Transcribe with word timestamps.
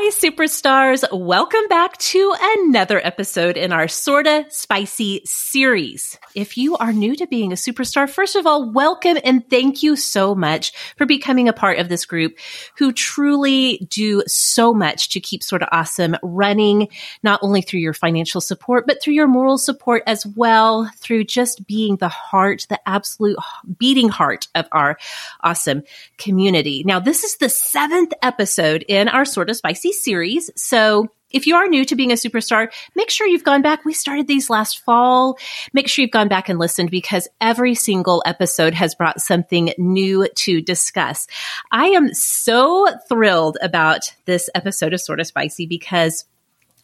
Hi, 0.00 0.10
superstars. 0.10 1.04
Welcome 1.10 1.66
back 1.68 1.98
to 1.98 2.32
another 2.40 3.04
episode 3.04 3.56
in 3.56 3.72
our 3.72 3.88
Sorta 3.88 4.46
Spicy 4.48 5.22
series. 5.24 6.16
If 6.36 6.56
you 6.56 6.76
are 6.76 6.92
new 6.92 7.16
to 7.16 7.26
being 7.26 7.50
a 7.50 7.56
superstar, 7.56 8.08
first 8.08 8.36
of 8.36 8.46
all, 8.46 8.70
welcome 8.70 9.18
and 9.24 9.50
thank 9.50 9.82
you 9.82 9.96
so 9.96 10.36
much 10.36 10.72
for 10.96 11.04
becoming 11.04 11.48
a 11.48 11.52
part 11.52 11.80
of 11.80 11.88
this 11.88 12.06
group 12.06 12.38
who 12.76 12.92
truly 12.92 13.88
do 13.90 14.22
so 14.28 14.72
much 14.72 15.08
to 15.08 15.20
keep 15.20 15.42
Sorta 15.42 15.66
Awesome 15.74 16.14
running, 16.22 16.86
not 17.24 17.40
only 17.42 17.60
through 17.60 17.80
your 17.80 17.92
financial 17.92 18.40
support, 18.40 18.86
but 18.86 19.02
through 19.02 19.14
your 19.14 19.26
moral 19.26 19.58
support 19.58 20.04
as 20.06 20.24
well, 20.24 20.88
through 20.98 21.24
just 21.24 21.66
being 21.66 21.96
the 21.96 22.08
heart, 22.08 22.66
the 22.68 22.78
absolute 22.88 23.36
beating 23.76 24.10
heart 24.10 24.46
of 24.54 24.68
our 24.70 24.96
awesome 25.40 25.82
community. 26.18 26.84
Now, 26.86 27.00
this 27.00 27.24
is 27.24 27.38
the 27.38 27.48
seventh 27.48 28.12
episode 28.22 28.84
in 28.86 29.08
our 29.08 29.24
Sorta 29.24 29.54
Spicy 29.54 29.87
Series. 29.92 30.50
So 30.56 31.08
if 31.30 31.46
you 31.46 31.56
are 31.56 31.68
new 31.68 31.84
to 31.84 31.96
being 31.96 32.10
a 32.10 32.14
superstar, 32.14 32.72
make 32.94 33.10
sure 33.10 33.26
you've 33.26 33.44
gone 33.44 33.60
back. 33.60 33.84
We 33.84 33.92
started 33.92 34.26
these 34.26 34.48
last 34.48 34.78
fall. 34.80 35.38
Make 35.74 35.88
sure 35.88 36.02
you've 36.02 36.10
gone 36.10 36.28
back 36.28 36.48
and 36.48 36.58
listened 36.58 36.90
because 36.90 37.28
every 37.40 37.74
single 37.74 38.22
episode 38.24 38.72
has 38.74 38.94
brought 38.94 39.20
something 39.20 39.72
new 39.76 40.26
to 40.36 40.62
discuss. 40.62 41.26
I 41.70 41.88
am 41.88 42.14
so 42.14 42.88
thrilled 43.08 43.58
about 43.60 44.14
this 44.24 44.48
episode 44.54 44.94
of 44.94 45.00
Sorta 45.00 45.24
Spicy 45.24 45.66
because 45.66 46.24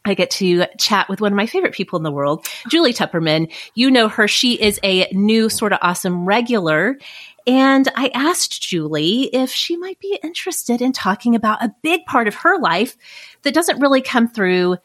I 0.05 0.12
get 0.12 0.30
to 0.33 0.66
chat 0.78 1.09
with 1.09 1.23
one 1.23 1.33
of 1.33 1.36
my 1.36 1.47
favorite 1.47 1.73
people 1.73 1.97
in 1.97 2.02
the 2.02 2.12
world, 2.12 2.47
Julie 2.69 2.92
Tepperman. 2.92 3.50
You 3.75 3.91
know 3.91 4.09
her. 4.09 4.28
She 4.28 4.61
is 4.61 4.78
a 4.84 5.09
new 5.12 5.48
Sorta 5.48 5.78
Awesome 5.80 6.27
regular 6.27 6.98
and 7.47 7.89
I 7.95 8.11
asked 8.15 8.62
Julie 8.62 9.25
if 9.25 9.51
she 9.51 9.77
might 9.77 9.98
be 10.01 10.19
interested 10.23 10.80
in 10.80 10.93
talking 10.93 11.34
about 11.34 11.62
a 11.62 11.75
big 11.83 12.05
part 12.07 12.29
of 12.29 12.34
her 12.37 12.59
life 12.59 12.97
that 13.43 13.55
doesn't 13.55 13.80
really 13.80 14.03
come 14.03 14.29
through 14.29 14.79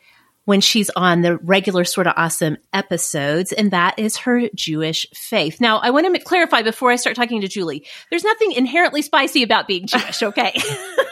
when 0.45 0.61
she's 0.61 0.89
on 0.95 1.21
the 1.21 1.37
regular 1.37 1.83
Sorta 1.83 2.13
Awesome 2.19 2.57
episodes, 2.73 3.53
and 3.53 3.69
that 3.69 3.99
is 3.99 4.17
her 4.17 4.49
Jewish 4.55 5.05
faith. 5.13 5.61
Now, 5.61 5.77
I 5.77 5.91
want 5.91 6.11
to 6.11 6.19
clarify 6.23 6.63
before 6.63 6.89
I 6.91 6.95
start 6.95 7.15
talking 7.15 7.41
to 7.41 7.47
Julie, 7.47 7.85
there's 8.09 8.23
nothing 8.23 8.53
inherently 8.53 9.03
spicy 9.03 9.43
about 9.43 9.67
being 9.67 9.85
Jewish, 9.85 10.23
okay? 10.23 10.59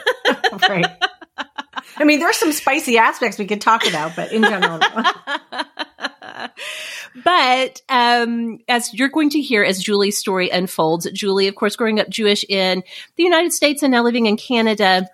right. 0.68 0.86
I 1.96 2.04
mean, 2.04 2.18
there's 2.18 2.36
some 2.36 2.50
spicy 2.52 2.98
aspects 2.98 3.38
we 3.38 3.46
could 3.46 3.60
talk 3.60 3.86
about, 3.86 4.16
but 4.16 4.32
in 4.32 4.42
general. 4.42 4.80
but 7.24 7.82
um, 7.88 8.58
as 8.68 8.92
you're 8.94 9.08
going 9.08 9.30
to 9.30 9.40
hear 9.40 9.62
as 9.62 9.82
Julie's 9.82 10.18
story 10.18 10.50
unfolds, 10.50 11.10
Julie, 11.12 11.48
of 11.48 11.54
course, 11.54 11.76
growing 11.76 12.00
up 12.00 12.08
Jewish 12.08 12.44
in 12.48 12.82
the 13.16 13.22
United 13.22 13.52
States 13.52 13.82
and 13.82 13.92
now 13.92 14.02
living 14.02 14.26
in 14.26 14.36
Canada, 14.36 15.08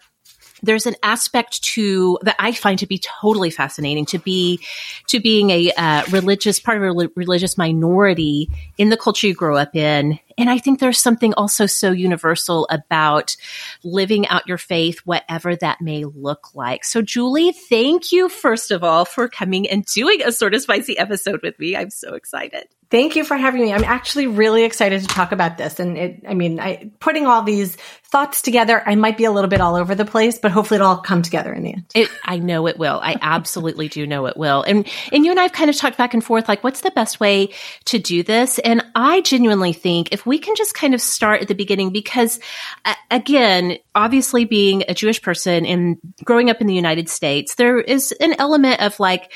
there's 0.65 0.87
an 0.87 0.97
aspect 1.03 1.63
to 1.63 2.19
that 2.23 2.37
I 2.39 2.53
find 2.53 2.79
to 2.79 2.87
be 2.87 2.99
totally 2.99 3.51
fascinating 3.51 4.07
to 4.07 4.19
be 4.19 4.61
to 5.09 5.21
being 5.21 5.51
a 5.51 5.73
uh, 5.73 6.05
religious 6.11 6.61
part 6.61 6.83
of 6.83 6.85
a 6.85 7.09
religious 7.15 7.59
minority 7.59 8.51
in 8.79 8.91
the 8.91 8.97
culture 8.97 9.27
you 9.27 9.35
grow 9.35 9.57
up 9.57 9.75
in 9.77 10.19
and 10.37 10.51
I 10.51 10.59
think 10.59 10.81
there's 10.81 10.99
something 10.99 11.35
also 11.35 11.67
so 11.67 11.93
universal 11.93 12.67
about 12.71 13.37
living 13.83 14.27
out 14.29 14.47
your 14.47 14.59
faith, 14.59 15.01
whatever 15.05 15.55
that 15.57 15.81
may 15.81 16.05
look 16.05 16.55
like. 16.55 16.85
So, 16.85 17.03
Julie, 17.03 17.53
thank 17.53 18.13
you, 18.13 18.29
first 18.29 18.71
of 18.71 18.83
all, 18.83 19.05
for 19.05 19.29
coming 19.29 19.69
and 19.69 19.85
doing 19.87 20.23
a 20.23 20.33
Sorta 20.33 20.61
Spicy 20.61 20.99
episode 20.99 21.43
with 21.43 21.59
me. 21.59 21.77
I'm 21.77 21.91
so 21.91 22.15
excited. 22.15 22.67
Thank 22.95 23.17
you 23.17 23.25
for 23.25 23.37
having 23.37 23.61
me. 23.61 23.73
I'm 23.73 23.83
actually 23.83 24.29
really 24.29 24.63
excited 24.63 25.01
to 25.01 25.09
talk 25.09 25.33
about 25.33 25.59
this. 25.59 25.81
And 25.81 25.99
it, 25.99 26.23
I 26.29 26.35
mean, 26.35 26.61
I, 26.61 26.93
putting 27.01 27.27
all 27.27 27.43
these 27.43 27.75
thoughts 28.05 28.41
together, 28.41 28.81
I 28.87 28.95
might 28.95 29.17
be 29.17 29.25
a 29.25 29.33
little 29.33 29.51
bit 29.51 29.61
all 29.61 29.75
over 29.75 29.97
the 29.97 30.05
place, 30.05 30.39
but 30.39 30.53
hopefully 30.53 30.77
it'll 30.77 30.91
all 30.91 30.99
come 30.99 31.21
together 31.21 31.53
in 31.53 31.65
the 31.65 31.73
end. 31.73 31.87
It, 31.93 32.09
I 32.23 32.39
know 32.39 32.69
it 32.69 32.79
will. 32.79 33.01
I 33.03 33.17
absolutely 33.21 33.89
do 33.89 34.07
know 34.07 34.27
it 34.27 34.37
will. 34.37 34.63
And, 34.63 34.89
and 35.11 35.25
you 35.25 35.33
and 35.33 35.41
I 35.41 35.43
have 35.43 35.53
kind 35.53 35.71
of 35.71 35.77
talked 35.77 35.99
back 35.99 36.15
and 36.15 36.23
forth, 36.23 36.47
like, 36.47 36.63
what's 36.63 36.83
the 36.83 36.93
best 36.93 37.19
way 37.19 37.53
to 37.87 37.99
do 37.99 38.23
this? 38.23 38.61
And 38.61 38.81
I 38.95 39.23
genuinely 39.23 39.73
think 39.73 40.13
if 40.13 40.25
we 40.25 40.39
can 40.39 40.55
just 40.55 40.75
kind 40.75 40.95
of 40.95 41.01
start 41.01 41.43
at 41.43 41.49
the 41.49 41.57
beginning, 41.57 41.91
because 41.91 42.39
uh, 42.85 42.95
again, 43.11 43.79
obviously 43.97 44.45
being 44.45 44.85
a 44.87 44.95
Jewish 44.95 45.21
person 45.21 45.67
and 45.67 45.97
growing 46.23 46.49
up 46.49 46.61
in 46.61 46.69
the 46.69 46.75
United 46.75 47.09
States, 47.09 47.57
there 47.57 47.81
is 47.81 48.13
an 48.21 48.37
element 48.39 48.81
of 48.81 49.01
like, 49.01 49.33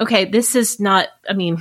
okay, 0.00 0.24
this 0.24 0.54
is 0.54 0.80
not, 0.80 1.08
I 1.28 1.32
mean, 1.32 1.58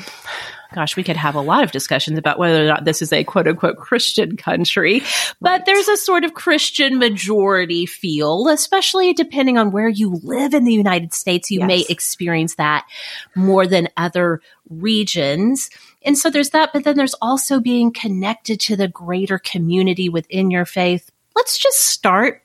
gosh, 0.74 0.98
we 0.98 1.04
could 1.04 1.16
have 1.16 1.36
a 1.36 1.42
lot 1.42 1.64
of 1.64 1.72
discussions 1.72 2.18
about 2.18 2.38
whether 2.38 2.64
or 2.64 2.68
not 2.68 2.84
this 2.84 3.02
is 3.02 3.14
a 3.14 3.24
quote 3.24 3.48
unquote 3.48 3.78
Christian 3.78 4.36
country, 4.36 5.02
but 5.42 5.50
right. 5.50 5.66
there's 5.66 5.88
a 5.88 5.98
sort 5.98 6.24
of 6.24 6.34
Christian 6.34 7.00
majority 7.00 7.86
feel, 7.86 8.48
especially 8.50 9.14
depending 9.14 9.58
on 9.58 9.72
where 9.72 9.88
you 9.88 10.20
live 10.24 10.54
in 10.54 10.66
the 10.66 10.74
United 10.74 11.14
States. 11.14 11.50
You 11.50 11.60
yes. 11.60 11.68
may 11.68 11.86
experience 11.90 12.56
that 12.56 12.86
more 13.36 13.68
than 13.68 13.88
other 13.96 14.42
regions. 14.70 15.70
And 16.04 16.18
so 16.18 16.30
there's 16.30 16.52
that, 16.52 16.72
but 16.74 16.84
then 16.84 16.98
there's 16.98 17.16
also 17.16 17.60
being 17.60 17.92
connected 17.92 18.60
to 18.62 18.76
the 18.76 18.88
greater 18.88 19.40
community 19.40 20.10
within 20.10 20.52
your 20.52 20.66
faith. 20.66 21.10
Let's 21.36 21.58
just 21.58 21.80
start 21.80 22.44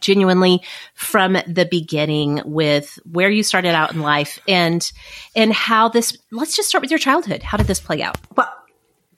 genuinely 0.00 0.62
from 0.94 1.34
the 1.46 1.66
beginning 1.70 2.42
with 2.44 2.98
where 3.04 3.30
you 3.30 3.42
started 3.42 3.74
out 3.74 3.92
in 3.92 4.00
life 4.00 4.40
and 4.48 4.90
and 5.34 5.52
how 5.52 5.88
this 5.88 6.16
let's 6.30 6.56
just 6.56 6.68
start 6.68 6.82
with 6.82 6.90
your 6.90 6.98
childhood. 6.98 7.42
How 7.42 7.56
did 7.56 7.66
this 7.66 7.80
play 7.80 8.02
out? 8.02 8.18
Well 8.36 8.59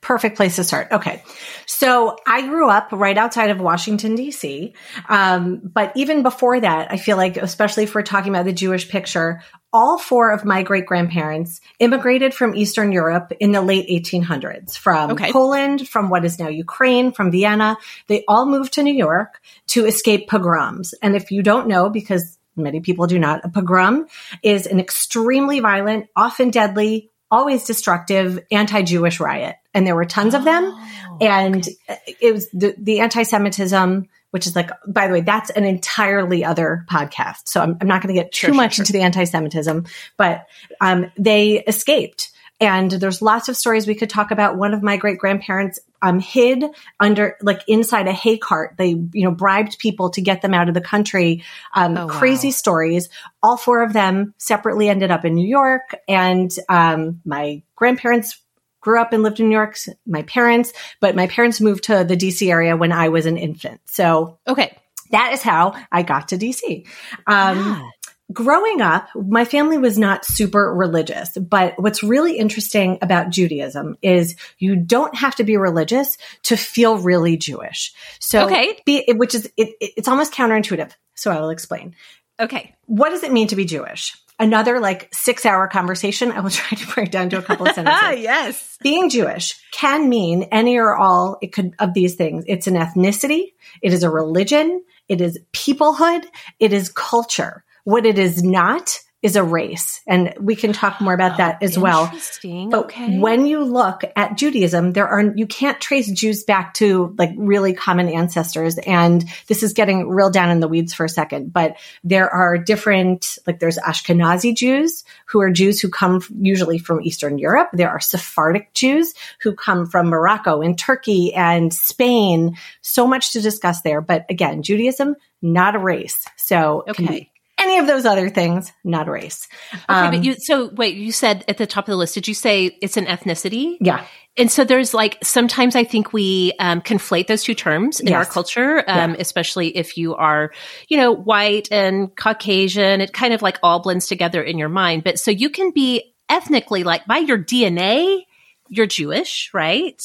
perfect 0.03 0.37
place 0.37 0.57
to 0.57 0.65
start 0.65 0.89
okay 0.93 1.23
so 1.65 2.17
i 2.27 2.47
grew 2.47 2.69
up 2.69 2.89
right 2.93 3.17
outside 3.17 3.49
of 3.49 3.61
washington 3.61 4.15
d.c 4.15 4.75
um, 5.09 5.61
but 5.65 5.93
even 5.97 6.23
before 6.23 6.61
that 6.61 6.93
i 6.93 6.99
feel 6.99 7.17
like 7.17 7.39
especially 7.39 7.85
if 7.85 7.95
we're 7.95 8.03
talking 8.03 8.31
about 8.31 8.45
the 8.45 8.53
jewish 8.53 8.89
picture 8.91 9.41
all 9.73 9.99
four 9.99 10.33
of 10.33 10.45
my 10.45 10.63
great 10.63 10.85
grandparents 10.85 11.61
immigrated 11.79 12.35
from 12.35 12.55
Eastern 12.55 12.93
Europe 12.93 13.33
in 13.41 13.53
the 13.53 13.63
late 13.63 13.89
1800s 13.89 14.77
from 14.77 15.13
okay. 15.13 15.33
Poland, 15.33 15.89
from 15.89 16.11
what 16.11 16.25
is 16.25 16.39
now 16.39 16.49
Ukraine, 16.49 17.11
from 17.11 17.31
Vienna. 17.31 17.79
They 18.07 18.23
all 18.29 18.45
moved 18.45 18.75
to 18.75 18.83
New 18.83 18.95
York 18.95 19.41
to 19.69 19.87
escape 19.87 20.29
pogroms. 20.29 20.93
And 21.03 21.17
if 21.17 21.31
you 21.31 21.43
don't 21.43 21.69
know, 21.69 21.89
because 21.89 22.39
many 22.55 22.81
people 22.81 23.07
do 23.07 23.19
not, 23.19 23.45
a 23.45 23.49
pogrom 23.49 24.07
is 24.43 24.67
an 24.67 24.79
extremely 24.79 25.61
violent, 25.61 26.09
often 26.15 26.51
deadly, 26.51 27.11
always 27.31 27.65
destructive 27.65 28.45
anti-Jewish 28.51 29.21
riot. 29.21 29.57
And 29.75 29.87
there 29.87 29.97
were 29.97 30.05
tons 30.05 30.35
of 30.35 30.45
them. 30.45 30.65
Oh, 30.65 31.19
and 31.21 31.67
okay. 31.67 32.17
it 32.21 32.33
was 32.33 32.49
the, 32.51 32.75
the 32.79 33.01
anti-Semitism 33.01 34.09
which 34.33 34.47
is 34.47 34.57
like, 34.57 34.71
by 34.87 35.07
the 35.07 35.13
way, 35.13 35.21
that's 35.21 35.51
an 35.51 35.65
entirely 35.65 36.43
other 36.43 36.87
podcast. 36.91 37.49
So 37.49 37.61
I'm, 37.61 37.77
I'm 37.81 37.87
not 37.87 38.03
going 38.03 38.15
to 38.15 38.21
get 38.21 38.33
too 38.33 38.47
sure, 38.47 38.55
much 38.55 38.77
sure, 38.77 38.83
into 38.83 38.93
the 38.93 39.03
anti-Semitism, 39.03 39.85
but 40.17 40.47
um, 40.81 41.13
they 41.19 41.63
escaped. 41.65 42.33
And 42.59 42.91
there's 42.91 43.21
lots 43.21 43.51
of 43.51 43.59
stories 43.59 43.87
we 43.87 43.95
could 43.95 44.09
talk 44.09 44.31
about. 44.31 44.57
One 44.57 44.73
of 44.73 44.83
my 44.83 44.97
great 44.97 45.19
grandparents 45.19 45.81
um, 46.01 46.19
hid 46.19 46.65
under, 46.99 47.37
like 47.43 47.61
inside 47.69 48.09
a 48.09 48.13
hay 48.13 48.39
cart. 48.39 48.77
They, 48.79 48.91
you 48.91 49.25
know, 49.25 49.33
bribed 49.33 49.79
people 49.79 50.11
to 50.11 50.23
get 50.23 50.41
them 50.41 50.55
out 50.55 50.69
of 50.69 50.75
the 50.75 50.81
country. 50.81 51.45
Um, 51.75 51.99
oh, 51.99 52.09
crazy 52.09 52.49
wow. 52.49 52.53
stories. 52.53 53.09
All 53.43 53.59
four 53.59 53.83
of 53.83 53.93
them 53.93 54.33
separately 54.39 54.89
ended 54.89 55.11
up 55.11 55.27
in 55.27 55.35
New 55.35 55.47
York. 55.47 55.95
And 56.09 56.51
um, 56.71 57.21
my 57.27 57.63
grandparents 57.77 58.41
grew 58.83 59.01
up 59.01 59.15
and 59.15 59.23
lived 59.23 59.41
in 59.41 59.49
New 59.49 59.55
York, 59.55 59.79
my 60.07 60.23
parents, 60.23 60.75
but 61.01 61.17
my 61.17 61.27
parents 61.29 61.61
moved 61.61 61.85
to 61.85 62.05
the 62.05 62.17
DC 62.17 62.51
area 62.51 62.77
when 62.77 62.93
I 62.93 63.09
was 63.09 63.25
an 63.25 63.39
infant. 63.39 63.81
So, 63.87 64.39
okay, 64.47 64.77
that 65.11 65.33
is 65.33 65.41
how 65.41 65.75
I 65.91 66.03
got 66.03 66.29
to 66.29 66.37
DC. 66.37 66.87
Um, 67.27 67.59
yeah. 67.59 67.89
Growing 68.33 68.81
up, 68.81 69.09
my 69.15 69.45
family 69.45 69.77
was 69.77 69.99
not 69.99 70.25
super 70.25 70.75
religious, 70.75 71.37
but 71.37 71.75
what's 71.77 72.03
really 72.03 72.39
interesting 72.39 72.99
about 73.03 73.29
Judaism 73.31 73.97
is 74.01 74.37
you 74.59 74.75
don't 74.75 75.15
have 75.15 75.37
to 75.37 75.45
be 75.45 75.59
religious 75.59 76.17
to 76.45 76.57
feel 76.57 76.97
really 76.97 77.37
Jewish. 77.37 77.93
So, 78.21 78.47
okay, 78.47 78.79
be, 78.87 79.05
which 79.09 79.35
is 79.35 79.53
it, 79.57 79.75
it's 79.81 80.09
almost 80.09 80.33
counterintuitive. 80.33 80.93
So 81.15 81.31
I 81.31 81.41
will 81.41 81.51
explain. 81.51 81.95
Okay, 82.41 82.75
what 82.87 83.11
does 83.11 83.23
it 83.23 83.33
mean 83.33 83.49
to 83.49 83.57
be 83.57 83.67
Jewish? 83.67 84.17
Another 84.39 84.81
like 84.81 85.09
six 85.13 85.45
hour 85.47 85.69
conversation. 85.69 86.33
I 86.33 86.41
will 86.41 86.51
try 86.51 86.77
to 86.77 86.87
break 86.95 87.11
down 87.11 87.31
to 87.31 87.39
a 87.39 87.43
couple 87.43 87.67
of 87.67 87.75
sentences. 87.75 88.21
yes. 88.23 88.79
Being 88.83 89.11
Jewish 89.11 89.61
can 89.71 90.09
mean 90.09 90.45
any 90.53 90.77
or 90.79 90.95
all 90.97 91.39
it 91.43 91.53
could 91.53 91.75
of 91.79 91.95
these 91.95 92.15
things. 92.17 92.45
It's 92.47 92.67
an 92.67 92.75
ethnicity. 92.75 93.53
It 93.81 93.93
is 93.93 94.03
a 94.03 94.11
religion. 94.11 94.83
It 95.09 95.21
is 95.21 95.39
peoplehood. 95.53 96.25
It 96.59 96.73
is 96.73 96.89
culture. 96.91 97.65
What 97.85 98.07
it 98.07 98.19
is 98.19 98.43
not 98.43 98.99
is 99.23 99.37
a 99.37 99.43
race. 99.43 100.01
And 100.07 100.35
we 100.41 100.57
can 100.57 100.73
talk 100.73 101.01
more 101.01 101.15
about 101.15 101.37
that 101.37 101.59
oh, 101.63 101.65
as 101.65 101.79
well. 101.79 102.13
But 102.43 102.85
okay. 102.87 103.19
when 103.19 103.47
you 103.47 103.63
look 103.63 104.03
at 104.17 104.37
Judaism, 104.37 104.93
there 104.93 105.07
are, 105.07 105.33
you 105.37 105.47
can't 105.47 105.81
trace 105.81 106.11
Jews 106.11 106.43
back 106.43 106.75
to 106.75 107.15
like 107.17 107.31
really 107.37 107.73
common 107.73 108.09
ancestors. 108.09 108.79
And 108.79 109.25
this 109.47 109.63
is 109.63 109.75
getting 109.75 110.09
real 110.09 110.31
down 110.31 110.51
in 110.51 110.59
the 110.59 110.67
weeds 110.67 110.93
for 110.93 111.05
a 111.05 111.09
second, 111.09 111.53
but 111.53 111.77
there 112.03 112.29
are 112.29 112.59
different, 112.59 113.39
like 113.47 113.61
there's 113.61 113.79
Ashkenazi 113.79 114.57
Jews 114.57 115.05
who 115.27 115.41
are 115.41 115.51
Jews 115.51 115.81
who 115.81 115.89
come 115.89 116.21
usually 116.41 116.79
from 116.79 117.01
Eastern 117.03 117.39
Europe. 117.39 117.71
There 117.73 117.91
are 117.91 118.01
Sephardic 118.01 118.75
Jews 118.75 119.15
who 119.41 119.55
come 119.55 119.87
from 119.87 120.09
Morocco 120.09 120.63
and 120.63 120.77
Turkey 120.77 121.33
and 121.33 121.73
Spain. 121.73 122.57
So 122.81 123.07
much 123.07 123.33
to 123.33 123.41
discuss 123.41 123.83
there. 123.83 124.01
But 124.01 124.27
again, 124.29 124.65
Judaism, 124.65 125.15
not 125.41 125.77
a 125.77 125.79
race. 125.79 126.25
So 126.37 126.85
okay 126.89 127.32
any 127.73 127.81
of 127.81 127.87
those 127.87 128.05
other 128.05 128.29
things, 128.29 128.73
not 128.85 129.09
a 129.09 129.11
race. 129.11 129.49
Okay, 129.73 129.85
um, 129.89 130.11
but 130.11 130.25
you 130.25 130.35
so 130.35 130.71
wait, 130.75 130.97
you 130.97 131.13
said 131.13 131.45
at 131.49 131.59
the 131.59 131.67
top 131.67 131.85
of 131.85 131.93
the 131.93 131.97
list, 131.97 132.15
did 132.15 132.29
you 132.29 132.35
say 132.35 132.79
it's 132.81 132.97
an 132.97 133.07
ethnicity? 133.07 133.77
Yeah. 133.81 134.05
And 134.37 134.51
so 134.51 134.65
there's 134.65 134.95
like 134.95 135.19
sometimes 135.23 135.77
I 135.77 135.85
think 135.85 136.13
we 136.13 136.55
um, 136.59 136.81
conflate 136.81 137.27
those 137.27 137.45
two 137.45 137.55
terms 137.55 138.01
in 138.01 138.09
yes. 138.09 138.15
our 138.17 138.25
culture, 138.25 138.79
um, 138.89 139.11
yeah. 139.11 139.17
especially 139.19 139.77
if 139.77 139.99
you 139.99 140.15
are, 140.15 140.53
you 140.89 140.97
know, 140.97 141.13
white 141.13 141.69
and 141.71 142.15
Caucasian. 142.17 143.01
It 143.01 143.13
kind 143.13 143.35
of 143.35 143.43
like 143.43 143.59
all 143.63 143.81
blends 143.81 144.07
together 144.07 144.43
in 144.43 144.57
your 144.57 144.71
mind. 144.71 145.05
But 145.05 145.19
so 145.19 145.31
you 145.31 145.51
can 145.51 145.71
be 145.71 146.15
ethnically, 146.31 146.83
like 146.83 147.07
by 147.07 147.19
your 147.19 147.39
DNA, 147.39 148.23
you're 148.69 148.87
Jewish, 148.87 149.51
right? 149.53 150.03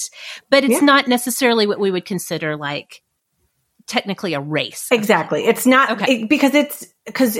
But 0.50 0.66
it's 0.66 0.74
yeah. 0.74 0.86
not 0.86 1.08
necessarily 1.08 1.66
what 1.66 1.80
we 1.80 1.90
would 1.90 2.06
consider 2.06 2.58
like 2.58 3.02
technically 3.88 4.34
a 4.34 4.42
race. 4.42 4.88
Exactly. 4.92 5.46
It's 5.46 5.66
not 5.66 5.92
okay. 5.92 6.24
It, 6.24 6.30
because 6.30 6.54
it's 6.54 6.86
because 7.08 7.40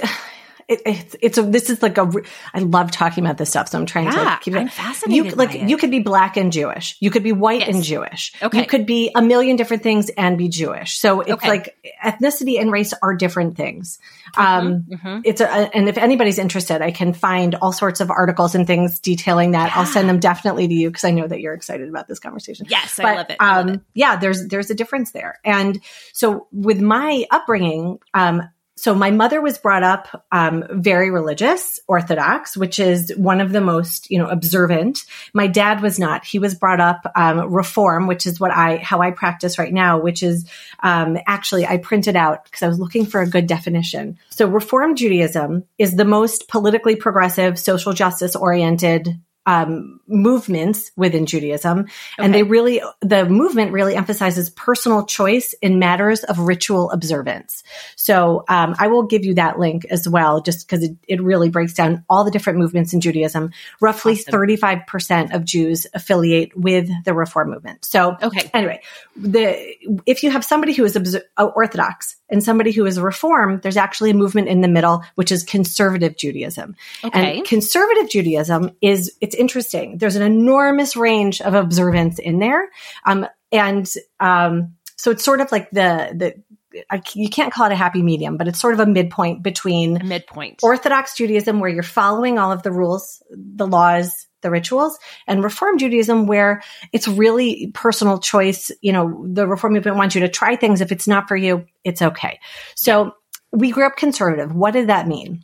it, 0.68 0.82
it's 0.86 1.16
it's 1.22 1.38
a 1.38 1.44
this 1.44 1.70
is 1.70 1.82
like 1.82 1.98
a 1.98 2.12
I 2.54 2.60
love 2.60 2.92
talking 2.92 3.24
about 3.24 3.38
this 3.38 3.50
stuff, 3.50 3.70
so 3.70 3.80
I'm 3.80 3.86
trying 3.86 4.06
yeah, 4.06 4.12
to 4.12 4.24
like, 4.24 4.42
keep 4.42 4.54
it. 4.54 4.60
I'm 4.60 4.68
fascinated. 4.68 5.32
You 5.32 5.36
like 5.36 5.56
it. 5.56 5.70
you 5.70 5.78
could 5.78 5.92
be 5.92 6.00
black 6.00 6.36
and 6.36 6.52
Jewish. 6.52 6.98
You 7.00 7.10
could 7.10 7.24
be 7.24 7.32
white 7.32 7.62
yes. 7.62 7.70
and 7.74 7.84
Jewish. 7.84 8.34
Okay. 8.42 8.60
You 8.60 8.66
could 8.66 8.86
be 8.86 9.10
a 9.16 9.22
million 9.22 9.56
different 9.56 9.84
things 9.84 10.10
and 10.10 10.38
be 10.38 10.50
Jewish. 10.50 11.00
So 11.00 11.22
it's 11.22 11.32
okay. 11.32 11.48
like 11.48 11.96
ethnicity 12.04 12.60
and 12.60 12.70
race 12.70 12.94
are 13.02 13.16
different 13.16 13.56
things. 13.56 14.00
Mm-hmm, 14.36 14.42
um, 14.42 14.86
mm-hmm. 14.90 15.20
It's 15.24 15.40
a 15.40 15.48
and 15.48 15.88
if 15.88 15.98
anybody's 15.98 16.38
interested, 16.38 16.82
I 16.82 16.92
can 16.92 17.14
find 17.14 17.56
all 17.56 17.72
sorts 17.72 18.02
of 18.02 18.12
articles 18.12 18.54
and 18.54 18.68
things 18.68 19.00
detailing 19.00 19.52
that. 19.52 19.68
Yeah. 19.68 19.80
I'll 19.80 19.86
send 19.86 20.10
them 20.10 20.20
definitely 20.20 20.68
to 20.68 20.74
you 20.74 20.90
because 20.90 21.06
I 21.06 21.12
know 21.12 21.28
that 21.28 21.40
you're 21.40 21.54
excited 21.54 21.88
about 21.88 22.10
this 22.10 22.20
conversation. 22.20 22.68
Yes, 22.70 22.98
but, 22.98 23.06
I 23.06 23.16
love 23.16 23.30
it. 23.30 23.38
I 23.40 23.58
love 23.58 23.68
um, 23.68 23.74
it. 23.76 23.82
Yeah, 23.94 24.18
there's 24.18 24.48
there's 24.48 24.70
a 24.70 24.76
difference 24.76 25.12
there, 25.12 25.40
and 25.46 25.82
so 26.12 26.48
with 26.52 26.82
my 26.82 27.26
upbringing. 27.32 28.00
Um, 28.14 28.50
so 28.78 28.94
my 28.94 29.12
mother 29.12 29.42
was 29.42 29.58
brought 29.58 29.84
up 29.84 30.26
um, 30.32 30.64
very 30.70 31.12
religious 31.12 31.80
orthodox 31.88 32.56
which 32.56 32.80
is 32.80 33.12
one 33.18 33.42
of 33.42 33.52
the 33.52 33.62
most 33.62 34.10
you 34.10 34.18
know 34.18 34.28
observant. 34.28 35.00
My 35.34 35.48
dad 35.48 35.82
was 35.82 36.00
not. 36.00 36.24
He 36.24 36.40
was 36.40 36.56
brought 36.56 36.80
up 36.80 37.12
um, 37.16 37.52
reform 37.52 38.08
which 38.08 38.26
is 38.26 38.40
what 38.40 38.52
i 38.52 38.78
how 38.78 39.02
i 39.02 39.12
practice 39.12 39.58
right 39.58 39.74
now 39.74 40.00
which 40.00 40.24
is 40.24 40.50
um, 40.82 41.18
actually 41.28 41.66
i 41.66 41.78
printed 41.78 42.16
out 42.16 42.46
because 42.46 42.64
i 42.64 42.68
was 42.68 42.80
looking 42.80 43.06
for 43.06 43.22
a 43.22 43.30
good 43.30 43.48
definition. 43.48 44.18
So 44.30 44.48
reform 44.48 44.96
judaism 44.96 45.66
is 45.78 45.96
the 45.96 46.06
most 46.06 46.48
politically 46.48 46.96
progressive 46.96 47.60
social 47.60 47.94
justice 47.94 48.36
oriented 48.36 49.20
um, 49.48 50.02
movements 50.08 50.92
within 50.98 51.26
Judaism. 51.26 51.80
Okay. 51.80 51.90
And 52.20 52.34
they 52.34 52.44
really, 52.44 52.82
the 53.02 53.26
movement 53.26 53.72
really 53.72 53.96
emphasizes 53.96 54.50
personal 54.50 55.06
choice 55.06 55.56
in 55.62 55.80
matters 55.80 56.24
of 56.26 56.38
ritual 56.40 56.92
observance. 56.92 57.64
So 57.96 58.44
um, 58.50 58.76
I 58.78 58.88
will 58.88 59.04
give 59.04 59.24
you 59.24 59.36
that 59.36 59.58
link 59.58 59.86
as 59.86 60.08
well, 60.08 60.42
just 60.42 60.68
because 60.68 60.84
it, 60.84 60.98
it, 61.08 61.22
really 61.22 61.50
breaks 61.50 61.74
down 61.74 62.04
all 62.10 62.26
the 62.26 62.32
different 62.32 62.60
movements 62.60 62.94
in 62.94 63.02
Judaism. 63.02 63.52
Roughly 63.82 64.14
awesome. 64.14 64.34
35% 64.34 65.34
of 65.34 65.46
Jews 65.46 65.88
affiliate 65.94 66.56
with 66.56 66.90
the 67.06 67.14
Reform 67.14 67.50
movement. 67.50 67.86
So 67.86 68.18
okay. 68.22 68.52
anyway, 68.54 68.82
the, 69.16 69.76
if 70.06 70.24
you 70.24 70.32
have 70.32 70.44
somebody 70.44 70.74
who 70.74 70.84
is 70.84 70.96
observ- 70.96 71.24
uh, 71.38 71.46
Orthodox 71.46 72.17
and 72.30 72.44
somebody 72.44 72.72
who 72.72 72.86
is 72.86 72.98
a 72.98 73.02
Reform, 73.02 73.60
there's 73.62 73.78
actually 73.78 74.12
a 74.12 74.14
movement 74.14 74.48
in 74.48 74.62
the 74.62 74.68
middle, 74.68 75.04
which 75.16 75.32
is 75.32 75.44
conservative 75.44 76.18
Judaism. 76.18 76.76
Okay. 77.04 77.38
And 77.38 77.48
conservative 77.48 78.10
Judaism 78.10 78.72
is, 78.82 79.16
it's 79.22 79.36
interesting. 79.36 79.98
There's 79.98 80.16
an 80.16 80.24
enormous 80.24 80.96
range 80.96 81.42
of 81.42 81.54
observance 81.54 82.20
in 82.20 82.40
there. 82.40 82.70
Um, 83.06 83.28
and, 83.52 83.90
um, 84.20 84.76
so 84.98 85.12
it's 85.12 85.24
sort 85.24 85.42
of 85.42 85.52
like 85.52 85.70
the, 85.72 86.12
the, 86.16 86.84
I, 86.90 87.02
you 87.14 87.30
can't 87.30 87.54
call 87.54 87.68
it 87.68 87.72
a 87.72 87.76
happy 87.76 88.04
medium, 88.04 88.38
but 88.38 88.48
it's 88.48 88.60
sort 88.60 88.74
of 88.74 88.80
a 88.80 88.86
midpoint 88.86 89.42
between 89.42 90.02
a 90.02 90.04
midpoint 90.04 90.60
Orthodox 90.62 91.16
Judaism, 91.16 91.60
where 91.60 91.70
you're 91.70 91.82
following 91.82 92.38
all 92.38 92.52
of 92.52 92.62
the 92.62 92.72
rules, 92.72 93.24
the 93.32 93.66
laws, 93.66 94.27
the 94.42 94.52
rituals, 94.52 94.98
and 95.26 95.44
Reform 95.44 95.78
Judaism, 95.78 96.28
where 96.28 96.62
it's 96.92 97.08
really 97.08 97.72
personal 97.74 98.20
choice. 98.20 98.72
You 98.82 98.94
know, 98.94 99.26
the 99.28 99.48
Reform 99.48 99.74
movement 99.74 99.98
wants 99.98 100.16
you 100.16 100.22
to 100.22 100.30
try 100.30 100.56
things. 100.56 100.82
If 100.82 100.92
it's 100.92 101.08
not 101.08 101.28
for 101.28 101.36
you, 101.36 101.66
it's 101.84 102.02
okay. 102.02 102.40
So 102.76 103.14
we 103.52 103.72
grew 103.72 103.86
up 103.86 103.98
conservative. 103.98 104.54
What 104.54 104.72
did 104.72 104.88
that 104.88 105.08
mean? 105.08 105.44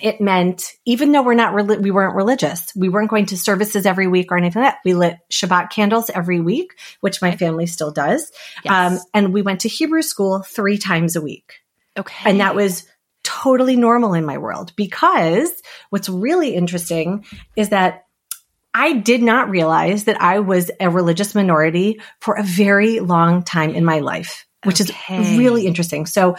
it 0.00 0.20
meant 0.20 0.74
even 0.84 1.12
though 1.12 1.22
we're 1.22 1.34
not 1.34 1.54
we 1.80 1.90
weren't 1.90 2.14
religious 2.14 2.72
we 2.76 2.88
weren't 2.88 3.10
going 3.10 3.26
to 3.26 3.36
services 3.36 3.86
every 3.86 4.06
week 4.06 4.30
or 4.30 4.38
anything 4.38 4.62
like 4.62 4.74
that 4.74 4.78
we 4.84 4.94
lit 4.94 5.16
shabbat 5.30 5.70
candles 5.70 6.10
every 6.10 6.40
week 6.40 6.78
which 7.00 7.20
my 7.20 7.36
family 7.36 7.66
still 7.66 7.90
does 7.90 8.30
yes. 8.64 8.72
um, 8.72 8.98
and 9.12 9.34
we 9.34 9.42
went 9.42 9.60
to 9.60 9.68
hebrew 9.68 10.02
school 10.02 10.42
three 10.42 10.78
times 10.78 11.16
a 11.16 11.20
week 11.20 11.60
okay 11.98 12.30
and 12.30 12.40
that 12.40 12.54
was 12.54 12.86
totally 13.24 13.76
normal 13.76 14.14
in 14.14 14.24
my 14.24 14.38
world 14.38 14.72
because 14.76 15.50
what's 15.90 16.08
really 16.08 16.54
interesting 16.54 17.24
is 17.56 17.70
that 17.70 18.04
I 18.72 18.94
did 18.94 19.22
not 19.22 19.50
realize 19.50 20.04
that 20.04 20.20
I 20.20 20.40
was 20.40 20.70
a 20.78 20.88
religious 20.88 21.34
minority 21.34 22.00
for 22.20 22.34
a 22.34 22.42
very 22.42 23.00
long 23.00 23.42
time 23.42 23.70
in 23.70 23.84
my 23.84 23.98
life, 23.98 24.46
which 24.64 24.80
okay. 24.80 25.20
is 25.20 25.38
really 25.38 25.66
interesting. 25.66 26.06
So 26.06 26.36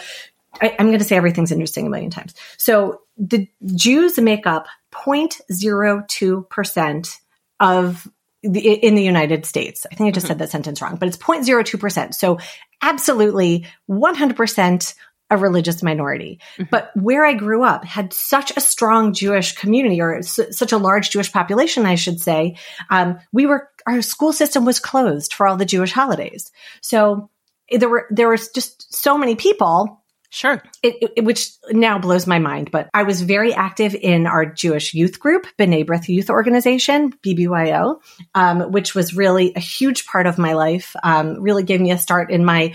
I, 0.60 0.74
am 0.78 0.86
going 0.86 0.98
to 0.98 1.04
say 1.04 1.16
everything's 1.16 1.52
interesting 1.52 1.86
a 1.86 1.90
million 1.90 2.10
times. 2.10 2.34
So 2.56 3.02
the 3.18 3.48
Jews 3.74 4.18
make 4.18 4.46
up 4.46 4.66
0.02% 4.92 7.16
of 7.60 8.08
the, 8.42 8.72
in 8.72 8.94
the 8.94 9.02
United 9.02 9.46
States. 9.46 9.86
I 9.90 9.94
think 9.94 10.08
I 10.08 10.10
just 10.10 10.24
mm-hmm. 10.24 10.32
said 10.32 10.38
that 10.40 10.50
sentence 10.50 10.82
wrong, 10.82 10.96
but 10.96 11.08
it's 11.08 11.16
0.02%. 11.16 12.14
So 12.14 12.38
absolutely 12.80 13.66
100% 13.88 14.94
a 15.32 15.36
religious 15.38 15.82
minority. 15.82 16.38
Mm-hmm. 16.54 16.64
But 16.70 16.90
where 16.94 17.24
I 17.24 17.32
grew 17.32 17.64
up 17.64 17.84
had 17.84 18.12
such 18.12 18.52
a 18.54 18.60
strong 18.60 19.14
Jewish 19.14 19.54
community 19.54 20.00
or 20.00 20.18
s- 20.18 20.38
such 20.50 20.72
a 20.72 20.78
large 20.78 21.10
Jewish 21.10 21.32
population, 21.32 21.86
I 21.86 21.94
should 21.94 22.20
say. 22.20 22.56
Um, 22.90 23.18
we 23.32 23.46
were, 23.46 23.70
our 23.86 24.02
school 24.02 24.34
system 24.34 24.66
was 24.66 24.78
closed 24.78 25.32
for 25.32 25.48
all 25.48 25.56
the 25.56 25.64
Jewish 25.64 25.92
holidays. 25.92 26.52
So 26.82 27.30
there 27.70 27.88
were, 27.88 28.06
there 28.10 28.28
was 28.28 28.48
just 28.50 28.94
so 28.94 29.16
many 29.16 29.36
people 29.36 30.01
Sure. 30.32 30.62
It, 30.82 31.12
it, 31.14 31.24
which 31.24 31.50
now 31.72 31.98
blows 31.98 32.26
my 32.26 32.38
mind, 32.38 32.70
but 32.70 32.88
I 32.94 33.02
was 33.02 33.20
very 33.20 33.52
active 33.52 33.94
in 33.94 34.26
our 34.26 34.46
Jewish 34.46 34.94
youth 34.94 35.20
group, 35.20 35.46
B'nai 35.58 35.84
B'rith 35.84 36.08
Youth 36.08 36.30
Organization, 36.30 37.12
BBYO, 37.22 38.00
um, 38.34 38.72
which 38.72 38.94
was 38.94 39.14
really 39.14 39.52
a 39.54 39.60
huge 39.60 40.06
part 40.06 40.26
of 40.26 40.38
my 40.38 40.54
life. 40.54 40.96
Um, 41.02 41.38
really 41.42 41.64
gave 41.64 41.82
me 41.82 41.90
a 41.90 41.98
start 41.98 42.30
in 42.30 42.46
my 42.46 42.74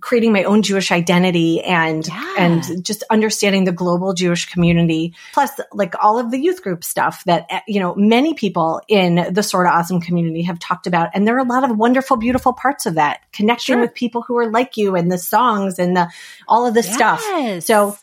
creating 0.00 0.32
my 0.32 0.42
own 0.42 0.62
Jewish 0.62 0.90
identity 0.90 1.62
and 1.62 2.08
yeah. 2.08 2.34
and 2.38 2.84
just 2.84 3.04
understanding 3.08 3.62
the 3.62 3.72
global 3.72 4.12
Jewish 4.12 4.46
community. 4.46 5.14
Plus, 5.32 5.52
like 5.72 5.94
all 6.02 6.18
of 6.18 6.32
the 6.32 6.40
youth 6.40 6.60
group 6.60 6.82
stuff 6.82 7.22
that 7.26 7.48
you 7.68 7.78
know 7.78 7.94
many 7.94 8.34
people 8.34 8.82
in 8.88 9.32
the 9.32 9.44
Sorta 9.44 9.70
Awesome 9.70 10.00
community 10.00 10.42
have 10.42 10.58
talked 10.58 10.88
about, 10.88 11.10
and 11.14 11.24
there 11.24 11.36
are 11.36 11.46
a 11.46 11.48
lot 11.48 11.62
of 11.62 11.76
wonderful, 11.76 12.16
beautiful 12.16 12.52
parts 12.52 12.84
of 12.84 12.96
that. 12.96 13.20
Connecting 13.32 13.74
sure. 13.74 13.80
with 13.80 13.94
people 13.94 14.22
who 14.22 14.36
are 14.38 14.50
like 14.50 14.76
you, 14.76 14.96
and 14.96 15.12
the 15.12 15.18
songs 15.18 15.78
and 15.78 15.96
the 15.96 16.08
all 16.48 16.66
of 16.66 16.74
the 16.74 16.79
yes. 16.86 16.94
stuff. 16.94 17.64
So 17.64 17.96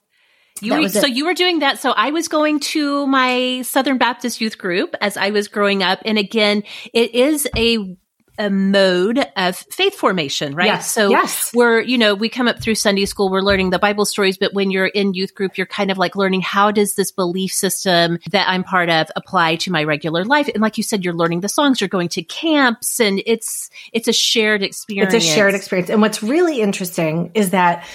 you, 0.61 0.89
so 0.89 1.05
you 1.05 1.25
were 1.25 1.33
doing 1.33 1.59
that. 1.59 1.79
So 1.79 1.91
I 1.91 2.11
was 2.11 2.27
going 2.27 2.59
to 2.61 3.05
my 3.07 3.61
Southern 3.61 3.97
Baptist 3.97 4.41
youth 4.41 4.57
group 4.57 4.95
as 5.01 5.17
I 5.17 5.29
was 5.29 5.47
growing 5.47 5.83
up. 5.83 5.99
And 6.05 6.17
again, 6.17 6.63
it 6.93 7.13
is 7.13 7.47
a 7.55 7.97
a 8.39 8.49
mode 8.51 9.25
of 9.35 9.55
faith 9.55 9.95
formation, 9.95 10.53
right? 10.53 10.67
Yes, 10.67 10.91
so 10.91 11.09
yes. 11.09 11.51
we're, 11.55 11.81
you 11.81 11.97
know, 11.97 12.13
we 12.13 12.29
come 12.29 12.47
up 12.47 12.61
through 12.61 12.75
Sunday 12.75 13.05
school, 13.05 13.31
we're 13.31 13.41
learning 13.41 13.71
the 13.71 13.79
Bible 13.79 14.05
stories, 14.05 14.37
but 14.37 14.53
when 14.53 14.69
you're 14.69 14.85
in 14.85 15.15
youth 15.15 15.33
group, 15.33 15.57
you're 15.57 15.65
kind 15.65 15.89
of 15.89 15.97
like 15.97 16.15
learning 16.15 16.41
how 16.41 16.69
does 16.69 16.93
this 16.93 17.11
belief 17.11 17.51
system 17.51 18.19
that 18.29 18.47
I'm 18.47 18.63
part 18.63 18.89
of 18.89 19.07
apply 19.15 19.55
to 19.55 19.71
my 19.71 19.83
regular 19.83 20.23
life? 20.23 20.49
And 20.49 20.61
like 20.61 20.77
you 20.77 20.83
said, 20.83 21.03
you're 21.03 21.15
learning 21.15 21.41
the 21.41 21.49
songs, 21.49 21.81
you're 21.81 21.87
going 21.87 22.09
to 22.09 22.21
camps 22.21 22.99
and 22.99 23.23
it's, 23.25 23.71
it's 23.91 24.07
a 24.07 24.13
shared 24.13 24.61
experience. 24.61 25.15
It's 25.15 25.25
a 25.25 25.27
shared 25.27 25.55
experience. 25.55 25.89
And 25.89 25.99
what's 25.99 26.21
really 26.21 26.61
interesting 26.61 27.31
is 27.33 27.49
that 27.51 27.87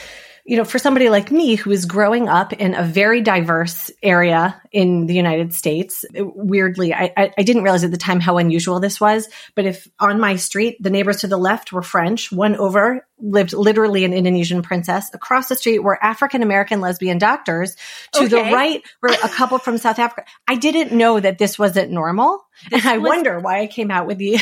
you 0.45 0.57
know, 0.57 0.65
for 0.65 0.79
somebody 0.79 1.09
like 1.09 1.31
me 1.31 1.55
who 1.55 1.71
is 1.71 1.85
growing 1.85 2.29
up 2.29 2.53
in 2.53 2.75
a 2.75 2.83
very 2.83 3.21
diverse 3.21 3.93
area 4.03 4.61
in 4.73 5.07
the 5.07 5.15
United 5.15 5.55
States, 5.55 6.05
weirdly, 6.13 6.93
I, 6.93 7.33
I, 7.37 7.43
didn't 7.43 7.63
realize 7.63 7.85
at 7.85 7.93
the 7.93 7.97
time 7.97 8.19
how 8.19 8.39
unusual 8.39 8.81
this 8.81 9.01
was. 9.01 9.29
But 9.55 9.67
if 9.67 9.87
on 10.01 10.19
my 10.19 10.37
street, 10.37 10.79
the 10.81 10.91
neighbors 10.91 11.19
to 11.19 11.29
the 11.29 11.37
left 11.37 11.73
were 11.73 11.83
French, 11.83 12.33
one 12.33 12.57
over 12.57 13.07
lived 13.21 13.53
literally 13.53 14.05
an 14.05 14.13
Indonesian 14.13 14.63
princess. 14.63 15.09
Across 15.15 15.49
the 15.49 15.55
street 15.55 15.79
were 15.79 16.03
African 16.03 16.43
American 16.43 16.81
lesbian 16.81 17.19
doctors. 17.19 17.77
To 18.15 18.25
okay. 18.25 18.29
the 18.29 18.43
right 18.53 18.83
were 19.01 19.11
a 19.11 19.29
couple 19.29 19.59
from 19.59 19.79
South 19.79 20.01
Africa. 20.01 20.25
I 20.49 20.57
didn't 20.57 20.97
know 20.97 21.21
that 21.21 21.39
this 21.39 21.57
wasn't 21.57 21.93
normal. 21.93 22.45
This 22.69 22.81
and 22.81 22.89
I 22.89 22.99
was- 22.99 23.09
wonder 23.09 23.39
why 23.39 23.61
I 23.61 23.69
came 23.69 23.93
out 23.93 24.09
with 24.09 24.19
the 24.19 24.41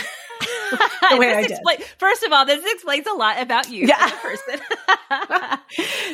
the 0.70 1.16
way 1.16 1.34
I 1.34 1.42
did. 1.42 1.52
Expl- 1.52 1.82
First 1.98 2.22
of 2.22 2.32
all, 2.32 2.46
this 2.46 2.64
explains 2.72 3.06
a 3.06 3.14
lot 3.14 3.40
about 3.40 3.70
you 3.70 3.86
yeah. 3.86 3.96
as 4.00 4.12
a 4.12 4.16
person, 4.16 4.60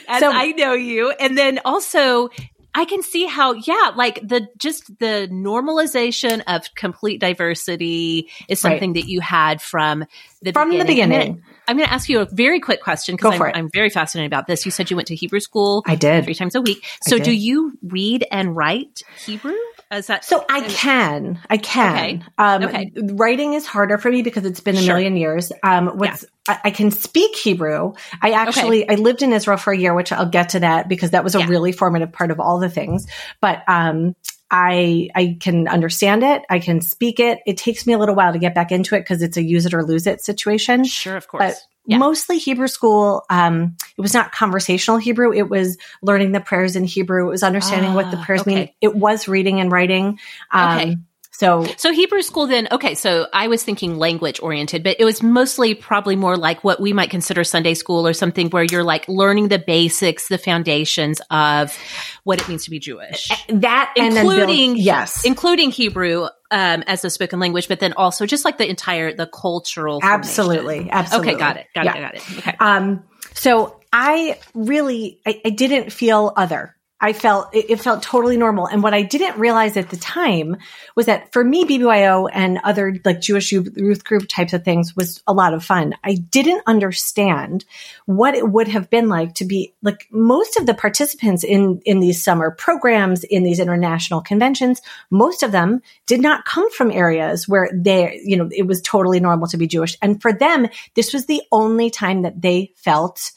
as 0.09 0.21
so, 0.21 0.31
I 0.33 0.53
know 0.57 0.75
you, 0.75 1.11
and 1.11 1.37
then 1.37 1.61
also 1.65 2.31
I 2.77 2.85
can 2.85 3.03
see 3.03 3.25
how, 3.25 3.55
yeah, 3.55 3.93
like 3.97 4.21
the 4.23 4.49
just 4.59 4.99
the 4.99 5.29
normalization 5.33 6.43
of 6.47 6.75
complete 6.75 7.23
diversity 7.23 8.29
is 8.49 8.61
something 8.61 8.91
right. 8.91 9.03
that 9.03 9.09
you 9.09 9.23
had 9.23 9.63
from 9.63 10.05
the 10.43 10.53
from 10.53 10.69
beginning. 10.69 10.87
the 10.87 10.93
beginning. 10.93 11.43
I'm 11.67 11.79
going 11.79 11.89
to 11.89 11.93
ask 11.93 12.11
you 12.11 12.21
a 12.21 12.27
very 12.27 12.61
quick 12.61 12.83
question 12.83 13.17
because 13.17 13.41
I'm. 13.41 13.53
I'm 13.55 13.71
very 13.73 13.89
fascinated 13.89 14.31
about 14.31 14.47
this. 14.47 14.67
You 14.67 14.71
said 14.71 14.91
you 14.91 14.97
went 14.97 15.09
to 15.09 15.15
Hebrew 15.15 15.41
school. 15.41 15.85
I 15.87 15.97
did. 15.97 16.25
three 16.25 16.35
times 16.35 16.55
a 16.55 16.61
week. 16.61 16.85
So 17.01 17.19
do 17.19 17.33
you 17.33 17.79
read 17.83 18.27
and 18.31 18.55
write 18.55 19.03
Hebrew? 19.25 19.57
Is 19.93 20.09
that 20.09 20.25
So 20.25 20.45
I 20.49 20.63
can, 20.63 21.41
I 21.49 21.59
can. 21.59 21.95
Okay. 21.95 22.23
Um, 22.39 22.63
Okay. 22.65 22.93
Writing 22.97 23.55
is 23.55 23.67
harder 23.67 23.99
for 23.99 24.11
me 24.11 24.23
because 24.23 24.45
it's 24.45 24.61
been 24.61 24.77
a 24.77 24.81
Sure. 24.81 24.95
million 24.95 25.17
years. 25.17 25.53
Um, 25.63 25.89
what's 25.99 26.25
I, 26.49 26.59
I 26.65 26.71
can 26.71 26.91
speak 26.91 27.37
Hebrew. 27.37 27.93
I 28.21 28.33
actually 28.33 28.89
I 28.89 28.95
lived 28.95 29.23
in 29.23 29.33
Israel 29.33 29.57
for 29.59 29.73
a 29.73 29.79
year, 29.79 29.95
which 29.95 30.11
I'll 30.13 30.29
get 30.29 30.51
to 30.51 30.61
that 30.61 30.89
because 30.89 31.11
that 31.11 31.23
was 31.23 31.35
a 31.37 31.41
Yeah. 31.41 31.47
really 31.49 31.71
formative 31.73 32.13
part 32.13 32.31
of 32.33 32.41
all 32.41 32.59
the 32.59 32.69
things. 32.69 33.07
But 33.41 33.63
um, 33.69 34.17
I 34.51 35.09
I 35.15 35.37
can 35.41 35.69
understand 35.69 36.23
it. 36.23 36.43
I 36.49 36.59
can 36.61 36.81
speak 36.81 37.19
it. 37.21 37.41
It 37.47 37.57
takes 37.57 37.87
me 37.87 37.93
a 37.93 37.99
little 37.99 38.15
while 38.15 38.33
to 38.33 38.39
get 38.39 38.55
back 38.55 38.73
into 38.73 38.95
it 38.95 39.01
because 39.01 39.23
it's 39.23 39.37
a 39.37 39.43
use 39.43 39.67
it 39.67 39.75
or 39.75 39.85
lose 39.85 40.07
it 40.07 40.23
situation. 40.23 40.85
Sure, 40.85 41.17
of 41.17 41.27
course. 41.29 41.43
But 41.43 41.57
Yeah. 41.89 41.99
mostly 41.99 42.39
Hebrew 42.39 42.67
school. 42.67 43.25
Um, 43.31 43.77
it 43.97 44.01
was 44.01 44.13
not 44.15 44.33
conversational 44.33 44.99
Hebrew. 44.99 45.33
It 45.33 45.49
was 45.49 45.79
learning 46.03 46.33
the 46.33 46.41
prayers 46.41 46.75
in 46.75 46.85
Hebrew. 46.85 47.27
It 47.27 47.31
was 47.31 47.43
understanding 47.45 47.95
what 47.95 48.11
the 48.11 48.17
Ah, 48.17 48.25
prayers 48.25 48.41
okay. 48.43 48.55
mean. 48.55 48.69
It 48.81 48.95
was 48.97 49.29
reading 49.29 49.61
and 49.61 49.71
writing. 49.71 50.19
Um, 50.51 50.79
Okay. 50.79 50.97
So 51.39 51.65
So 51.77 51.93
Hebrew 51.93 52.23
school 52.23 52.47
then, 52.47 52.67
okay, 52.73 52.95
so 52.95 53.27
I 53.33 53.49
was 53.49 53.63
thinking 53.63 53.99
language 53.99 54.41
oriented, 54.41 54.83
but 54.83 54.97
it 54.99 55.05
was 55.05 55.23
mostly 55.23 55.75
probably 55.75 56.17
more 56.17 56.37
like 56.37 56.65
what 56.65 56.81
we 56.81 56.93
might 56.93 57.11
consider 57.11 57.45
Sunday 57.45 57.75
school 57.75 58.07
or 58.07 58.13
something 58.15 58.49
where 58.51 58.65
you're 58.65 58.85
like 58.85 59.07
learning 59.09 59.49
the 59.49 59.59
basics, 59.59 60.29
the 60.29 60.39
foundations 60.39 61.21
of 61.31 61.77
what 62.25 62.41
it 62.41 62.49
means 62.49 62.65
to 62.65 62.71
be 62.71 62.79
Jewish. 62.79 63.29
that 63.49 63.93
and 63.99 64.17
Including 64.17 64.75
build, 64.75 64.85
yes, 64.85 65.25
Including 65.27 65.71
Hebrew 65.71 66.25
um, 66.51 66.85
as 66.87 67.05
a 67.05 67.11
spoken 67.11 67.39
language, 67.41 67.69
but 67.69 67.81
then 67.81 67.93
also 67.95 68.25
just 68.25 68.45
like 68.45 68.57
the 68.57 68.69
entire 68.69 69.13
the 69.13 69.27
cultural 69.27 70.01
formation. 70.01 70.21
absolutely, 70.21 70.91
absolutely. 70.91 71.33
Okay, 71.33 71.39
got 71.39 71.57
it. 71.57 71.67
Got 71.75 71.85
Yeah. 71.85 71.97
it. 71.97 72.01
Got 72.01 72.15
it. 72.15 72.39
Okay. 72.39 72.57
Um, 72.61 73.05
so 73.35 73.81
I 73.93 74.39
really, 74.55 75.21
I, 75.27 75.41
I 75.45 75.51
didn't 75.51 75.91
feel 75.93 76.33
other. 76.37 76.76
I 77.01 77.13
felt 77.13 77.55
it, 77.55 77.71
it 77.71 77.81
felt 77.81 78.03
totally 78.03 78.37
normal. 78.37 78.67
And 78.67 78.83
what 78.83 78.95
I 78.95 79.03
didn't 79.03 79.39
realize 79.39 79.77
at 79.77 79.91
the 79.91 79.97
time 79.97 80.57
was 80.95 81.07
that 81.07 81.33
for 81.33 81.45
me, 81.45 81.65
BBYO 81.65 82.31
and 82.33 82.59
other 82.65 82.97
like 83.05 83.21
Jewish 83.21 83.53
youth 83.53 83.77
youth 83.77 84.05
group 84.05 84.29
types 84.29 84.53
of 84.53 84.65
things 84.65 84.97
was 84.97 85.23
a 85.27 85.33
lot 85.33 85.53
of 85.53 85.65
fun. 85.65 85.95
I 86.03 86.15
didn't 86.15 86.63
understand 86.67 87.65
what 88.07 88.35
it 88.35 88.49
would 88.49 88.69
have 88.69 88.89
been 88.89 89.09
like 89.09 89.35
to 89.35 89.45
be 89.45 89.75
like 89.83 90.07
most 90.11 90.57
of 90.57 90.67
the 90.67 90.75
participants 90.75 91.45
in 91.45 91.81
in 91.85 92.01
these 92.01 92.23
summer 92.23 92.51
programs 92.51 93.25
in 93.25 93.43
these 93.43 93.61
international 93.61 94.21
conventions 94.21 94.81
most 95.11 95.43
of 95.43 95.53
them 95.53 95.81
did 96.07 96.21
not 96.21 96.45
come 96.45 96.71
from 96.71 96.91
areas 96.91 97.49
where 97.49 97.71
they 97.75 98.21
you 98.25 98.37
know 98.37 98.49
it 98.51 98.67
was 98.67 98.81
totally 98.83 99.21
normal 99.21 99.47
to 99.47 99.57
be 99.57 99.67
jewish 99.67 99.97
and 100.03 100.21
for 100.23 100.33
them 100.33 100.67
this 100.95 101.13
was 101.13 101.27
the 101.27 101.43
only 101.53 101.91
time 101.91 102.23
that 102.23 102.41
they 102.41 102.73
felt 102.77 103.33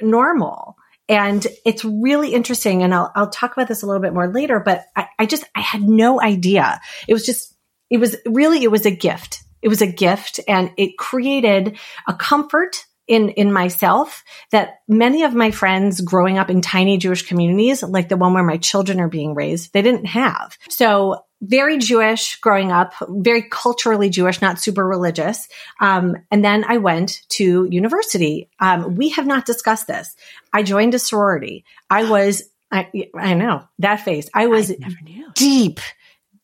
normal 0.00 0.76
and 1.10 1.44
it's 1.66 1.84
really 1.84 2.32
interesting 2.32 2.82
and 2.82 2.94
I'll, 2.94 3.12
I'll 3.14 3.30
talk 3.30 3.52
about 3.52 3.66
this 3.68 3.82
a 3.82 3.86
little 3.86 4.00
bit 4.00 4.14
more 4.14 4.32
later 4.32 4.60
but 4.60 4.84
I, 4.96 5.08
I 5.18 5.26
just 5.26 5.44
i 5.54 5.60
had 5.60 5.82
no 5.82 6.22
idea 6.22 6.80
it 7.06 7.12
was 7.12 7.26
just 7.26 7.54
it 7.90 7.98
was 7.98 8.16
really 8.24 8.62
it 8.62 8.70
was 8.70 8.86
a 8.86 8.90
gift 8.90 9.42
it 9.60 9.68
was 9.68 9.82
a 9.82 9.92
gift 9.92 10.40
and 10.48 10.70
it 10.78 10.96
created 10.96 11.78
a 12.06 12.14
comfort 12.14 12.86
in 13.06 13.30
in 13.30 13.52
myself 13.52 14.22
that 14.52 14.78
many 14.86 15.24
of 15.24 15.34
my 15.34 15.50
friends 15.50 16.00
growing 16.00 16.38
up 16.38 16.48
in 16.48 16.60
tiny 16.60 16.96
Jewish 16.96 17.26
communities, 17.26 17.82
like 17.82 18.08
the 18.08 18.16
one 18.16 18.34
where 18.34 18.44
my 18.44 18.56
children 18.56 19.00
are 19.00 19.08
being 19.08 19.34
raised, 19.34 19.72
they 19.72 19.82
didn't 19.82 20.06
have. 20.06 20.56
So 20.68 21.24
very 21.40 21.78
Jewish 21.78 22.36
growing 22.40 22.70
up, 22.70 22.92
very 23.08 23.42
culturally 23.42 24.10
Jewish, 24.10 24.42
not 24.42 24.60
super 24.60 24.86
religious. 24.86 25.48
Um, 25.80 26.16
and 26.30 26.44
then 26.44 26.64
I 26.66 26.76
went 26.76 27.22
to 27.30 27.66
university. 27.70 28.50
Um, 28.58 28.96
we 28.96 29.10
have 29.10 29.26
not 29.26 29.46
discussed 29.46 29.86
this. 29.86 30.14
I 30.52 30.62
joined 30.62 30.94
a 30.94 30.98
sorority. 30.98 31.64
I 31.88 32.08
was, 32.08 32.42
I, 32.70 32.90
I 33.14 33.34
know 33.34 33.64
that 33.78 33.96
face. 33.96 34.28
I 34.34 34.46
was 34.48 34.70
I 34.70 34.76
never 34.78 34.96
knew. 35.02 35.30
deep, 35.34 35.80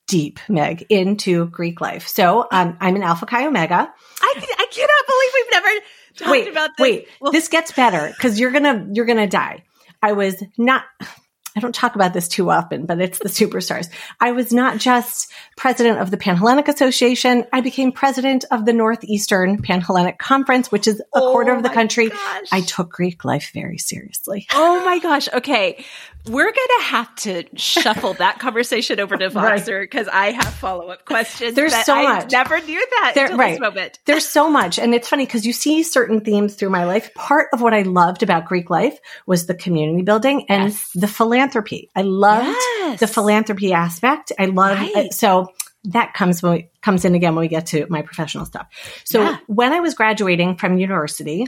deep, 0.06 0.40
Meg, 0.48 0.86
into 0.88 1.46
Greek 1.46 1.80
life. 1.80 2.08
So 2.08 2.46
um, 2.50 2.76
I'm 2.80 2.96
an 2.96 3.02
Alpha 3.02 3.26
Chi 3.26 3.46
Omega. 3.46 3.92
I, 4.22 4.34
I 4.58 4.66
cannot 4.70 5.06
believe 5.06 5.30
we've 5.34 5.52
never 5.52 5.68
talked 6.16 6.30
wait, 6.30 6.48
about 6.48 6.70
this. 6.76 6.82
wait. 6.82 7.08
Well, 7.20 7.32
this 7.32 7.48
gets 7.48 7.72
better 7.72 8.08
because 8.08 8.40
you're 8.40 8.50
gonna 8.52 8.88
you're 8.92 9.04
gonna 9.06 9.26
die. 9.26 9.64
I 10.02 10.12
was 10.12 10.42
not. 10.56 10.84
I 11.56 11.60
don't 11.60 11.74
talk 11.74 11.94
about 11.94 12.12
this 12.12 12.28
too 12.28 12.50
often, 12.50 12.84
but 12.86 13.00
it's 13.00 13.18
the 13.18 13.28
superstars. 13.30 13.88
I 14.20 14.32
was 14.32 14.52
not 14.52 14.78
just 14.78 15.32
president 15.56 16.00
of 16.00 16.10
the 16.10 16.16
Panhellenic 16.18 16.68
Association. 16.68 17.44
I 17.52 17.62
became 17.62 17.92
president 17.92 18.44
of 18.50 18.66
the 18.66 18.72
Northeastern 18.74 19.62
Panhellenic 19.62 20.18
Conference, 20.18 20.70
which 20.70 20.86
is 20.86 21.00
a 21.00 21.04
Oh 21.14 21.32
quarter 21.32 21.52
of 21.54 21.62
the 21.62 21.70
oh 21.70 21.74
country. 21.74 22.10
gosh. 22.10 22.48
I 22.52 22.60
took 22.60 22.90
Greek 22.90 23.24
life 23.24 23.50
very 23.54 23.78
seriously. 23.78 24.46
Oh 24.52 24.84
my 24.84 24.98
gosh. 24.98 25.28
Okay. 25.32 25.84
We're 26.26 26.44
going 26.44 26.54
to 26.80 26.84
have 26.86 27.14
to 27.16 27.44
shuffle 27.54 28.14
that 28.14 28.38
conversation 28.40 28.98
over 28.98 29.16
to 29.16 29.28
Right. 29.28 29.60
Voxer 29.62 29.80
because 29.80 30.08
I 30.08 30.32
have 30.32 30.52
follow 30.54 30.88
up 30.88 31.04
questions. 31.04 31.54
There's 31.54 31.74
so 31.84 31.94
I 31.94 32.02
much. 32.02 32.32
never 32.32 32.60
knew 32.60 32.84
that 33.00 33.12
There- 33.14 33.24
until 33.26 33.38
right. 33.38 33.50
this 33.52 33.60
moment. 33.60 33.98
There's 34.06 34.28
so 34.28 34.50
much. 34.50 34.78
And 34.80 34.92
it's 34.92 35.08
funny 35.08 35.24
because 35.24 35.46
you 35.46 35.52
see 35.52 35.84
certain 35.84 36.20
themes 36.20 36.54
through 36.56 36.70
my 36.70 36.84
life. 36.84 37.14
Part 37.14 37.48
of 37.52 37.62
what 37.62 37.72
I 37.74 37.82
loved 37.82 38.24
about 38.24 38.44
Greek 38.46 38.68
life 38.70 38.98
was 39.24 39.46
the 39.46 39.54
community 39.54 40.02
building 40.02 40.46
and 40.48 40.64
Yes. 40.72 40.90
the 40.94 41.06
philanthropy. 41.06 41.45
I 41.94 42.02
loved 42.02 42.46
Yes. 42.46 43.00
the 43.00 43.06
philanthropy 43.06 43.72
aspect. 43.72 44.32
I 44.38 44.46
love 44.46 44.78
Right. 44.78 45.12
so 45.12 45.52
that 45.84 46.14
comes 46.14 46.42
when 46.42 46.52
we, 46.52 46.70
comes 46.82 47.04
in 47.04 47.14
again 47.14 47.34
when 47.34 47.42
we 47.42 47.48
get 47.48 47.66
to 47.66 47.86
my 47.88 48.02
professional 48.02 48.44
stuff. 48.44 48.66
So 49.04 49.22
Yeah. 49.22 49.36
when 49.46 49.72
I 49.72 49.80
was 49.80 49.94
graduating 49.94 50.56
from 50.56 50.78
university, 50.78 51.46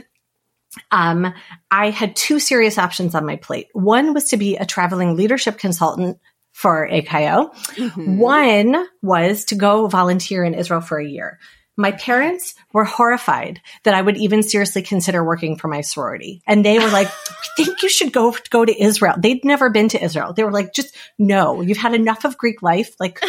um, 0.91 1.33
I 1.71 1.89
had 1.89 2.15
two 2.15 2.39
serious 2.39 2.77
options 2.77 3.15
on 3.15 3.25
my 3.25 3.35
plate. 3.37 3.67
One 3.73 4.13
was 4.13 4.29
to 4.29 4.37
be 4.37 4.55
a 4.55 4.65
traveling 4.65 5.15
leadership 5.15 5.57
consultant 5.57 6.19
for 6.53 6.87
AXO. 6.87 7.51
Mhm. 7.75 8.17
One 8.17 8.85
was 9.01 9.45
to 9.45 9.55
go 9.55 9.87
volunteer 9.87 10.43
in 10.43 10.53
Israel 10.53 10.81
for 10.81 10.99
a 10.99 11.05
year. 11.07 11.39
My 11.79 11.93
parents 11.93 12.55
were 12.73 12.83
horrified 12.83 13.61
that 13.83 13.93
I 13.93 14.01
would 14.01 14.17
even 14.17 14.43
seriously 14.43 14.81
consider 14.81 15.23
working 15.23 15.55
for 15.55 15.67
my 15.67 15.81
sorority. 15.81 16.41
And 16.45 16.63
they 16.65 16.77
were 16.77 16.89
like, 16.89 17.07
"We 17.57 17.63
think 17.63 17.81
you 17.81 17.89
should 17.89 18.11
go 18.11 18.35
go 18.49 18.65
to 18.65 18.83
Israel. 18.83 19.15
They'd 19.17 19.45
never 19.45 19.69
been 19.69 19.89
to 19.89 20.03
Israel. 20.03 20.33
They 20.33 20.43
were 20.43 20.51
like, 20.51 20.73
just 20.73 20.95
no, 21.17 21.61
you've 21.61 21.77
had 21.77 21.93
enough 21.93 22.25
of 22.25 22.37
Greek 22.37 22.61
life. 22.61 22.95
Like, 22.99 23.23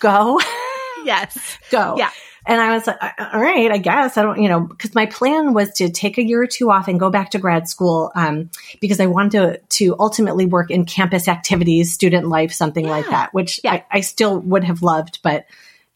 go, 0.00 0.38
Yes. 1.04 1.58
go. 1.70 1.96
Yeah. 1.96 2.10
And 2.46 2.60
I 2.60 2.74
was 2.74 2.86
like, 2.86 2.98
all 3.00 3.40
right, 3.40 3.70
I 3.70 3.78
guess 3.78 4.18
I 4.18 4.22
don't, 4.22 4.42
you 4.42 4.50
know, 4.50 4.60
because 4.60 4.94
my 4.94 5.06
plan 5.06 5.54
was 5.54 5.70
to 5.74 5.88
take 5.88 6.18
a 6.18 6.22
year 6.22 6.42
or 6.42 6.46
two 6.46 6.70
off 6.70 6.88
and 6.88 7.00
go 7.00 7.08
back 7.08 7.30
to 7.30 7.38
grad 7.38 7.68
school 7.68 8.12
um, 8.14 8.50
because 8.80 9.00
I 9.00 9.06
wanted 9.06 9.32
to 9.32 9.60
to 9.78 9.96
ultimately 9.98 10.44
work 10.44 10.70
in 10.70 10.84
campus 10.84 11.26
activities, 11.26 11.94
student 11.94 12.28
life, 12.28 12.52
something 12.52 12.86
like 12.86 13.06
that, 13.06 13.32
which 13.32 13.60
Yeah. 13.64 13.72
I, 13.72 13.84
I 13.90 14.00
still 14.02 14.38
would 14.40 14.64
have 14.64 14.82
loved, 14.82 15.20
but 15.22 15.46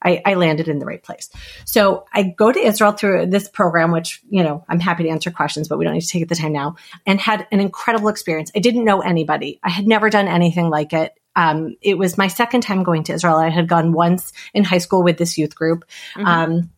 I, 0.02 0.22
I 0.24 0.34
landed 0.34 0.68
in 0.68 0.78
the 0.78 0.86
right 0.86 1.02
place. 1.02 1.28
So 1.64 2.06
I 2.12 2.22
go 2.22 2.52
to 2.52 2.58
Israel 2.58 2.92
through 2.92 3.26
this 3.26 3.48
program, 3.48 3.90
which, 3.90 4.22
you 4.30 4.42
know, 4.42 4.64
I'm 4.68 4.80
happy 4.80 5.04
to 5.04 5.08
answer 5.08 5.30
questions, 5.30 5.68
but 5.68 5.78
we 5.78 5.84
don't 5.84 5.94
need 5.94 6.02
to 6.02 6.08
take 6.08 6.28
the 6.28 6.34
time 6.34 6.52
now, 6.52 6.76
and 7.06 7.20
had 7.20 7.46
an 7.50 7.60
incredible 7.60 8.08
experience. 8.08 8.50
I 8.54 8.60
didn't 8.60 8.84
know 8.84 9.00
anybody. 9.00 9.58
I 9.62 9.70
had 9.70 9.86
never 9.86 10.10
done 10.10 10.28
anything 10.28 10.70
like 10.70 10.92
it. 10.92 11.14
Um, 11.34 11.76
it 11.82 11.96
was 11.96 12.18
my 12.18 12.28
second 12.28 12.62
time 12.62 12.82
going 12.82 13.04
to 13.04 13.12
Israel. 13.12 13.36
I 13.36 13.48
had 13.48 13.68
gone 13.68 13.92
once 13.92 14.32
in 14.54 14.64
high 14.64 14.78
school 14.78 15.02
with 15.02 15.18
this 15.18 15.38
youth 15.38 15.54
group. 15.54 15.84
Mhm. 16.16 16.26
Um, 16.26 16.70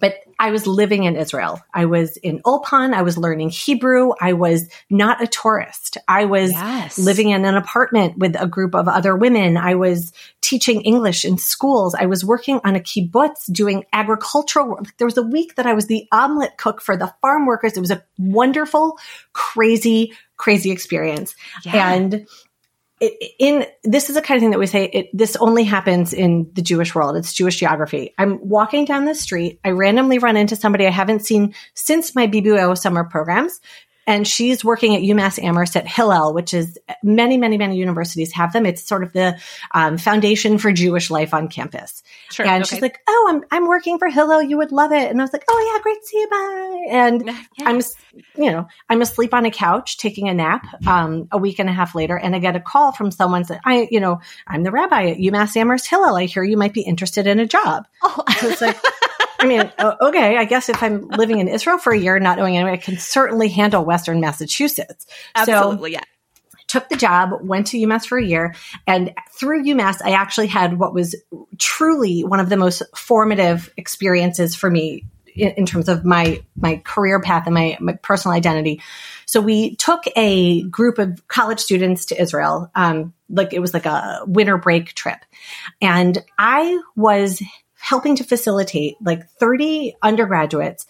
but 0.00 0.14
I 0.38 0.50
was 0.50 0.66
living 0.66 1.04
in 1.04 1.16
Israel. 1.16 1.60
I 1.72 1.84
was 1.84 2.16
in 2.16 2.40
Ulpan. 2.42 2.94
I 2.94 3.02
was 3.02 3.18
learning 3.18 3.50
Hebrew. 3.50 4.12
I 4.20 4.32
was 4.32 4.68
not 4.88 5.22
a 5.22 5.26
tourist. 5.26 5.98
I 6.08 6.24
was 6.24 6.52
Yes. 6.52 6.98
living 6.98 7.28
in 7.30 7.44
an 7.44 7.56
apartment 7.56 8.16
with 8.18 8.34
a 8.40 8.46
group 8.46 8.74
of 8.74 8.88
other 8.88 9.14
women. 9.14 9.56
I 9.58 9.74
was 9.74 10.12
teaching 10.40 10.80
English 10.80 11.24
in 11.24 11.36
schools. 11.38 11.94
I 11.94 12.06
was 12.06 12.24
working 12.24 12.60
on 12.64 12.74
a 12.74 12.80
kibbutz 12.80 13.52
doing 13.52 13.84
agricultural 13.92 14.66
work. 14.68 14.96
There 14.96 15.06
was 15.06 15.18
a 15.18 15.22
week 15.22 15.56
that 15.56 15.66
I 15.66 15.74
was 15.74 15.86
the 15.86 16.08
omelet 16.10 16.56
cook 16.56 16.80
for 16.80 16.96
the 16.96 17.12
farm 17.20 17.46
workers. 17.46 17.76
It 17.76 17.80
was 17.80 17.90
a 17.90 18.02
wonderful, 18.18 18.98
crazy, 19.34 20.12
crazy 20.36 20.70
experience. 20.70 21.36
Yeah. 21.64 21.92
And 21.92 22.26
it, 23.00 23.34
in 23.38 23.66
this 23.82 24.08
is 24.08 24.14
the 24.14 24.22
kind 24.22 24.36
of 24.36 24.42
thing 24.42 24.50
that 24.50 24.58
we 24.58 24.66
say 24.66 24.84
it, 24.84 25.08
this 25.12 25.36
only 25.36 25.64
happens 25.64 26.12
in 26.12 26.50
the 26.52 26.62
Jewish 26.62 26.94
world. 26.94 27.16
It's 27.16 27.32
Jewish 27.32 27.58
geography. 27.58 28.14
I'm 28.18 28.46
walking 28.46 28.84
down 28.84 29.06
the 29.06 29.14
street. 29.14 29.60
I 29.64 29.70
randomly 29.70 30.18
run 30.18 30.36
into 30.36 30.56
somebody 30.56 30.86
I 30.86 30.90
haven't 30.90 31.24
seen 31.24 31.54
since 31.74 32.14
my 32.14 32.26
BBO 32.26 32.76
summer 32.76 33.04
programs. 33.04 33.60
And 34.10 34.26
she's 34.26 34.64
working 34.64 34.96
at 34.96 35.02
UMass 35.02 35.40
Amherst 35.40 35.76
at 35.76 35.86
Hillel, 35.86 36.34
which 36.34 36.52
is 36.52 36.76
many, 37.00 37.38
many, 37.38 37.56
many 37.56 37.76
universities 37.76 38.32
have 38.32 38.52
them. 38.52 38.66
It's 38.66 38.82
sort 38.82 39.04
of 39.04 39.12
the 39.12 39.38
um, 39.72 39.98
foundation 39.98 40.58
for 40.58 40.72
Jewish 40.72 41.12
life 41.12 41.32
on 41.32 41.46
campus. 41.46 42.02
Sure. 42.28 42.44
and 42.44 42.64
okay. 42.64 42.74
she's 42.74 42.82
like, 42.82 42.98
"Oh, 43.06 43.26
I'm 43.30 43.44
I'm 43.52 43.68
working 43.68 43.98
for 43.98 44.08
Hillel. 44.08 44.42
You 44.42 44.56
would 44.56 44.72
love 44.72 44.90
it." 44.90 45.08
And 45.08 45.20
I 45.20 45.24
was 45.24 45.32
like, 45.32 45.44
"Oh 45.48 45.72
yeah, 45.72 45.80
great 45.80 46.04
see 46.04 46.18
you. 46.18 46.28
Bye." 46.28 46.86
And. 46.90 47.30
I'm, 47.60 47.80
you 48.36 48.50
know, 48.50 48.66
I'm 48.88 49.02
asleep 49.02 49.34
on 49.34 49.44
a 49.44 49.50
couch 49.50 49.98
taking 49.98 50.28
a 50.28 50.34
nap. 50.34 50.66
Um, 50.86 51.28
a 51.30 51.38
week 51.38 51.58
and 51.58 51.68
a 51.68 51.72
half 51.72 51.94
later, 51.94 52.16
and 52.18 52.34
I 52.34 52.38
get 52.38 52.56
a 52.56 52.60
call 52.60 52.90
from 52.90 53.10
someone 53.10 53.42
that 53.44 53.60
I, 53.64 53.86
you 53.90 54.00
know, 54.00 54.20
I'm 54.46 54.62
the 54.62 54.70
rabbi 54.70 55.10
at 55.10 55.18
UMass 55.18 55.56
Amherst 55.56 55.88
Hillel. 55.88 56.16
I 56.16 56.24
hear 56.24 56.42
you 56.42 56.56
might 56.56 56.72
be 56.72 56.82
interested 56.82 57.26
in 57.26 57.38
a 57.38 57.46
job. 57.46 57.86
Oh. 58.02 58.24
I 58.26 58.46
was 58.46 58.60
like, 58.60 58.76
I 59.40 59.46
mean, 59.46 59.72
okay, 60.00 60.36
I 60.36 60.44
guess 60.44 60.68
if 60.68 60.82
I'm 60.82 61.08
living 61.08 61.38
in 61.38 61.48
Israel 61.48 61.78
for 61.78 61.92
a 61.92 61.98
year, 61.98 62.18
not 62.20 62.38
knowing 62.38 62.56
anyone, 62.56 62.72
I 62.72 62.76
can 62.76 62.98
certainly 62.98 63.48
handle 63.48 63.84
Western 63.84 64.20
Massachusetts. 64.20 65.06
Absolutely, 65.34 65.92
so, 65.92 65.98
yeah 65.98 66.04
took 66.70 66.88
the 66.88 66.96
job, 66.96 67.30
went 67.42 67.66
to 67.66 67.76
UMass 67.78 68.06
for 68.06 68.16
a 68.16 68.24
year, 68.24 68.54
and 68.86 69.12
through 69.32 69.64
UMass, 69.64 70.00
I 70.04 70.12
actually 70.12 70.46
had 70.46 70.78
what 70.78 70.94
was 70.94 71.16
truly 71.58 72.22
one 72.22 72.38
of 72.38 72.48
the 72.48 72.56
most 72.56 72.82
formative 72.94 73.72
experiences 73.76 74.54
for 74.54 74.70
me 74.70 75.04
in, 75.34 75.50
in 75.50 75.66
terms 75.66 75.88
of 75.88 76.04
my 76.04 76.44
my 76.56 76.76
career 76.84 77.20
path 77.20 77.46
and 77.46 77.54
my, 77.54 77.76
my, 77.80 77.94
personal 77.94 78.36
identity. 78.36 78.80
So 79.26 79.40
we 79.40 79.74
took 79.76 80.04
a 80.14 80.62
group 80.62 80.98
of 80.98 81.26
college 81.26 81.58
students 81.58 82.06
to 82.06 82.20
Israel, 82.20 82.70
um, 82.76 83.14
like 83.28 83.52
it 83.52 83.60
was 83.60 83.74
like 83.74 83.86
a 83.86 84.20
winter 84.26 84.56
break 84.56 84.94
trip, 84.94 85.18
and 85.80 86.18
I 86.38 86.80
was 86.94 87.42
helping 87.80 88.16
to 88.16 88.24
facilitate 88.24 88.96
like 89.00 89.28
30 89.28 89.96
undergraduates 90.02 90.86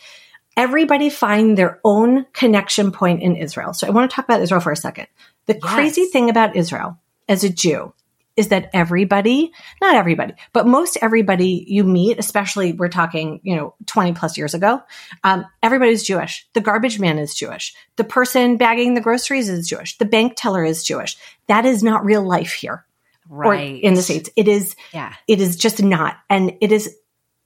everybody 0.56 1.10
find 1.10 1.56
their 1.56 1.80
own 1.84 2.26
connection 2.32 2.92
point 2.92 3.22
in 3.22 3.36
Israel. 3.36 3.72
So 3.72 3.86
I 3.86 3.90
want 3.90 4.10
to 4.10 4.14
talk 4.14 4.26
about 4.26 4.42
Israel 4.42 4.60
for 4.60 4.72
a 4.72 4.76
second. 4.76 5.06
The 5.46 5.54
yes. 5.54 5.62
crazy 5.62 6.04
thing 6.06 6.28
about 6.28 6.56
Israel 6.56 6.98
as 7.28 7.44
a 7.44 7.48
Jew 7.48 7.94
is 8.36 8.48
that 8.48 8.70
everybody, 8.72 9.52
not 9.80 9.96
everybody, 9.96 10.34
but 10.52 10.66
most 10.66 10.96
everybody 11.02 11.64
you 11.66 11.84
meet, 11.84 12.18
especially 12.18 12.72
we're 12.72 12.88
talking, 12.88 13.40
you 13.42 13.56
know, 13.56 13.74
20 13.86 14.12
plus 14.12 14.38
years 14.38 14.54
ago, 14.54 14.80
um, 15.24 15.44
everybody's 15.62 16.02
Jewish. 16.02 16.46
The 16.52 16.60
garbage 16.60 17.00
man 17.00 17.18
is 17.18 17.34
Jewish. 17.34 17.74
The 17.96 18.04
person 18.04 18.56
bagging 18.56 18.94
the 18.94 19.00
groceries 19.00 19.48
is 19.48 19.68
Jewish. 19.68 19.98
The 19.98 20.04
bank 20.04 20.34
teller 20.36 20.64
is 20.64 20.84
Jewish. 20.84 21.16
That 21.48 21.64
is 21.64 21.82
not 21.82 22.04
real 22.04 22.22
life 22.22 22.52
here. 22.52 22.86
Right. 23.30 23.80
In 23.82 23.94
the 23.94 24.02
States. 24.02 24.28
It 24.36 24.48
is, 24.48 24.74
yeah. 24.92 25.14
it 25.28 25.40
is 25.40 25.56
just 25.56 25.82
not. 25.82 26.16
And 26.28 26.56
it 26.60 26.72
is 26.72 26.94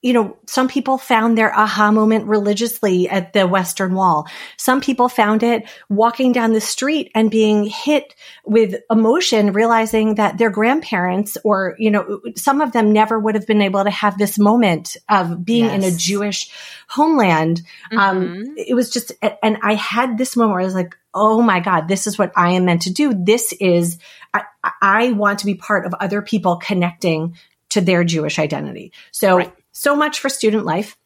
you 0.05 0.13
know, 0.13 0.37
some 0.47 0.69
people 0.69 0.99
found 0.99 1.37
their 1.37 1.51
aha 1.59 1.91
moment 1.91 2.27
religiously 2.27 3.09
at 3.09 3.33
the 3.33 3.47
Western 3.47 3.95
Wall. 3.95 4.29
Some 4.59 4.83
people 4.83 5.09
found 5.09 5.43
it 5.43 5.67
walking 5.89 6.33
down 6.33 6.53
the 6.53 6.61
street 6.61 7.11
and 7.15 7.31
being 7.31 7.65
hit 7.65 8.15
with 8.45 8.75
emotion, 8.91 9.55
realizing 9.55 10.17
that 10.17 10.37
their 10.37 10.51
grandparents 10.51 11.39
or, 11.43 11.75
you 11.79 11.91
know, 11.91 12.21
some 12.37 12.61
of 12.61 12.73
them 12.73 12.93
never 12.93 13.19
would 13.19 13.35
have 13.35 13.47
been 13.47 13.63
able 13.63 13.83
to 13.83 13.89
have 13.89 14.19
this 14.19 14.39
moment 14.39 14.95
of 15.09 15.43
being 15.43 15.65
yes. 15.65 15.75
in 15.75 15.85
a 15.85 15.97
Jewish 15.97 16.51
homeland. 16.87 17.63
Um, 17.91 17.99
mm-hmm. 17.99 18.41
Um, 18.43 18.55
it 18.59 18.75
was 18.75 18.91
just, 18.91 19.11
and 19.43 19.57
I 19.63 19.73
had 19.73 20.19
this 20.19 20.37
moment 20.37 20.53
where 20.53 20.61
I 20.61 20.67
was 20.67 20.75
like, 20.75 20.95
oh 21.15 21.41
my 21.41 21.61
God, 21.61 21.89
this 21.89 22.07
is 22.07 22.19
what 22.19 22.33
I 22.37 22.51
am 22.51 22.65
meant 22.65 22.83
to 22.83 22.93
do. 22.93 23.15
This 23.15 23.53
is, 23.53 23.99
I, 24.33 24.43
I 24.83 25.13
want 25.13 25.39
to 25.41 25.47
be 25.47 25.55
part 25.55 25.87
of 25.87 25.95
other 25.95 26.21
people 26.23 26.57
connecting 26.57 27.37
to 27.71 27.81
their 27.81 28.05
Jewish 28.05 28.39
identity. 28.39 28.93
So, 29.13 29.39
right 29.39 29.55
so 29.75 29.95
much 29.95 30.21
for 30.21 30.31
student 30.31 30.65
life. 30.65 30.97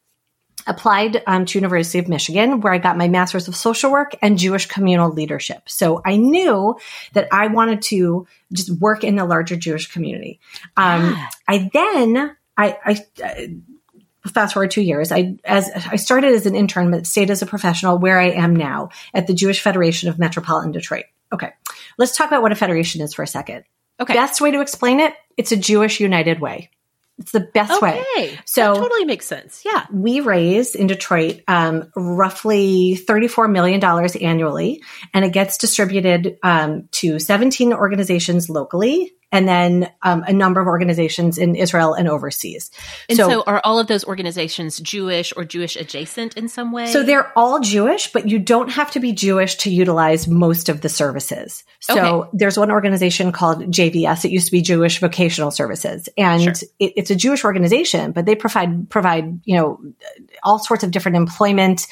Applied 0.67 1.23
um, 1.27 1.47
to 1.47 1.59
University 1.59 1.99
of 1.99 2.09
Michigan, 2.09 2.61
where 2.61 2.73
I 2.73 2.79
got 2.79 2.99
my 2.99 3.09
master's 3.09 3.49
of 3.49 3.57
social 3.57 3.91
work 3.91 4.15
and 4.21 4.37
Jewish 4.37 4.67
communal 4.67 5.11
leadership. 5.11 5.63
So 5.67 6.03
I 6.05 6.17
knew 6.17 6.77
that 7.15 7.29
I 7.33 7.47
wanted 7.47 7.81
to 7.83 8.27
just 8.53 8.71
work 8.79 9.03
in 9.03 9.17
the 9.17 9.25
larger 9.25 9.57
Jewish 9.57 9.91
community. 9.91 10.41
Um, 10.77 11.15
ah. 11.17 11.31
I 11.47 11.71
then 11.73 12.37
I, 12.57 12.77
I 12.85 13.07
uh, 13.25 13.47
fast 14.29 14.55
forward 14.55 14.71
two 14.71 14.83
years. 14.83 15.13
I 15.13 15.37
as 15.45 15.71
I 15.75 15.97
started 15.97 16.35
as 16.35 16.47
an 16.47 16.55
intern, 16.55 16.91
but 16.91 17.07
stayed 17.07 17.31
as 17.31 17.43
a 17.43 17.47
professional 17.47 17.99
where 17.99 18.19
I 18.19 18.31
am 18.31 18.55
now 18.55 18.91
at 19.15 19.27
the 19.27 19.35
Jewish 19.35 19.61
Federation 19.61 20.09
of 20.09 20.19
Metropolitan 20.19 20.73
Detroit. 20.73 21.05
Okay, 21.33 21.53
let's 21.99 22.17
talk 22.17 22.29
about 22.29 22.43
what 22.43 22.53
a 22.53 22.57
federation 22.57 23.01
is 23.01 23.15
for 23.15 23.23
a 23.23 23.27
second. 23.27 23.65
Okay, 24.01 24.15
best 24.15 24.41
way 24.41 24.51
to 24.51 24.61
explain 24.61 25.01
it: 25.01 25.15
it's 25.37 25.53
a 25.53 25.57
Jewish 25.57 26.01
united 26.01 26.41
way. 26.41 26.71
It's 27.19 27.33
the 27.33 27.41
best 27.41 27.83
way. 27.83 28.01
okay. 28.01 28.29
way. 28.29 28.39
So 28.45 28.75
that 28.75 28.81
totally 28.81 29.05
makes 29.05 29.27
sense. 29.27 29.63
Yeah. 29.65 29.87
We 29.93 30.21
raise 30.21 30.75
in 30.75 30.87
Detroit 30.87 31.41
um, 31.49 31.91
roughly 31.97 32.97
$34 32.97 33.51
million 33.51 33.83
annually, 33.83 34.83
and 35.13 35.25
it 35.25 35.33
gets 35.33 35.59
distributed 35.59 36.39
um, 36.45 36.89
to 36.93 37.19
17 37.19 37.73
organizations 37.73 38.49
locally 38.49 39.13
and 39.31 39.47
then 39.47 39.91
um, 40.03 40.25
a 40.27 40.33
number 40.33 40.61
of 40.61 40.67
organizations 40.67 41.37
in 41.37 41.55
Israel 41.55 41.95
and 41.95 42.09
overseas. 42.09 42.71
And 43.09 43.17
so, 43.17 43.29
so, 43.29 43.43
are 43.47 43.61
all 43.63 43.79
of 43.79 43.87
those 43.87 44.05
organizations 44.05 44.79
Jewish 44.79 45.33
or 45.37 45.45
Jewish 45.45 45.77
adjacent 45.77 46.37
in 46.37 46.49
some 46.49 46.73
way? 46.73 46.87
So 46.87 47.03
they're 47.03 47.31
all 47.37 47.61
Jewish, 47.61 48.11
but 48.13 48.29
you 48.29 48.39
don't 48.39 48.71
have 48.71 48.91
to 48.93 49.01
be 49.01 49.13
Jewish 49.13 49.57
to 49.57 49.71
utilize 49.71 50.27
most 50.27 50.69
of 50.69 50.81
the 50.81 50.89
services. 50.89 51.65
So 51.81 52.23
okay. 52.23 52.31
there's 52.33 52.59
one 52.59 52.71
organization 52.71 53.33
called 53.33 53.59
JVS. 53.71 54.25
It 54.25 54.31
used 54.31 54.47
to 54.47 54.53
be 54.53 54.63
Jewish 54.63 54.99
Vocational 54.99 55.51
Services, 55.51 56.09
and 56.17 56.43
sure. 56.43 56.53
it, 56.79 56.95
it's 56.97 57.11
a 57.11 57.17
Jewish 57.17 57.45
organization, 57.45 58.13
but 58.13 58.25
they 58.25 58.35
provide 58.35 58.89
provide 58.89 59.41
you 59.45 59.57
know 59.57 59.81
all 60.43 60.59
sorts 60.59 60.85
of 60.85 60.91
different 60.91 61.17
employment 61.17 61.87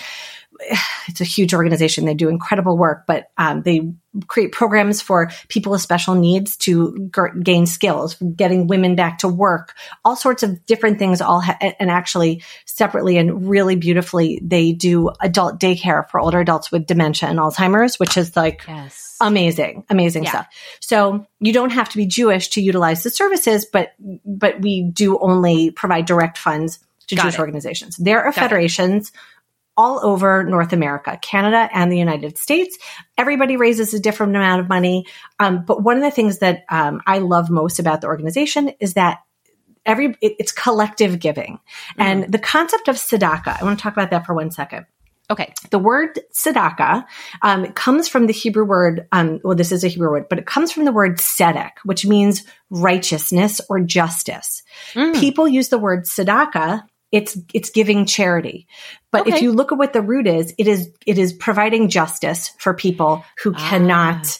it's 1.08 1.20
a 1.20 1.24
huge 1.24 1.54
organization. 1.54 2.04
They 2.04 2.14
do 2.14 2.28
incredible 2.28 2.76
work, 2.76 3.04
but 3.06 3.30
um, 3.36 3.62
they 3.62 3.92
create 4.26 4.52
programs 4.52 5.02
for 5.02 5.30
people 5.48 5.72
with 5.72 5.80
special 5.80 6.14
needs 6.14 6.56
to 6.56 7.10
g- 7.14 7.40
gain 7.42 7.66
skills, 7.66 8.14
getting 8.14 8.66
women 8.66 8.94
back 8.94 9.18
to 9.18 9.28
work, 9.28 9.74
all 10.04 10.16
sorts 10.16 10.42
of 10.42 10.64
different 10.66 10.98
things. 10.98 11.20
All 11.20 11.40
ha- 11.40 11.58
and 11.78 11.90
actually 11.90 12.42
separately 12.64 13.18
and 13.18 13.48
really 13.48 13.76
beautifully, 13.76 14.40
they 14.42 14.72
do 14.72 15.10
adult 15.20 15.60
daycare 15.60 16.08
for 16.08 16.20
older 16.20 16.40
adults 16.40 16.72
with 16.72 16.86
dementia 16.86 17.28
and 17.28 17.38
Alzheimer's, 17.38 17.98
which 17.98 18.16
is 18.16 18.36
like 18.36 18.64
yes. 18.66 19.16
amazing, 19.20 19.84
amazing 19.90 20.24
yeah. 20.24 20.30
stuff. 20.30 20.46
So 20.80 21.26
you 21.40 21.52
don't 21.52 21.70
have 21.70 21.88
to 21.90 21.96
be 21.96 22.06
Jewish 22.06 22.48
to 22.50 22.62
utilize 22.62 23.02
the 23.02 23.10
services, 23.10 23.66
but 23.66 23.92
but 24.24 24.60
we 24.60 24.82
do 24.82 25.18
only 25.18 25.70
provide 25.70 26.06
direct 26.06 26.38
funds 26.38 26.78
to 27.08 27.14
Got 27.14 27.22
Jewish 27.22 27.34
it. 27.34 27.40
organizations. 27.40 27.96
There 27.96 28.20
are 28.20 28.32
Got 28.32 28.40
federations. 28.40 29.10
It 29.10 29.14
all 29.76 30.04
over 30.04 30.44
North 30.44 30.72
America, 30.72 31.18
Canada 31.20 31.68
and 31.72 31.92
the 31.92 31.98
United 31.98 32.38
States. 32.38 32.78
Everybody 33.18 33.56
raises 33.56 33.92
a 33.94 34.00
different 34.00 34.34
amount 34.34 34.60
of 34.60 34.68
money. 34.68 35.06
Um, 35.38 35.64
but 35.64 35.82
one 35.82 35.96
of 35.96 36.02
the 36.02 36.10
things 36.10 36.38
that 36.38 36.64
um, 36.68 37.00
I 37.06 37.18
love 37.18 37.50
most 37.50 37.78
about 37.78 38.00
the 38.00 38.06
organization 38.06 38.70
is 38.80 38.94
that 38.94 39.18
every 39.84 40.16
it, 40.20 40.36
it's 40.38 40.52
collective 40.52 41.18
giving. 41.20 41.54
Mm-hmm. 41.54 42.02
And 42.02 42.32
the 42.32 42.38
concept 42.38 42.88
of 42.88 42.96
tzedakah, 42.96 43.60
I 43.60 43.64
want 43.64 43.78
to 43.78 43.82
talk 43.82 43.92
about 43.92 44.10
that 44.10 44.26
for 44.26 44.34
one 44.34 44.50
second. 44.50 44.86
Okay. 45.28 45.52
The 45.70 45.78
word 45.78 46.20
tzedakah 46.32 47.04
um, 47.42 47.72
comes 47.72 48.08
from 48.08 48.26
the 48.26 48.32
Hebrew 48.32 48.64
word, 48.64 49.08
um, 49.10 49.40
well, 49.42 49.56
this 49.56 49.72
is 49.72 49.82
a 49.82 49.88
Hebrew 49.88 50.10
word, 50.10 50.28
but 50.30 50.38
it 50.38 50.46
comes 50.46 50.70
from 50.70 50.84
the 50.84 50.92
word 50.92 51.18
tzedek, 51.18 51.72
which 51.84 52.06
means 52.06 52.44
righteousness 52.70 53.60
or 53.68 53.80
justice. 53.80 54.62
Mm. 54.94 55.18
People 55.18 55.48
use 55.48 55.68
the 55.68 55.78
word 55.78 56.04
tzedakah 56.04 56.82
it's 57.16 57.38
it's 57.54 57.70
giving 57.70 58.04
charity 58.04 58.66
but 59.10 59.22
okay. 59.22 59.32
if 59.32 59.42
you 59.42 59.52
look 59.52 59.72
at 59.72 59.78
what 59.78 59.92
the 59.92 60.02
root 60.02 60.26
is 60.26 60.54
it 60.58 60.68
is 60.68 60.90
it 61.06 61.18
is 61.18 61.32
providing 61.32 61.88
justice 61.88 62.50
for 62.58 62.74
people 62.74 63.24
who 63.42 63.52
ah. 63.56 63.68
cannot 63.70 64.38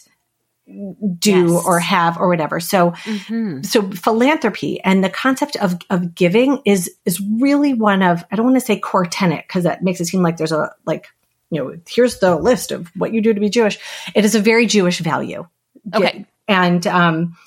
do 1.17 1.53
yes. 1.53 1.65
or 1.65 1.79
have 1.79 2.17
or 2.17 2.27
whatever 2.27 2.59
so 2.59 2.91
mm-hmm. 2.91 3.61
so 3.63 3.89
philanthropy 3.91 4.81
and 4.81 5.03
the 5.03 5.09
concept 5.09 5.55
of 5.57 5.77
of 5.89 6.13
giving 6.13 6.61
is 6.65 6.91
is 7.05 7.21
really 7.39 7.73
one 7.73 8.03
of 8.03 8.23
i 8.31 8.35
don't 8.35 8.45
want 8.45 8.57
to 8.57 8.65
say 8.65 8.77
core 8.77 9.05
tenet 9.05 9.45
because 9.47 9.63
that 9.63 9.81
makes 9.81 10.01
it 10.01 10.05
seem 10.05 10.21
like 10.21 10.37
there's 10.37 10.51
a 10.51 10.69
like 10.85 11.07
you 11.49 11.63
know 11.63 11.79
here's 11.87 12.19
the 12.19 12.35
list 12.35 12.71
of 12.71 12.91
what 12.95 13.13
you 13.13 13.21
do 13.21 13.33
to 13.33 13.39
be 13.39 13.49
jewish 13.49 13.79
it 14.13 14.25
is 14.25 14.35
a 14.35 14.41
very 14.41 14.65
jewish 14.65 14.99
value 14.99 15.47
okay 15.95 16.25
and 16.49 16.85
um 16.85 17.37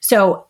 so 0.00 0.46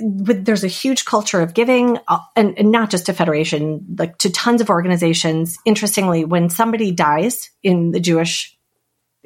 there's 0.00 0.64
a 0.64 0.68
huge 0.68 1.04
culture 1.04 1.40
of 1.40 1.54
giving 1.54 1.98
uh, 2.08 2.18
and, 2.36 2.58
and, 2.58 2.70
not 2.70 2.90
just 2.90 3.06
to 3.06 3.12
federation 3.12 3.84
like 3.98 4.18
to 4.18 4.30
tons 4.30 4.60
of 4.60 4.70
organizations. 4.70 5.58
Interestingly 5.64 6.24
when 6.24 6.50
somebody 6.50 6.92
dies 6.92 7.50
in 7.62 7.90
the 7.90 8.00
jewish 8.00 8.56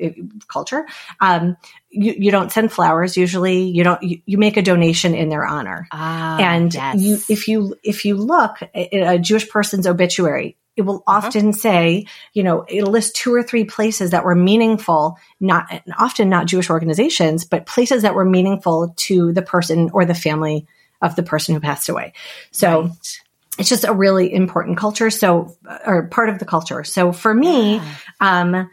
uh, 0.03 0.09
culture 0.49 0.87
um, 1.21 1.57
you, 1.91 2.15
you 2.17 2.31
don't 2.31 2.51
send 2.51 2.73
flowers 2.73 3.17
usually. 3.17 3.65
You 3.65 3.85
don't 3.85 4.03
you, 4.03 4.23
you 4.25 4.39
make 4.39 4.57
a 4.57 4.63
donation 4.63 5.15
in 5.15 5.29
their 5.29 5.47
honor. 5.47 5.87
Ah, 5.93 6.39
and 6.41 6.73
yes. 6.75 7.01
you 7.01 7.19
if 7.29 7.49
you 7.49 7.77
if 7.85 8.05
you 8.05 8.17
look 8.17 8.63
at 8.63 8.93
a 8.93 9.19
jewish 9.19 9.49
person's 9.49 9.87
obituary 9.87 10.57
it 10.77 10.83
will 10.83 11.03
uh-huh. 11.07 11.27
often 11.27 11.53
say, 11.53 12.07
you 12.33 12.43
know, 12.43 12.65
it'll 12.69 12.91
list 12.91 13.17
two 13.17 13.35
or 13.35 13.43
three 13.43 13.65
places 13.65 14.11
that 14.11 14.25
were 14.25 14.35
meaningful, 14.35 15.19
not 15.41 15.67
often 15.99 16.29
not 16.29 16.47
Jewish 16.47 16.71
organizations, 16.71 17.45
but 17.45 17.67
places 17.67 18.03
that 18.03 18.15
were 18.15 18.25
meaningful 18.25 18.95
to 18.97 19.33
the 19.33 19.43
person 19.43 19.91
or 19.93 20.05
the 20.05 20.15
family 20.15 20.67
of 21.01 21.17
the 21.17 21.23
person 21.23 21.55
who 21.55 21.61
passed 21.61 21.89
away. 21.89 22.15
So 22.53 22.83
right. 22.83 23.19
it's 23.59 23.69
just 23.69 23.85
a 23.85 23.93
really 23.93 24.33
important 24.33 24.79
culture. 24.79 25.11
So, 25.11 25.57
or 25.85 26.07
part 26.09 26.29
of 26.29 26.39
the 26.39 26.47
culture. 26.47 26.85
So 26.85 27.13
for 27.13 27.35
me, 27.35 27.77
yeah. 27.77 27.95
um, 28.21 28.71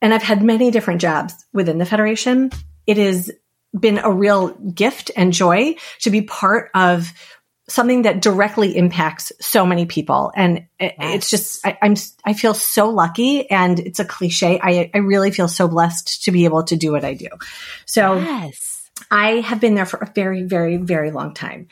and 0.00 0.14
I've 0.14 0.22
had 0.22 0.42
many 0.42 0.70
different 0.70 1.00
jobs 1.00 1.34
within 1.52 1.78
the 1.78 1.86
Federation. 1.86 2.50
It 2.86 2.96
has 2.96 3.30
been 3.78 3.98
a 3.98 4.10
real 4.10 4.48
gift 4.54 5.10
and 5.14 5.32
joy 5.32 5.76
to 6.00 6.10
be 6.10 6.22
part 6.22 6.70
of 6.74 7.12
something 7.68 8.02
that 8.02 8.20
directly 8.20 8.76
impacts 8.76 9.30
so 9.40 9.66
many 9.66 9.86
people. 9.86 10.32
And 10.34 10.66
it, 10.80 10.94
yes. 10.98 11.14
it's 11.14 11.30
just, 11.30 11.66
I, 11.66 11.76
am 11.82 11.94
I 12.24 12.32
feel 12.32 12.54
so 12.54 12.88
lucky 12.90 13.48
and 13.50 13.78
it's 13.78 14.00
a 14.00 14.04
cliche. 14.04 14.58
I, 14.60 14.90
I 14.94 14.98
really 14.98 15.30
feel 15.30 15.48
so 15.48 15.68
blessed 15.68 16.24
to 16.24 16.32
be 16.32 16.46
able 16.46 16.64
to 16.64 16.76
do 16.76 16.92
what 16.92 17.04
I 17.04 17.14
do. 17.14 17.28
So 17.84 18.16
yes. 18.16 18.90
I 19.10 19.40
have 19.40 19.60
been 19.60 19.74
there 19.74 19.86
for 19.86 19.98
a 19.98 20.10
very, 20.14 20.42
very, 20.42 20.78
very 20.78 21.10
long 21.10 21.34
time. 21.34 21.68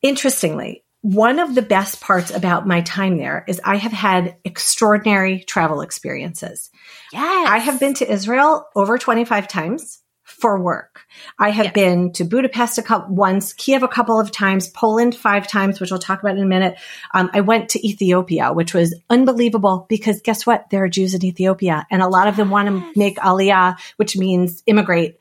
Interestingly, 0.00 0.84
one 1.02 1.38
of 1.38 1.54
the 1.54 1.62
best 1.62 2.00
parts 2.00 2.30
about 2.30 2.66
my 2.66 2.80
time 2.80 3.18
there 3.18 3.44
is 3.46 3.60
I 3.64 3.76
have 3.76 3.92
had 3.92 4.36
extraordinary 4.44 5.40
travel 5.40 5.80
experiences. 5.80 6.70
Yes. 7.12 7.48
I 7.48 7.58
have 7.58 7.80
been 7.80 7.94
to 7.94 8.10
Israel 8.10 8.66
over 8.74 8.96
25 8.96 9.48
times 9.48 10.00
for 10.40 10.60
work. 10.60 11.00
I 11.38 11.50
have 11.50 11.66
Yes. 11.66 11.74
been 11.74 12.12
to 12.12 12.24
Budapest 12.24 12.78
a 12.78 12.82
couple 12.82 13.14
once, 13.14 13.52
Kiev 13.54 13.82
a 13.82 13.88
couple 13.88 14.20
of 14.20 14.30
times, 14.30 14.68
Poland 14.68 15.14
five 15.14 15.48
times, 15.48 15.80
which 15.80 15.90
we'll 15.90 15.98
talk 15.98 16.20
about 16.20 16.36
in 16.36 16.42
a 16.42 16.46
minute. 16.46 16.76
Um, 17.14 17.30
I 17.32 17.40
went 17.40 17.70
to 17.70 17.86
Ethiopia, 17.86 18.52
which 18.52 18.74
was 18.74 18.94
unbelievable 19.08 19.86
because 19.88 20.20
guess 20.20 20.46
what? 20.46 20.68
There 20.70 20.84
are 20.84 20.88
Jews 20.88 21.14
in 21.14 21.24
Ethiopia, 21.24 21.86
and 21.90 22.02
a 22.02 22.08
lot 22.08 22.28
of 22.28 22.36
them 22.36 22.50
want 22.50 22.68
to 22.68 22.92
make 22.98 23.16
Aliyah, 23.18 23.76
which 23.96 24.16
means 24.16 24.62
immigrate 24.66 25.18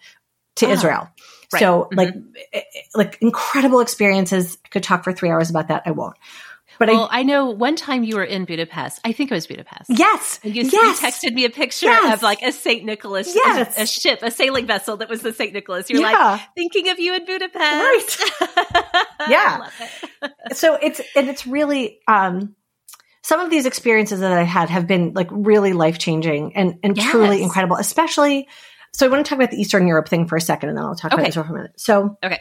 to 0.58 0.67
Oh, 0.67 0.71
Israel. 0.71 1.10
right. 1.54 1.60
So, 1.60 1.88
Mhm. 1.91 1.97
like, 1.97 2.13
eh, 2.54 2.60
eh, 2.75 2.82
like 2.93 3.17
incredible 3.21 3.80
experiences. 3.80 4.58
I 4.65 4.67
could 4.69 4.84
talk 4.84 5.04
for 5.04 5.13
three 5.13 5.30
hours 5.30 5.49
about 5.49 5.69
that. 5.69 5.84
I 5.86 5.91
won't. 5.91 6.15
But 6.80 6.90
well, 6.90 7.08
I 7.12 7.24
know 7.24 7.50
one 7.50 7.76
time 7.76 8.04
you 8.04 8.16
were 8.18 8.24
in 8.24 8.46
Budapest. 8.46 9.00
I 9.06 9.12
think 9.12 9.32
it 9.32 9.34
was 9.34 9.48
Budapest. 9.48 9.90
Yes, 9.90 10.40
And 10.44 10.56
You, 10.56 10.64
yes, 10.64 11.02
you 11.02 11.08
texted 11.08 11.34
me 11.34 11.46
a 11.46 11.50
picture 11.50 11.86
Yes. 11.88 12.16
of 12.16 12.22
like 12.24 12.42
a 12.42 12.52
St. 12.52 12.84
Nicholas, 12.84 13.34
Yes. 13.34 13.78
a, 13.78 13.86
ship, 13.88 14.20
a 14.22 14.32
sailing 14.32 14.66
vessel 14.68 14.98
that 14.98 15.10
was 15.10 15.22
the 15.22 15.32
St. 15.34 15.54
Nicholas. 15.54 15.90
You're 15.90 16.02
Yeah. 16.02 16.12
like 16.12 16.42
thinking 16.56 16.90
of 16.90 17.00
you 17.00 17.16
in 17.16 17.26
Budapest. 17.26 18.20
Right. 18.22 19.06
Yeah. 19.30 19.70
It. 20.22 20.32
so 20.58 20.76
it's 20.76 21.02
and 21.16 21.30
it's 21.30 21.48
really 21.48 22.00
um 22.08 22.56
some 23.24 23.40
of 23.40 23.50
these 23.50 23.66
experiences 23.66 24.20
that 24.20 24.32
I 24.32 24.44
had 24.44 24.70
have 24.70 24.86
been 24.86 25.14
like 25.16 25.28
really 25.32 25.74
life 25.74 25.98
changing 25.98 26.56
and 26.56 26.76
and 26.84 26.96
Yes. 26.98 27.10
truly 27.10 27.42
incredible. 27.42 27.76
Especially, 27.78 28.48
so 28.94 29.06
I 29.06 29.10
want 29.10 29.26
to 29.26 29.30
talk 29.30 29.38
about 29.40 29.50
the 29.52 29.60
Eastern 29.60 29.88
Europe 29.88 30.08
thing 30.10 30.28
for 30.28 30.36
a 30.36 30.42
second, 30.42 30.70
and 30.70 30.78
then 30.78 30.86
I'll 30.86 30.96
talk 30.96 31.12
Okay. 31.14 31.22
about 31.22 31.30
Israel 31.30 31.46
for 31.48 31.54
a 31.54 31.58
minute. 31.58 31.72
So 31.80 32.18
Okay. 32.24 32.40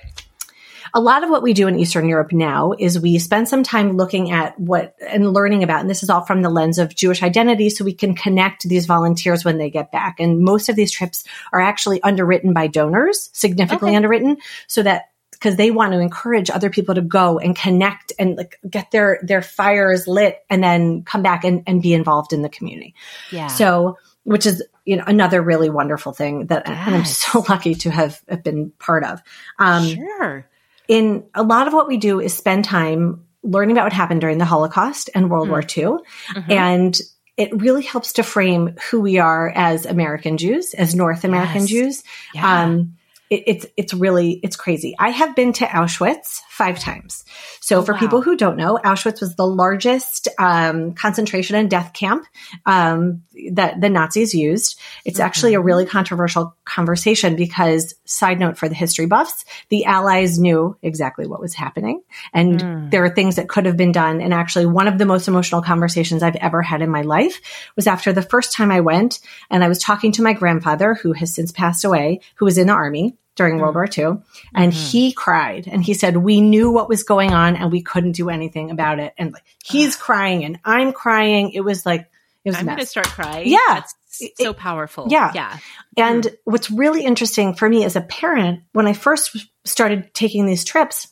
A 0.94 1.00
lot 1.00 1.24
of 1.24 1.30
what 1.30 1.42
we 1.42 1.52
do 1.52 1.66
in 1.66 1.76
Eastern 1.76 2.08
Europe 2.08 2.32
now 2.32 2.72
is 2.78 3.00
we 3.00 3.18
spend 3.18 3.48
some 3.48 3.64
time 3.64 3.96
looking 3.96 4.30
at 4.30 4.58
what 4.60 4.94
and 5.04 5.32
learning 5.32 5.64
about, 5.64 5.80
and 5.80 5.90
this 5.90 6.04
is 6.04 6.08
all 6.08 6.20
from 6.24 6.40
the 6.40 6.48
lens 6.48 6.78
of 6.78 6.94
Jewish 6.94 7.20
identity, 7.20 7.68
so 7.68 7.84
we 7.84 7.92
can 7.92 8.14
connect 8.14 8.62
these 8.68 8.86
volunteers 8.86 9.44
when 9.44 9.58
they 9.58 9.70
get 9.70 9.90
back. 9.90 10.20
And 10.20 10.40
most 10.40 10.68
of 10.68 10.76
these 10.76 10.92
trips 10.92 11.24
are 11.52 11.60
actually 11.60 12.00
underwritten 12.04 12.52
by 12.52 12.68
donors, 12.68 13.28
significantly 13.32 13.90
Okay. 13.90 13.96
underwritten, 13.96 14.36
so 14.68 14.84
that 14.84 15.06
because 15.32 15.56
they 15.56 15.72
want 15.72 15.92
to 15.92 15.98
encourage 15.98 16.48
other 16.48 16.70
people 16.70 16.94
to 16.94 17.02
go 17.02 17.40
and 17.40 17.56
connect 17.56 18.12
and 18.18 18.36
like 18.36 18.58
get 18.70 18.92
their 18.92 19.18
their 19.22 19.42
fires 19.42 20.06
lit 20.06 20.38
and 20.48 20.62
then 20.62 21.02
come 21.02 21.22
back 21.24 21.42
and, 21.44 21.64
and 21.66 21.82
be 21.82 21.92
involved 21.92 22.32
in 22.32 22.42
the 22.42 22.48
community. 22.48 22.94
Yeah. 23.32 23.48
So, 23.48 23.98
which 24.22 24.46
is 24.46 24.62
you 24.84 24.96
know 24.96 25.04
another 25.08 25.42
really 25.42 25.70
wonderful 25.70 26.12
thing 26.12 26.46
that 26.46 26.68
and 26.68 26.94
I'm 26.94 27.04
so 27.04 27.44
lucky 27.48 27.74
to 27.74 27.90
have, 27.90 28.22
have 28.28 28.44
been 28.44 28.70
part 28.78 29.02
of. 29.02 29.20
Um, 29.58 29.88
sure. 29.88 30.48
In 30.88 31.24
a 31.34 31.42
lot 31.42 31.66
of 31.66 31.72
what 31.72 31.88
we 31.88 31.96
do 31.96 32.20
is 32.20 32.34
spend 32.34 32.64
time 32.64 33.24
learning 33.42 33.76
about 33.76 33.84
what 33.84 33.92
happened 33.92 34.20
during 34.20 34.38
the 34.38 34.44
Holocaust 34.44 35.10
and 35.14 35.30
World 35.30 35.48
Mm. 35.48 35.50
War 35.50 35.60
II. 35.60 35.98
Mhm. 36.42 36.50
And 36.50 37.00
it 37.36 37.50
really 37.60 37.82
helps 37.82 38.12
to 38.14 38.22
frame 38.22 38.74
who 38.90 39.00
we 39.00 39.18
are 39.18 39.50
as 39.54 39.86
American 39.86 40.36
Jews, 40.36 40.72
as 40.74 40.94
North 40.94 41.24
American 41.24 41.62
Yes. 41.62 41.68
Jews. 41.68 42.02
Yeah. 42.34 42.62
Um, 42.62 42.94
it, 43.30 43.42
it's 43.46 43.66
it's 43.76 43.94
really 43.94 44.38
it's 44.42 44.56
crazy. 44.56 44.94
I 44.98 45.08
have 45.10 45.34
been 45.34 45.52
to 45.54 45.64
Auschwitz 45.66 46.40
five 46.54 46.78
times. 46.78 47.24
So 47.58 47.82
for 47.82 47.94
wow. 47.94 47.98
people 47.98 48.22
who 48.22 48.36
don't 48.36 48.56
know, 48.56 48.78
Auschwitz 48.84 49.20
was 49.20 49.34
the 49.34 49.46
largest 49.46 50.28
um, 50.38 50.92
concentration 50.92 51.56
and 51.56 51.68
death 51.68 51.92
camp 51.92 52.24
um, 52.64 53.22
that 53.54 53.80
the 53.80 53.88
Nazis 53.88 54.34
used. 54.34 54.78
It's 55.04 55.18
actually 55.18 55.54
a 55.54 55.60
really 55.60 55.84
controversial 55.84 56.56
conversation 56.64 57.34
because, 57.34 57.96
side 58.04 58.38
note 58.38 58.56
for 58.56 58.68
the 58.68 58.74
history 58.76 59.06
buffs, 59.06 59.44
the 59.68 59.84
Allies 59.86 60.38
knew 60.38 60.76
exactly 60.80 61.26
what 61.26 61.40
was 61.40 61.54
happening, 61.54 62.02
and 62.32 62.54
Mm. 62.54 62.90
there 62.92 63.04
are 63.04 63.10
things 63.10 63.34
that 63.34 63.48
could 63.48 63.66
have 63.66 63.76
been 63.76 63.90
done. 63.90 64.20
And 64.20 64.32
actually, 64.32 64.66
one 64.66 64.86
of 64.86 64.96
the 64.96 65.06
most 65.06 65.26
emotional 65.26 65.60
conversations 65.60 66.22
I've 66.22 66.36
ever 66.36 66.62
had 66.62 66.82
in 66.82 66.88
my 66.88 67.02
life 67.02 67.40
was 67.74 67.88
after 67.88 68.12
the 68.12 68.22
first 68.22 68.52
time 68.52 68.70
I 68.70 68.80
went, 68.80 69.18
and 69.50 69.64
I 69.64 69.68
was 69.68 69.80
talking 69.80 70.12
to 70.12 70.22
my 70.22 70.34
grandfather, 70.34 70.94
who 70.94 71.14
has 71.14 71.34
since 71.34 71.50
passed 71.50 71.84
away, 71.84 72.20
who 72.36 72.44
was 72.44 72.58
in 72.58 72.68
the 72.68 72.72
army 72.72 73.16
during 73.36 73.58
World 73.58 73.74
War 73.74 73.86
II, 73.86 74.18
and 74.54 74.72
Mhm. 74.72 74.90
he 74.90 75.12
cried 75.12 75.66
and 75.70 75.82
he 75.84 75.94
said, 75.94 76.16
"We 76.16 76.40
knew 76.40 76.70
what 76.70 76.88
was 76.88 77.02
going 77.02 77.32
on, 77.32 77.56
and 77.56 77.72
we 77.72 77.82
couldn't 77.82 78.12
do 78.12 78.30
anything 78.30 78.70
about 78.70 78.98
it." 79.00 79.12
And 79.18 79.32
like 79.32 79.42
he's 79.64 79.96
crying 79.96 80.44
and 80.44 80.58
I'm 80.64 80.92
crying. 80.92 81.50
It 81.50 81.60
was 81.62 81.84
like 81.84 82.08
it 82.44 82.50
was 82.50 82.56
I'm 82.58 82.66
going 82.66 82.78
to 82.78 82.86
start 82.86 83.06
crying. 83.08 83.48
Yeah. 83.48 83.58
That's 83.68 83.94
It- 84.20 84.36
so 84.38 84.52
powerful. 84.52 85.06
yeah. 85.08 85.32
Yeah. 85.34 85.56
And 85.96 86.28
what's 86.44 86.70
really 86.70 87.04
interesting 87.04 87.54
for 87.54 87.68
me 87.68 87.84
as 87.84 87.96
a 87.96 88.02
parent, 88.02 88.60
when 88.72 88.86
I 88.86 88.92
first 88.92 89.34
started 89.64 90.12
taking 90.12 90.44
these 90.46 90.62
trips, 90.62 91.08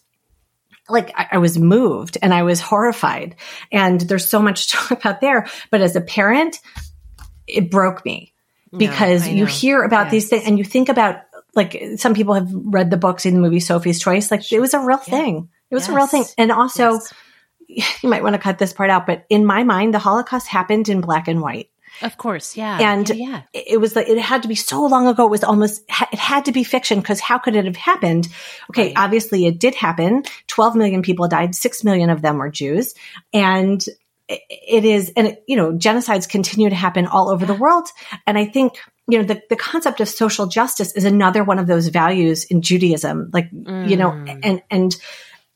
like 0.91 1.11
I, 1.17 1.29
I 1.33 1.39
was 1.39 1.59
moved 1.59 2.19
and 2.21 2.35
I 2.35 2.43
was 2.43 2.61
horrified. 2.61 3.37
And 3.73 4.01
there's 4.01 4.29
so 4.29 4.41
much 4.43 4.67
to 4.71 4.77
talk 4.77 4.91
about 4.91 5.21
there. 5.23 5.47
But 5.71 5.81
as 5.81 5.97
a 5.97 6.01
parent, 6.03 6.59
it 7.47 7.71
broke 7.71 8.05
me 8.05 8.33
because 8.77 9.27
you 9.29 9.45
hear 9.47 9.83
about 9.83 10.11
these 10.11 10.29
things 10.29 10.45
and 10.47 10.59
you 10.59 10.65
think 10.65 10.89
about 10.89 11.17
like 11.55 11.83
some 11.97 12.15
people 12.15 12.35
have 12.35 12.49
read 12.53 12.91
the 12.91 12.97
books 12.97 13.27
in 13.27 13.35
the 13.35 13.41
movie 13.41 13.61
Sophie's 13.61 14.01
Choice. 14.01 14.31
Like 14.31 14.51
it 14.53 14.61
was 14.61 14.75
a 14.75 14.81
real 14.81 15.01
Yeah. 15.07 15.17
thing. 15.19 15.49
It 15.71 15.75
was 15.75 15.89
a 15.89 15.95
real 15.95 16.07
thing. 16.07 16.25
And 16.39 16.53
also, 16.53 16.99
Yes. 17.69 17.99
you 18.03 18.09
might 18.09 18.23
want 18.23 18.35
to 18.35 18.39
cut 18.41 18.59
this 18.59 18.73
part 18.73 18.91
out, 18.91 19.07
but 19.07 19.25
in 19.31 19.47
my 19.47 19.63
mind, 19.65 19.95
the 19.95 19.99
Holocaust 19.99 20.47
happened 20.49 20.89
in 20.89 21.01
black 21.01 21.29
and 21.29 21.41
white 21.41 21.71
Of 22.03 22.17
course. 22.19 22.57
Yeah. 22.57 22.79
And- 22.93 23.09
yeah. 23.09 23.43
yeah. 23.55 23.61
it 23.67 23.81
was 23.81 23.95
like 23.97 24.09
it 24.09 24.19
had 24.19 24.43
to 24.43 24.49
be 24.49 24.55
so 24.55 24.85
long 24.87 25.07
ago. 25.07 25.27
It 25.27 25.31
was 25.31 25.45
almost 25.45 25.83
it 25.89 26.19
had 26.19 26.47
to 26.47 26.53
be 26.53 26.65
fiction 26.65 27.01
because 27.01 27.21
how 27.21 27.39
could 27.39 27.55
it 27.57 27.65
have 27.67 27.77
happened? 27.77 28.29
Okay, 28.71 28.89
Right. 28.89 28.93
obviously 28.97 29.47
it 29.47 29.59
did 29.59 29.75
happen. 29.75 30.25
Twelve 30.47 30.75
million 30.77 31.03
people 31.03 31.29
died. 31.29 31.55
Six 31.55 31.85
million 31.85 32.11
of 32.11 32.21
them 32.23 32.39
were 32.39 32.51
Jews, 32.51 32.95
and 33.33 33.83
it- 34.49 34.85
is 34.85 35.13
and 35.17 35.27
it, 35.29 35.45
you 35.47 35.57
know 35.57 35.73
genocides 35.73 36.29
continue 36.29 36.69
to 36.71 36.77
happen 36.77 37.07
all 37.07 37.29
over 37.31 37.47
the 37.47 37.55
world. 37.55 37.89
And 38.27 38.37
I 38.39 38.45
think 38.47 38.75
you 39.09 39.19
know 39.19 39.25
the 39.25 39.43
the 39.51 39.57
concept 39.57 40.01
of 40.01 40.09
social 40.09 40.47
justice 40.47 40.93
is 40.93 41.05
another 41.05 41.45
one 41.45 41.59
of 41.59 41.67
those 41.67 41.89
values 41.89 42.45
in 42.45 42.63
Judaism. 42.63 43.31
Like 43.33 43.49
you 43.53 43.97
know, 43.97 44.11
Mm. 44.13 44.41
and 44.43 44.63
and 44.71 44.97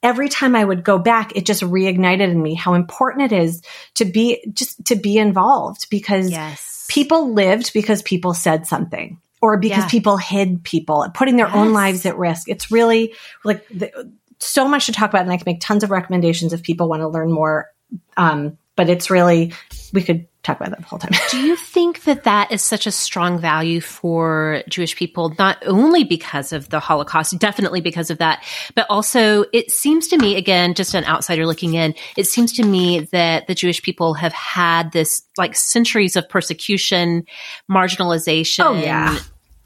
every 0.02 0.28
time 0.28 0.54
I 0.54 0.64
would 0.64 0.84
go 0.84 0.98
back, 0.98 1.36
it 1.36 1.46
just 1.46 1.62
reignited 1.62 2.30
in 2.30 2.40
me 2.40 2.54
how 2.54 2.74
important 2.74 3.32
it 3.32 3.36
is 3.36 3.62
to 3.94 4.04
be 4.04 4.44
just 4.52 4.84
to 4.86 4.96
be 4.96 5.18
involved 5.18 5.88
because 5.90 6.30
Yes. 6.30 6.86
people 6.88 7.32
lived 7.32 7.72
because 7.72 8.02
people 8.02 8.34
said 8.34 8.66
something 8.66 9.18
or 9.42 9.56
because 9.58 9.84
Yeah. 9.84 9.88
people 9.88 10.16
hid 10.16 10.62
people 10.64 11.06
putting 11.14 11.36
their 11.36 11.52
own 11.52 11.72
lives 11.72 12.06
at 12.06 12.16
risk 12.18 12.48
it's 12.48 12.70
really 12.70 13.14
like 13.44 13.66
the, 13.68 13.90
so 14.38 14.66
much 14.68 14.86
to 14.86 14.92
talk 14.92 15.10
about 15.10 15.22
and 15.22 15.32
i 15.32 15.36
can 15.36 15.44
make 15.46 15.60
tons 15.60 15.82
of 15.84 15.90
recommendations 15.90 16.52
if 16.52 16.62
people 16.62 16.88
want 16.88 17.00
to 17.02 17.08
learn 17.08 17.30
more 17.32 17.68
um, 18.16 18.56
but 18.76 18.88
it's 18.88 19.10
really 19.10 19.52
we 19.92 20.02
could 20.02 20.26
talk 20.42 20.58
about 20.60 20.70
that 20.70 20.80
the 20.80 20.86
whole 20.86 20.98
time 20.98 21.12
Do 21.30 21.40
you 21.40 21.56
think 21.56 22.04
that 22.04 22.24
that 22.24 22.52
is 22.52 22.62
such 22.62 22.86
a 22.86 22.92
strong 22.92 23.38
value 23.38 23.80
for 23.80 24.62
Jewish 24.68 24.94
people, 24.96 25.34
not 25.38 25.58
only 25.66 26.04
because 26.04 26.52
of 26.52 26.68
the 26.68 26.78
Holocaust, 26.78 27.38
definitely 27.38 27.80
because 27.80 28.10
of 28.10 28.18
that, 28.18 28.44
but 28.74 28.86
also 28.88 29.44
it 29.52 29.70
seems 29.70 30.08
to 30.08 30.18
me, 30.18 30.36
again, 30.36 30.74
just 30.74 30.94
an 30.94 31.04
outsider 31.04 31.46
looking 31.46 31.74
in, 31.74 31.94
it 32.16 32.26
seems 32.26 32.52
to 32.54 32.64
me 32.64 33.00
that 33.12 33.46
the 33.48 33.54
Jewish 33.54 33.82
people 33.82 34.14
have 34.14 34.32
had 34.32 34.92
this 34.92 35.22
like 35.36 35.56
centuries 35.56 36.14
of 36.16 36.28
persecution, 36.28 37.24
marginalization. 37.70 38.64
Oh, 38.64 38.74
yeah. 38.74 39.18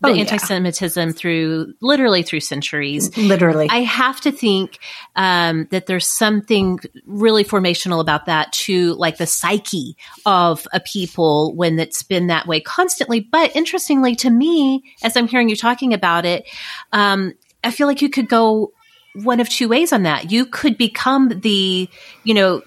The 0.03 0.09
Oh, 0.09 0.15
anti-Semitism 0.15 1.13
through 1.13 1.75
literally 1.83 2.23
through 2.23 2.41
centuries. 2.41 3.15
literally 3.19 3.69
I 3.69 3.81
have 3.81 4.19
to 4.23 4.33
think 4.33 4.79
um, 5.15 5.69
that 5.71 5.85
there's 5.87 6.07
something 6.07 6.79
really 7.05 7.45
formational 7.45 8.01
about 8.01 8.25
that 8.25 8.51
to 8.53 8.95
like 8.95 9.19
the 9.19 9.27
psyche 9.27 9.97
of 10.25 10.67
a 10.73 10.81
people 10.81 11.55
when 11.55 11.79
it's 11.79 12.03
been 12.03 12.29
that 12.29 12.47
way 12.47 12.61
constantly. 12.61 13.21
But 13.21 13.55
interestingly, 13.55 14.15
to 14.17 14.31
me, 14.31 14.83
as 15.03 15.17
I'm 15.19 15.29
hearing 15.29 15.51
you 15.51 15.57
talking 15.57 15.93
about 15.93 16.25
it, 16.25 16.49
um, 16.93 17.35
I 17.63 17.71
feel 17.71 17.87
like 17.87 18.01
you 18.01 18.09
could 18.09 18.29
go 18.29 18.73
one 19.15 19.39
of 19.39 19.51
two 19.51 19.69
ways 19.69 19.93
on 19.93 20.05
that. 20.05 20.33
You 20.33 20.47
could 20.47 20.79
become 20.79 21.29
the, 21.29 21.91
you 22.25 22.35
know, 22.35 22.63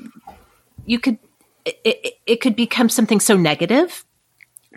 you 0.85 0.99
could, 0.99 1.17
it, 1.65 1.79
it, 1.83 2.13
it 2.27 2.41
could 2.41 2.55
become 2.55 2.89
something 2.89 3.19
so 3.19 3.35
negative 3.37 4.05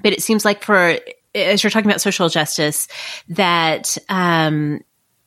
but 0.03 0.13
it 0.13 0.23
seems 0.23 0.45
like 0.45 0.63
for 0.63 0.99
as 1.37 1.63
you're 1.63 1.71
talking 1.71 1.89
about 1.91 2.01
social 2.01 2.29
justice 2.29 2.89
that 3.29 3.97
um 4.09 4.81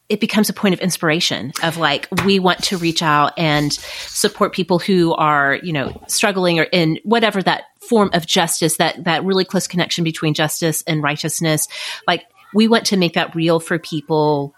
it 0.10 0.20
becomes 0.20 0.50
a 0.50 0.54
point 0.54 0.74
of 0.74 0.80
inspiration 0.80 1.52
of 1.62 1.78
like 1.78 2.08
we 2.26 2.40
want 2.40 2.64
to 2.64 2.78
reach 2.78 3.04
out 3.04 3.32
and 3.38 3.72
support 3.74 4.54
people 4.54 4.80
who 4.80 5.14
are 5.14 5.60
you 5.62 5.72
know 5.72 6.02
struggling 6.08 6.60
or 6.60 6.64
in 6.64 7.00
whatever 7.04 7.44
that 7.44 7.64
form 7.88 8.10
of 8.14 8.26
justice 8.26 8.78
that 8.78 9.04
that 9.04 9.24
really 9.24 9.46
close 9.46 9.68
connection 9.68 10.04
between 10.04 10.34
justice 10.34 10.84
and 10.88 11.04
righteousness. 11.04 11.68
Like 12.08 12.26
we 12.56 12.68
want 12.68 12.88
to 12.88 12.98
make 12.98 13.14
that 13.14 13.36
real 13.36 13.60
for 13.60 13.78
people 13.78 14.56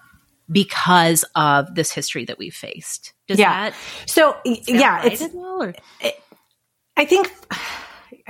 because 0.50 1.24
of 1.36 1.76
this 1.76 1.92
history 1.92 2.26
that 2.26 2.38
we've 2.38 2.56
faced. 2.56 3.14
Does 3.28 3.38
Yeah. 3.40 3.70
that 3.70 3.74
so 4.06 4.38
yeah 4.46 5.04
it's 5.06 5.22
or- 5.36 5.74
I 6.98 7.06
think, 7.06 7.32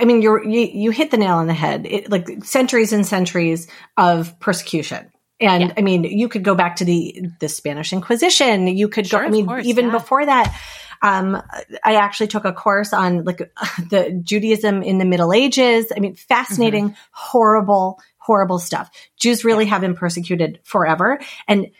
I 0.02 0.04
mean, 0.04 0.20
you're, 0.20 0.44
you, 0.44 0.60
you 0.60 0.90
hit 0.90 1.12
the 1.12 1.16
nail 1.16 1.36
on 1.36 1.46
the 1.46 1.54
head. 1.54 1.86
It, 1.86 2.10
like 2.10 2.44
centuries 2.44 2.92
and 2.92 3.06
centuries 3.06 3.68
of 3.96 4.38
persecution. 4.40 5.12
And 5.40 5.62
Yeah. 5.62 5.74
I 5.76 5.82
mean, 5.82 6.02
you 6.02 6.28
could 6.28 6.42
go 6.42 6.56
back 6.56 6.76
to 6.76 6.84
the, 6.84 7.26
the 7.38 7.48
Spanish 7.48 7.92
Inquisition. 7.92 8.66
You 8.66 8.88
could 8.88 9.06
Sure, 9.06 9.20
go, 9.20 9.26
I 9.26 9.30
mean, 9.30 9.46
course, 9.46 9.64
even 9.64 9.86
yeah. 9.86 9.92
before 9.92 10.26
that, 10.26 10.60
Um, 11.02 11.42
I 11.84 11.96
actually 11.96 12.28
took 12.28 12.44
a 12.44 12.52
course 12.52 12.92
on 12.92 13.24
like 13.24 13.38
the 13.90 14.20
Judaism 14.22 14.82
in 14.82 14.98
the 14.98 15.04
Middle 15.04 15.32
Ages. 15.32 15.92
I 15.96 16.00
mean, 16.00 16.14
fascinating, 16.14 16.90
mm-hmm. 16.90 17.00
horrible, 17.10 18.00
horrible 18.18 18.60
stuff. 18.60 18.88
Jews 19.16 19.44
really 19.44 19.66
have 19.66 19.80
been 19.80 19.96
persecuted 19.96 20.60
forever. 20.62 21.18
And 21.48 21.70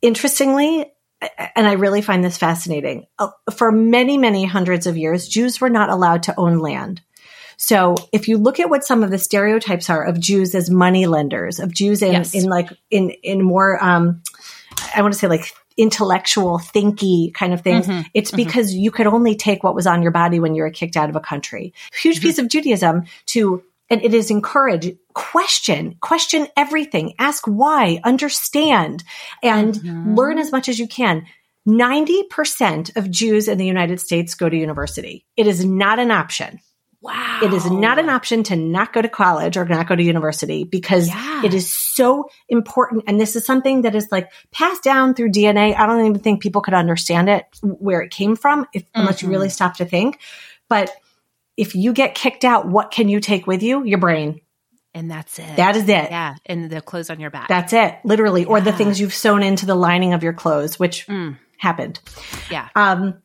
interestingly, 0.00 0.90
and 1.54 1.66
I 1.66 1.72
really 1.72 2.00
find 2.00 2.24
this 2.24 2.38
fascinating. 2.38 3.06
Uh, 3.18 3.30
for 3.54 3.72
many, 3.72 4.18
many 4.18 4.44
hundreds 4.44 4.86
of 4.86 4.96
years, 4.96 5.28
Jews 5.28 5.60
were 5.60 5.70
not 5.70 5.90
allowed 5.90 6.24
to 6.24 6.38
own 6.38 6.58
land. 6.58 7.02
So 7.58 7.96
if 8.12 8.28
you 8.28 8.38
look 8.38 8.60
at 8.60 8.70
what 8.70 8.84
some 8.84 9.02
of 9.02 9.10
the 9.10 9.18
stereotypes 9.18 9.90
are 9.90 10.02
of 10.02 10.18
Jews 10.18 10.54
as 10.54 10.70
money 10.70 11.06
lenders, 11.06 11.58
of 11.58 11.74
Jews 11.74 12.02
in, 12.02 12.12
yes. 12.12 12.32
in 12.32 12.44
like 12.44 12.70
in 12.90 13.10
in 13.22 13.42
more 13.42 13.82
um, 13.82 14.22
I 14.94 15.02
want 15.02 15.12
to 15.12 15.18
say 15.18 15.26
like 15.26 15.52
intellectual, 15.76 16.58
thinky 16.58 17.34
kind 17.34 17.52
of 17.52 17.60
things. 17.60 17.86
Mm-hmm. 17.86 18.02
It's 18.14 18.30
mm-hmm. 18.30 18.36
because 18.36 18.70
mm-hmm. 18.70 18.80
you 18.80 18.90
could 18.92 19.06
only 19.08 19.34
take 19.34 19.62
what 19.64 19.74
was 19.74 19.86
on 19.86 20.02
your 20.02 20.12
body 20.12 20.40
when 20.40 20.54
you 20.54 20.62
were 20.62 20.70
kicked 20.70 20.96
out 20.96 21.10
of 21.10 21.16
a 21.16 21.20
country. 21.20 21.74
Huge 21.92 22.16
mm-hmm. 22.16 22.22
piece 22.22 22.38
of 22.38 22.48
Judaism 22.48 23.04
to 23.26 23.62
and 23.90 24.02
it 24.02 24.14
is 24.14 24.30
encouraged 24.30 24.96
question 25.14 25.96
question 26.00 26.46
everything 26.56 27.14
ask 27.18 27.44
why 27.46 28.00
understand 28.04 29.02
and 29.42 29.74
mm-hmm. 29.74 30.14
learn 30.14 30.38
as 30.38 30.52
much 30.52 30.68
as 30.68 30.78
you 30.78 30.86
can 30.86 31.26
90% 31.66 32.96
of 32.96 33.10
Jews 33.10 33.46
in 33.46 33.58
the 33.58 33.66
United 33.66 34.00
States 34.00 34.34
go 34.34 34.48
to 34.48 34.56
university. 34.56 35.26
It 35.36 35.46
is 35.46 35.62
not 35.66 35.98
an 35.98 36.10
option. 36.10 36.60
Wow. 37.00 37.40
It 37.44 37.52
is 37.52 37.70
not 37.70 38.00
an 38.00 38.08
option 38.08 38.42
to 38.44 38.56
not 38.56 38.92
go 38.92 39.00
to 39.00 39.08
college 39.08 39.56
or 39.56 39.64
not 39.64 39.86
go 39.86 39.94
to 39.94 40.02
university 40.02 40.64
because 40.64 41.08
yeah. 41.08 41.44
it 41.44 41.54
is 41.54 41.72
so 41.72 42.28
important. 42.48 43.04
And 43.06 43.20
this 43.20 43.36
is 43.36 43.46
something 43.46 43.82
that 43.82 43.94
is 43.94 44.08
like 44.10 44.32
passed 44.50 44.82
down 44.82 45.14
through 45.14 45.30
DNA. 45.30 45.76
I 45.76 45.86
don't 45.86 46.04
even 46.04 46.18
think 46.18 46.42
people 46.42 46.60
could 46.60 46.74
understand 46.74 47.28
it 47.28 47.46
where 47.62 48.00
it 48.00 48.10
came 48.10 48.34
from 48.34 48.66
if, 48.74 48.82
mm-hmm. 48.82 49.00
unless 49.00 49.22
you 49.22 49.28
really 49.28 49.46
mm-hmm. 49.46 49.52
stop 49.52 49.76
to 49.76 49.84
think. 49.84 50.18
But 50.68 50.90
if 51.56 51.76
you 51.76 51.92
get 51.92 52.16
kicked 52.16 52.44
out, 52.44 52.66
what 52.66 52.90
can 52.90 53.08
you 53.08 53.20
take 53.20 53.46
with 53.46 53.62
you? 53.62 53.84
Your 53.84 53.98
brain. 53.98 54.40
And 54.92 55.08
that's 55.08 55.38
it. 55.38 55.56
That 55.56 55.76
is 55.76 55.84
it. 55.84 56.10
Yeah. 56.10 56.34
And 56.46 56.68
the 56.68 56.80
clothes 56.80 57.10
on 57.10 57.20
your 57.20 57.30
back. 57.30 57.46
That's 57.46 57.72
it. 57.72 57.96
Literally. 58.02 58.42
Yeah. 58.42 58.48
Or 58.48 58.60
the 58.60 58.72
things 58.72 58.98
you've 58.98 59.14
sewn 59.14 59.44
into 59.44 59.66
the 59.66 59.76
lining 59.76 60.14
of 60.14 60.24
your 60.24 60.32
clothes, 60.32 60.78
which 60.78 61.06
mm. 61.06 61.36
happened. 61.58 62.00
Yeah. 62.50 62.68
Um, 62.74 63.22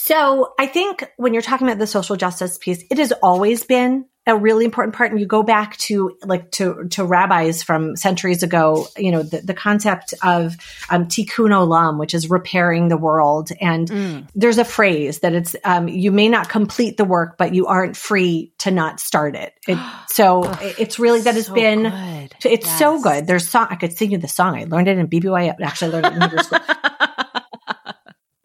so 0.00 0.54
I 0.56 0.66
think 0.66 1.10
when 1.16 1.32
you're 1.32 1.42
talking 1.42 1.66
about 1.66 1.80
the 1.80 1.86
social 1.86 2.14
justice 2.14 2.56
piece, 2.56 2.84
it 2.88 2.98
has 2.98 3.10
always 3.10 3.64
been 3.64 4.04
a 4.28 4.36
really 4.36 4.64
important 4.64 4.94
part. 4.94 5.10
And 5.10 5.18
you 5.18 5.26
go 5.26 5.42
back 5.42 5.76
to 5.78 6.16
like 6.22 6.52
to, 6.52 6.86
to 6.90 7.04
rabbis 7.04 7.64
from 7.64 7.96
centuries 7.96 8.44
ago, 8.44 8.86
you 8.96 9.10
know, 9.10 9.24
the, 9.24 9.40
the 9.40 9.54
concept 9.54 10.14
of 10.22 10.54
um, 10.88 11.06
tikkun 11.06 11.50
olam, 11.50 11.98
which 11.98 12.14
is 12.14 12.30
repairing 12.30 12.86
the 12.86 12.96
world. 12.96 13.50
And 13.60 13.88
mm. 13.90 14.28
there's 14.36 14.58
a 14.58 14.64
phrase 14.64 15.18
that 15.20 15.34
it's, 15.34 15.56
um, 15.64 15.88
you 15.88 16.12
may 16.12 16.28
not 16.28 16.48
complete 16.48 16.96
the 16.96 17.04
work, 17.04 17.36
but 17.36 17.52
you 17.52 17.66
aren't 17.66 17.96
free 17.96 18.52
to 18.58 18.70
not 18.70 19.00
start 19.00 19.34
it. 19.34 19.52
it 19.66 19.78
so 20.10 20.44
it's 20.60 21.00
really, 21.00 21.22
that 21.22 21.34
has 21.34 21.46
so 21.46 21.54
been, 21.54 21.82
good. 21.82 22.36
it's 22.44 22.66
yes. 22.66 22.78
so 22.78 23.02
good. 23.02 23.26
There's 23.26 23.48
song, 23.48 23.66
I 23.68 23.74
could 23.74 23.96
sing 23.96 24.12
you 24.12 24.18
the 24.18 24.28
song. 24.28 24.54
I 24.54 24.62
learned 24.62 24.86
it 24.86 24.96
in 24.96 25.08
BBY. 25.08 25.60
Actually, 25.60 25.88
I 25.88 26.00
learned 26.00 26.06
it 26.06 26.12
in 26.12 26.18
middle 26.20 26.44
school. 26.44 26.60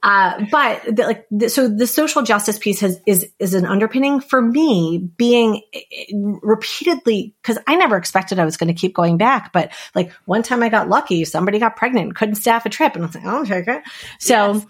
Uh, 0.04 0.46
but 0.52 0.84
the, 0.84 1.04
like, 1.04 1.26
the, 1.32 1.50
so 1.50 1.68
the 1.68 1.88
social 1.88 2.22
justice 2.24 2.60
piece 2.60 2.82
has, 2.82 3.00
is, 3.08 3.32
is 3.40 3.54
an 3.54 3.66
underpinning 3.66 4.20
for 4.20 4.42
me 4.42 5.10
being 5.18 5.62
eh, 5.74 5.80
eh, 5.80 6.06
repeatedly, 6.42 7.34
cause 7.42 7.58
I 7.66 7.76
never 7.76 7.96
expected 7.96 8.38
I 8.38 8.46
was 8.46 8.58
going 8.58 8.68
to 8.68 8.80
keep 8.80 8.94
going 8.94 9.18
back. 9.18 9.54
But 9.54 9.72
like 9.96 10.12
one 10.26 10.44
time 10.44 10.62
I 10.62 10.70
got 10.70 10.90
lucky, 10.90 11.24
somebody 11.24 11.58
got 11.58 11.78
pregnant, 11.78 12.16
couldn't 12.16 12.36
staff 12.36 12.66
a 12.66 12.70
trip. 12.70 12.96
And 12.96 13.04
I 13.04 13.08
was 13.08 13.16
like, 13.16 13.26
oh, 13.26 13.42
okay. 13.42 13.82
So, 14.20 14.54
yes 14.56 14.66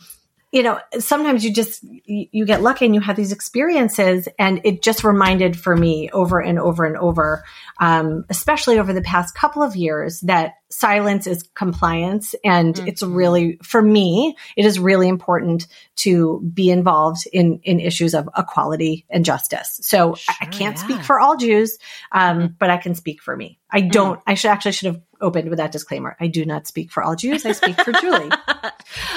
you 0.54 0.62
know, 0.62 0.80
sometimes 1.00 1.44
you 1.44 1.52
just, 1.52 1.84
you 2.06 2.46
get 2.46 2.62
lucky 2.62 2.86
and 2.86 2.94
you 2.94 3.02
have 3.02 3.16
these 3.16 3.32
experiences. 3.32 4.28
And 4.38 4.62
it 4.64 4.84
just 4.84 5.04
reminded 5.04 5.60
for 5.60 5.76
me 5.76 6.12
over 6.12 6.40
and 6.40 6.60
over 6.60 6.86
and 6.86 6.96
over, 6.96 7.44
um, 7.80 8.24
especially 8.30 8.78
over 8.78 8.94
the 8.94 9.02
past 9.02 9.34
couple 9.34 9.64
of 9.64 9.76
years, 9.76 10.20
that 10.22 10.54
silence 10.70 11.26
is 11.26 11.50
compliance. 11.56 12.36
And 12.46 12.76
mm-hmm. 12.76 12.88
it's 12.88 13.02
really, 13.02 13.58
for 13.64 13.82
me, 13.82 14.36
it 14.56 14.66
is 14.66 14.80
really 14.80 15.08
important 15.08 15.66
to 15.98 16.48
be 16.54 16.70
involved 16.70 17.28
in, 17.34 17.60
in 17.64 17.80
issues 17.80 18.14
of 18.14 18.30
equality 18.38 19.08
and 19.10 19.26
justice. 19.26 19.80
So 19.82 20.14
sure, 20.14 20.36
I 20.40 20.46
can't 20.46 20.78
yeah. 20.78 20.84
speak 20.84 21.02
for 21.02 21.20
all 21.20 21.36
Jews, 21.36 21.80
um, 22.12 22.38
mm-hmm. 22.38 22.54
but 22.60 22.70
I 22.70 22.78
can 22.78 22.94
speak 22.94 23.24
for 23.24 23.36
me. 23.36 23.60
I 23.72 23.82
don't, 23.82 24.20
mm. 24.20 24.24
I 24.28 24.36
should 24.36 24.52
actually 24.52 24.74
should 24.74 24.94
have 24.94 25.02
opened 25.24 25.50
with 25.50 25.58
that 25.58 25.72
disclaimer. 25.72 26.16
I 26.20 26.28
do 26.28 26.46
not 26.46 26.68
speak 26.68 26.92
for 26.92 27.02
all 27.02 27.16
Jews. 27.16 27.46
I 27.46 27.54
speak 27.54 27.82
for 27.82 27.92
Julie. 27.94 28.30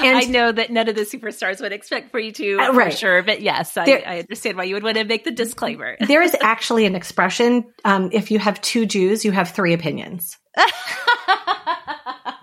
And 0.03 0.17
I 0.17 0.21
know 0.21 0.51
that 0.51 0.71
none 0.71 0.87
of 0.87 0.95
the 0.95 1.01
superstars 1.01 1.61
would 1.61 1.71
expect 1.71 2.11
for 2.11 2.19
you 2.19 2.31
to, 2.31 2.57
uh, 2.59 2.73
right. 2.73 2.91
for 2.91 2.97
sure. 2.97 3.23
But 3.23 3.41
yes, 3.41 3.73
there, 3.73 4.01
I, 4.05 4.15
I, 4.15 4.19
understand 4.19 4.57
why 4.57 4.63
you 4.63 4.75
would 4.75 4.83
want 4.83 4.97
to 4.97 5.03
make 5.03 5.23
the 5.23 5.31
disclaimer. 5.31 5.97
there 6.07 6.21
is 6.21 6.35
actually 6.39 6.85
an 6.85 6.95
expression: 6.95 7.65
um, 7.85 8.09
if 8.11 8.31
you 8.31 8.39
have 8.39 8.61
two 8.61 8.85
Jews, 8.85 9.25
you 9.25 9.31
have 9.31 9.51
three 9.51 9.73
opinions. 9.73 10.37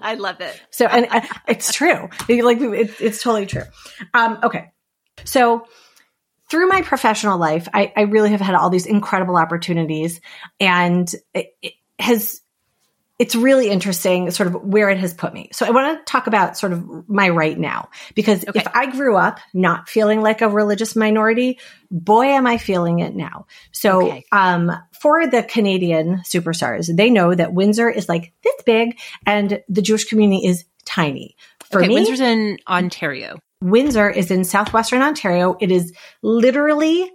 I 0.01 0.17
love 0.19 0.41
it. 0.41 0.61
So, 0.71 0.87
and 0.87 1.07
uh, 1.11 1.23
it's 1.49 1.73
true. 1.73 2.09
Like, 2.29 2.61
it, 2.61 3.01
it's 3.01 3.23
totally 3.23 3.47
true. 3.47 3.65
Um, 4.13 4.39
okay, 4.43 4.73
so 5.25 5.67
through 6.51 6.69
my 6.69 6.83
professional 6.83 7.39
life, 7.39 7.69
I, 7.73 7.93
I, 7.97 8.03
really 8.03 8.31
have 8.31 8.41
had 8.41 8.55
all 8.55 8.71
these 8.71 8.87
incredible 8.87 9.37
opportunities, 9.37 10.21
and 10.61 11.13
it, 11.33 11.55
it 11.63 11.73
has 11.99 12.41
it's 13.19 13.37
really 13.37 13.71
interesting 13.71 14.31
sort 14.33 14.49
of 14.49 14.55
where 14.65 14.91
it 14.91 14.99
has 14.99 15.15
put 15.15 15.33
me. 15.33 15.49
So 15.53 15.65
I 15.65 15.71
want 15.71 15.99
to 15.99 16.11
talk 16.11 16.27
about 16.27 16.59
sort 16.59 16.73
of 16.73 17.09
my 17.09 17.29
right 17.29 17.57
now 17.57 17.91
because 18.15 18.45
okay. 18.47 18.59
if 18.59 18.67
I 18.75 18.87
grew 18.87 19.17
up 19.17 19.39
not 19.53 19.89
feeling 19.89 20.21
like 20.21 20.41
a 20.41 20.49
religious 20.49 20.97
minority, 20.97 21.61
boy 21.91 22.27
am 22.27 22.47
I 22.47 22.59
feeling 22.59 22.99
it 22.99 23.15
now. 23.15 23.47
So 23.71 24.09
okay. 24.09 24.25
um 24.33 24.73
for 25.01 25.29
the 25.29 25.45
Canadian 25.45 26.23
superstars, 26.27 26.95
they 26.95 27.09
know 27.09 27.33
that 27.35 27.55
Windsor 27.55 27.89
is 27.89 28.09
like 28.09 28.33
this 28.43 28.55
big 28.67 28.99
and 29.25 29.63
the 29.69 29.83
Jewish 29.83 30.07
community 30.07 30.47
is 30.47 30.65
tiny. 30.85 31.37
For 31.71 31.79
okay, 31.79 31.89
me, 31.89 31.95
Windsor's 31.95 32.21
in 32.21 32.59
Ontario. 32.69 33.39
Windsor 33.61 34.11
is 34.11 34.31
in 34.31 34.45
southwestern 34.45 35.03
Ontario. 35.03 35.57
It 35.61 35.71
is 35.71 35.95
literally 36.21 37.11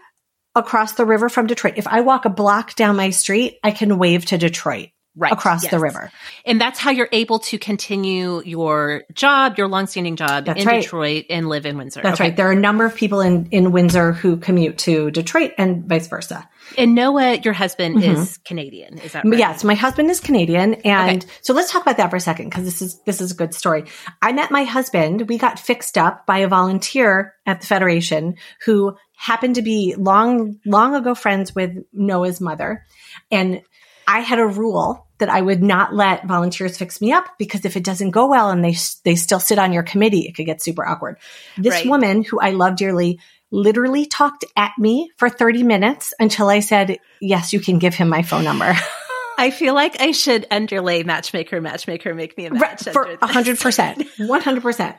across 0.56 0.94
the 0.94 1.06
river 1.06 1.30
from 1.30 1.48
Detroit. 1.48 1.74
If 1.78 1.88
I 1.88 2.02
walk 2.02 2.26
a 2.26 2.30
block 2.30 2.76
down 2.76 2.96
my 2.96 3.10
street, 3.10 3.60
I 3.64 3.72
can 3.72 4.00
wave 4.00 4.26
to 4.28 4.38
Detroit 4.38 4.90
right. 5.20 5.32
across 5.32 5.64
yes. 5.64 5.72
the 5.72 5.80
river. 5.80 6.12
And 6.46 6.60
that's 6.60 6.80
how 6.80 6.92
you're 6.92 7.10
able 7.12 7.40
to 7.40 7.58
continue 7.58 8.42
your 8.44 9.04
job, 9.14 9.58
your 9.58 9.68
longstanding 9.68 10.16
job 10.16 10.46
that's 10.46 10.62
in 10.62 10.68
right. 10.68 10.82
Detroit 10.82 11.26
and 11.30 11.50
live 11.50 11.66
in 11.66 11.78
Windsor. 11.78 12.02
That's 12.02 12.20
okay. 12.20 12.30
right. 12.30 12.36
There 12.36 12.48
are 12.48 12.54
a 12.54 12.60
number 12.60 12.86
of 12.86 12.96
people 12.96 13.22
in, 13.22 13.48
in 13.52 13.72
Windsor 13.72 14.14
who 14.14 14.38
commute 14.38 14.78
to 14.80 15.12
Detroit 15.12 15.52
and 15.58 15.86
vice 15.86 16.08
versa. 16.08 16.50
And 16.78 16.96
Noah, 16.96 17.36
your 17.36 17.54
husband 17.54 17.98
mm-hmm. 17.98 18.22
is 18.22 18.38
Canadian. 18.46 19.00
Is 19.00 19.14
that 19.14 19.26
right? 19.26 19.38
Yes, 19.38 19.64
my 19.64 19.76
husband 19.76 20.10
is 20.10 20.20
Canadian. 20.20 20.76
And 20.76 21.24
okay. 21.24 21.34
so 21.42 21.54
let's 21.54 21.72
talk 21.72 21.82
about 21.82 21.98
that 21.98 22.10
for 22.10 22.16
a 22.16 22.22
second 22.22 22.50
because 22.50 22.64
this 22.64 22.82
is 22.82 23.00
this 23.02 23.22
is 23.22 23.32
a 23.32 23.36
good 23.36 23.54
story. 23.54 23.86
I 24.22 24.32
met 24.32 24.52
my 24.52 24.64
husband. 24.64 25.28
We 25.28 25.38
got 25.38 25.60
fixed 25.60 25.98
up 25.98 26.26
by 26.26 26.40
a 26.40 26.48
volunteer 26.48 27.34
at 27.46 27.62
the 27.62 27.68
Federation 27.68 28.36
who 28.66 28.96
happened 29.18 29.56
to 29.56 29.62
be 29.62 29.96
long 29.98 30.60
long 30.66 30.96
ago 30.96 31.16
friends 31.16 31.56
with 31.56 31.76
Noah's 31.92 32.40
mother. 32.40 32.86
And 33.32 33.62
I 34.08 34.20
had 34.22 34.40
a 34.40 34.48
rule 34.48 35.08
that 35.20 35.30
I 35.30 35.42
would 35.42 35.62
not 35.62 35.94
let 35.94 36.26
volunteers 36.26 36.78
fix 36.78 37.00
me 37.00 37.12
up 37.12 37.26
because 37.38 37.66
if 37.66 37.78
it 37.78 37.84
doesn't 37.84 38.12
go 38.12 38.28
well 38.28 38.50
and 38.50 38.64
they 38.64 38.76
they 39.04 39.16
still 39.16 39.40
sit 39.40 39.60
on 39.60 39.74
your 39.74 39.84
committee, 39.84 40.28
it 40.28 40.34
could 40.34 40.46
get 40.46 40.62
super 40.62 40.86
awkward. 40.86 41.18
This 41.58 41.74
right. 41.74 41.88
woman 41.88 42.24
who 42.24 42.40
I 42.40 42.52
love 42.52 42.76
dearly 42.76 43.20
literally 43.52 44.06
talked 44.06 44.46
at 44.56 44.72
me 44.78 45.12
for 45.18 45.30
30 45.30 45.64
minutes 45.64 46.14
until 46.20 46.50
I 46.50 46.62
said, 46.62 47.00
"Yes, 47.22 47.54
you 47.54 47.60
can 47.60 47.80
give 47.80 47.94
him 47.94 48.10
my 48.10 48.24
phone 48.24 48.44
number." 48.44 48.74
I 49.38 49.52
feel 49.52 49.74
like 49.74 50.02
I 50.02 50.12
should 50.12 50.46
underlay 50.52 51.04
matchmaker, 51.04 51.62
matchmaker, 51.62 52.14
make 52.14 52.38
me 52.38 52.48
a 52.48 52.54
match. 52.54 52.84
for 52.84 53.06
100%. 53.06 54.10
100%. 54.18 54.96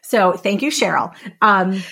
So 0.00 0.32
thank 0.32 0.62
you, 0.62 0.70
Cheryl. 0.70 1.14
Um, 1.42 1.82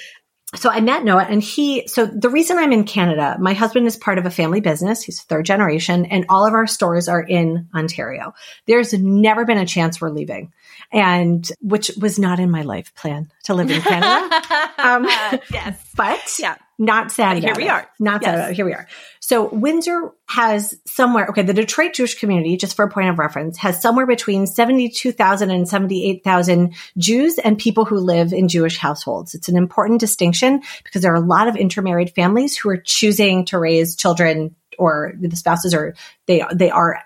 so 0.57 0.69
I 0.69 0.81
met 0.81 1.05
Noah 1.05 1.27
and 1.29 1.43
he, 1.43 1.87
so 1.87 2.07
the 2.07 2.29
reason 2.29 2.59
I'm 2.59 2.73
in 2.73 2.85
Canada, 2.85 3.37
my 3.39 3.53
husband 3.53 3.87
is 3.87 3.97
part 3.97 4.19
of 4.19 4.27
a 4.27 4.31
family 4.31 4.61
business. 4.61 5.03
He's 5.03 5.23
third 5.23 5.47
generation 5.47 6.07
and 6.07 6.27
all 6.29 6.45
of 6.45 6.55
our 6.55 6.67
stores 6.67 7.09
are 7.09 7.23
in 7.23 7.69
Ontario. 7.75 8.35
There's 8.67 8.93
never 8.93 9.45
been 9.45 9.59
a 9.59 9.67
chance 9.67 10.01
we're 10.01 10.11
leaving 10.11 10.53
and 10.93 11.49
which 11.61 11.93
was 12.01 12.19
not 12.19 12.41
in 12.41 12.51
my 12.51 12.63
life 12.63 12.93
plan 12.95 13.31
to 13.45 13.55
live 13.55 13.71
in 13.71 13.81
Canada. 13.81 14.43
um, 14.79 15.05
yes. 15.53 15.87
But 15.97 16.39
yeah. 16.39 16.57
not 16.79 17.13
sad 17.13 17.35
but 17.35 17.43
Here 17.43 17.55
we 17.55 17.69
are. 17.69 17.87
Not 17.99 18.23
yes. 18.23 18.31
sad 18.31 18.39
about. 18.39 18.53
Here 18.55 18.65
we 18.65 18.73
are. 18.73 18.89
So 19.31 19.45
Windsor 19.45 20.11
has 20.29 20.75
somewhere, 20.88 21.29
okay, 21.29 21.43
the 21.43 21.55
Detroit 21.55 21.95
Jewish 21.95 22.19
community, 22.19 22.57
just 22.57 22.75
for 22.75 22.85
a 22.85 22.90
point 22.90 23.11
of 23.11 23.21
reference, 23.21 23.59
has 23.59 23.81
somewhere 23.81 24.05
between 24.05 24.45
72,000 24.45 25.53
and 25.53 25.69
78,000 25.69 26.75
Jews 26.99 27.38
and 27.38 27.57
people 27.57 27.85
who 27.85 27.99
live 27.99 28.33
in 28.33 28.49
Jewish 28.49 28.77
households. 28.77 29.37
It's 29.37 29.49
an 29.49 29.57
important 29.57 30.01
distinction 30.01 30.62
because 30.83 31.03
there 31.03 31.12
are 31.12 31.23
a 31.23 31.25
lot 31.25 31.47
of 31.47 31.55
intermarried 31.55 32.11
families 32.11 32.57
who 32.57 32.71
are 32.71 32.77
choosing 32.77 33.45
to 33.45 33.59
raise 33.61 33.95
children 33.95 34.57
or 34.79 35.12
the 35.16 35.37
spouses 35.37 35.75
are, 35.75 35.95
they, 36.27 36.43
they 36.53 36.71
are, 36.73 37.01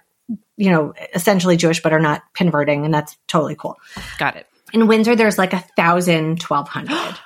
you 0.56 0.70
know, 0.70 0.94
essentially 1.14 1.58
Jewish, 1.58 1.82
but 1.82 1.92
are 1.92 2.00
not 2.00 2.22
converting. 2.32 2.86
And 2.86 2.94
that's 2.94 3.18
totally 3.28 3.54
cool. 3.54 3.76
Got 4.16 4.36
it. 4.36 4.46
In 4.72 4.86
Windsor, 4.86 5.14
there's 5.14 5.36
like 5.36 5.52
a 5.52 5.62
thousand, 5.76 6.40
twelve 6.40 6.68
hundred. 6.68 6.96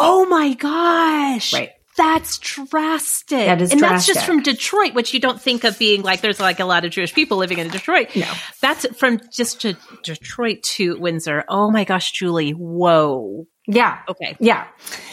Oh 0.00 0.26
my 0.26 0.54
gosh. 0.54 1.52
Right. 1.52 1.70
That's 1.98 2.38
drastic. 2.38 3.38
That 3.38 3.60
is 3.60 3.72
and 3.72 3.80
that's 3.80 4.06
just 4.06 4.24
from 4.24 4.40
Detroit, 4.42 4.94
which 4.94 5.12
you 5.12 5.18
don't 5.20 5.40
think 5.40 5.64
of 5.64 5.78
being 5.78 6.02
like 6.02 6.20
there's 6.20 6.38
like 6.40 6.60
a 6.60 6.64
lot 6.64 6.84
of 6.84 6.92
Jewish 6.92 7.12
people 7.12 7.36
living 7.38 7.58
in 7.58 7.68
Detroit. 7.68 8.14
No. 8.14 8.32
That's 8.62 8.86
from 8.96 9.20
just 9.32 9.60
to 9.62 9.76
Detroit 10.04 10.62
to 10.62 10.96
Windsor. 10.98 11.44
Oh 11.48 11.70
my 11.72 11.82
gosh, 11.82 12.12
Julie. 12.12 12.52
Whoa. 12.52 13.46
Yeah. 13.66 13.98
Okay. 14.08 14.36
Yeah. 14.38 14.66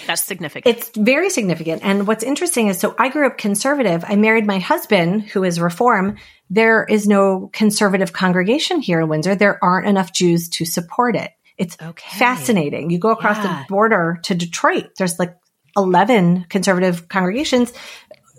That's 0.06 0.22
significant. 0.22 0.78
It's 0.78 0.92
very 0.96 1.30
significant. 1.32 1.82
And 1.84 2.08
what's 2.08 2.24
interesting 2.24 2.68
is 2.68 2.80
so 2.80 2.96
I 2.98 3.10
grew 3.10 3.26
up 3.28 3.38
conservative. 3.40 4.06
I 4.08 4.16
married 4.16 4.46
my 4.46 4.60
husband, 4.60 5.24
who 5.24 5.44
is 5.44 5.60
reform. 5.60 6.18
There 6.52 6.86
is 6.86 7.08
no 7.08 7.50
conservative 7.52 8.14
congregation 8.14 8.80
here 8.80 9.02
in 9.02 9.10
Windsor. 9.10 9.34
There 9.36 9.58
aren't 9.64 9.88
enough 9.88 10.14
Jews 10.14 10.50
to 10.50 10.66
support 10.66 11.16
it. 11.16 11.32
It's 11.58 11.76
Okay. 11.82 12.18
fascinating. 12.20 12.92
You 12.92 13.00
go 13.00 13.10
across 13.10 13.38
Yeah. 13.38 13.64
the 13.64 13.66
border 13.70 14.20
to 14.24 14.36
Detroit, 14.36 14.92
there's 14.98 15.18
like 15.18 15.36
11 15.78 16.46
conservative 16.50 17.08
congregations. 17.08 17.74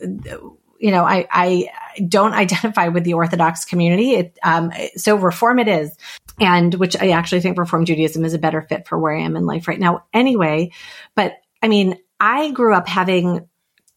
You 0.01 0.91
know, 0.91 1.05
I, 1.05 1.27
I 1.31 1.69
don't 2.07 2.33
identify 2.35 2.89
with 2.89 3.05
the 3.05 3.15
Orthodox 3.15 3.65
community. 3.65 4.13
It, 4.15 4.39
um, 4.43 4.73
so 4.97 5.17
reform 5.17 5.59
it 5.59 5.69
is. 5.69 5.97
And 6.39 6.75
which 6.75 6.97
I 7.01 7.11
actually 7.11 7.41
think 7.41 7.59
Reform 7.59 7.87
Judaism 7.87 8.25
is 8.25 8.35
a 8.35 8.39
better 8.39 8.61
fit 8.61 8.87
for 8.87 8.99
where 8.99 9.17
I 9.17 9.23
am 9.23 9.37
in 9.37 9.47
life 9.47 9.69
right 9.69 9.81
now 9.81 10.05
anyway. 10.13 10.73
But 11.15 11.33
I 11.63 11.69
mean, 11.69 11.99
I 12.21 12.51
grew 12.51 12.75
up 12.75 12.89
having 12.89 13.49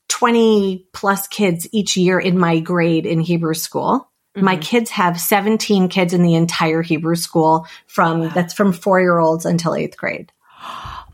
20 0.07 0.87
plus 0.93 1.27
kids 1.27 1.67
each 1.71 1.97
year 1.97 2.17
in 2.19 2.37
my 2.37 2.59
grade 2.59 3.05
in 3.05 3.19
Hebrew 3.19 3.53
school. 3.53 4.09
My 4.35 4.55
Mhm. 4.57 4.61
kids 4.61 4.89
have 4.91 5.19
17 5.19 5.89
kids 5.89 6.13
in 6.13 6.23
the 6.23 6.35
entire 6.35 6.81
Hebrew 6.81 7.15
school 7.15 7.67
from 7.87 8.29
that's 8.29 8.53
from 8.53 8.71
4 8.71 9.01
year 9.01 9.19
olds 9.19 9.45
until 9.45 9.75
8th 9.75 9.97
grade. 9.97 10.31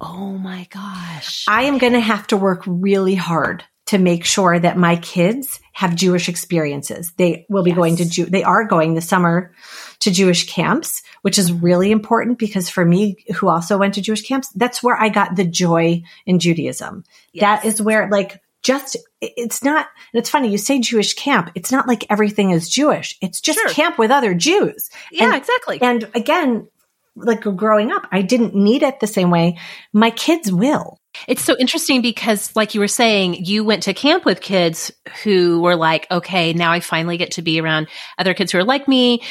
Oh 0.02 0.38
my 0.38 0.68
gosh. 0.70 1.46
I 1.48 1.64
am 1.64 1.78
going 1.78 1.94
to 1.94 2.00
have 2.00 2.28
to 2.28 2.38
work 2.38 2.64
really 2.66 3.16
hard 3.16 3.64
to 3.88 3.98
make 4.00 4.26
sure 4.26 4.58
that 4.58 4.78
my 4.78 4.96
kids 4.96 5.60
have 5.74 5.96
Jewish 5.96 6.28
experiences. 6.28 7.14
They 7.18 7.46
will 7.50 7.62
be 7.64 7.70
Yes. 7.72 7.78
going 7.78 7.96
to 7.98 8.10
Jew, 8.10 8.26
they 8.26 8.44
are 8.44 8.64
going 8.66 8.96
this 8.96 9.08
summer 9.08 9.54
to 10.00 10.10
Jewish 10.12 10.50
camps, 10.50 11.04
which 11.22 11.38
is 11.38 11.52
really 11.52 11.92
important 11.92 12.40
because 12.40 12.68
for 12.70 12.84
me, 12.84 13.18
who 13.36 13.48
also 13.48 13.78
went 13.78 13.94
to 13.96 14.02
Jewish 14.02 14.24
camps, 14.28 14.50
that's 14.56 14.82
where 14.82 15.00
I 15.00 15.10
got 15.10 15.36
the 15.36 15.44
joy 15.46 16.02
in 16.26 16.40
Judaism. 16.40 17.04
That 17.36 17.64
Yes. 17.64 17.76
is 17.76 17.82
where 17.82 18.10
like, 18.10 18.42
just, 18.64 18.98
it's 19.22 19.64
not, 19.64 19.86
and 20.12 20.20
it's 20.20 20.32
funny, 20.32 20.50
you 20.50 20.58
say 20.58 20.80
Jewish 20.80 21.14
camp. 21.14 21.52
It's 21.54 21.72
not 21.72 21.88
like 21.88 22.08
everything 22.10 22.50
is 22.50 22.68
Jewish. 22.68 23.16
It's 23.22 23.40
just 23.40 23.60
Sure. 23.60 23.70
camp 23.70 24.00
with 24.00 24.10
other 24.10 24.34
Jews. 24.34 24.90
yeah, 25.12 25.26
and- 25.26 25.36
exactly. 25.36 25.80
And 25.80 26.10
again, 26.16 26.68
like 27.16 27.42
growing 27.42 27.92
up, 27.92 28.08
I 28.12 28.22
didn't 28.22 28.56
need 28.56 28.84
it 28.84 29.00
the 29.00 29.08
same 29.08 29.30
way. 29.30 29.58
My 29.94 30.10
kids 30.10 30.52
will. 30.52 31.00
It's 31.28 31.44
so 31.44 31.56
interesting 31.58 32.02
because, 32.02 32.54
like 32.56 32.74
you 32.74 32.82
were 32.82 32.90
saying, 32.90 33.46
you 33.46 33.64
went 33.64 33.84
to 33.84 33.94
camp 33.94 34.26
with 34.26 34.42
kids 34.42 34.92
who 35.24 35.62
were 35.62 35.76
like, 35.76 36.08
okay, 36.12 36.52
now 36.54 36.72
I 36.72 36.82
finally 36.82 37.18
get 37.18 37.32
to 37.32 37.42
be 37.42 37.62
around 37.62 37.88
other 38.18 38.34
kids 38.34 38.52
who 38.52 38.58
are 38.58 38.66
like 38.66 38.88
me. 38.88 39.22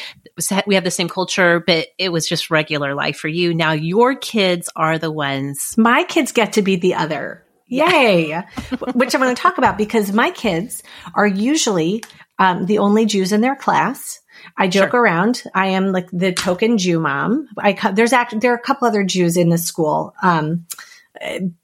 We 0.66 0.74
have 0.74 0.84
the 0.84 0.90
same 0.90 1.08
culture, 1.08 1.62
but 1.64 1.88
it 1.98 2.10
was 2.10 2.26
just 2.26 2.50
regular 2.50 2.94
life 2.94 3.18
for 3.18 3.28
you. 3.28 3.54
Now 3.54 3.72
your 3.72 4.16
kids 4.16 4.70
are 4.74 4.98
the 4.98 5.10
ones. 5.10 5.74
my 5.76 6.04
kids 6.04 6.32
get 6.32 6.54
to 6.54 6.62
be 6.62 6.76
the 6.76 6.94
other. 6.94 7.44
Yay. 7.66 8.32
Which 8.94 9.14
I'm 9.14 9.20
going 9.20 9.34
to 9.34 9.40
talk 9.40 9.58
about 9.58 9.78
because 9.78 10.12
my 10.12 10.30
kids 10.30 10.82
are 11.14 11.26
usually 11.26 12.02
um, 12.38 12.66
the 12.66 12.78
only 12.78 13.06
Jews 13.06 13.32
in 13.32 13.40
their 13.40 13.56
class. 13.56 14.20
I 14.56 14.68
joke 14.68 14.90
Sure. 14.90 15.00
around. 15.00 15.42
I 15.54 15.68
am 15.68 15.92
like 15.92 16.08
the 16.12 16.32
token 16.32 16.78
Jew 16.78 17.00
mom. 17.00 17.48
I 17.58 17.72
there's 17.92 18.12
actually 18.12 18.40
there 18.40 18.52
are 18.52 18.56
a 18.56 18.62
couple 18.62 18.86
other 18.88 19.04
Jews 19.04 19.36
in 19.36 19.48
the 19.48 19.58
school, 19.58 20.14
um, 20.22 20.66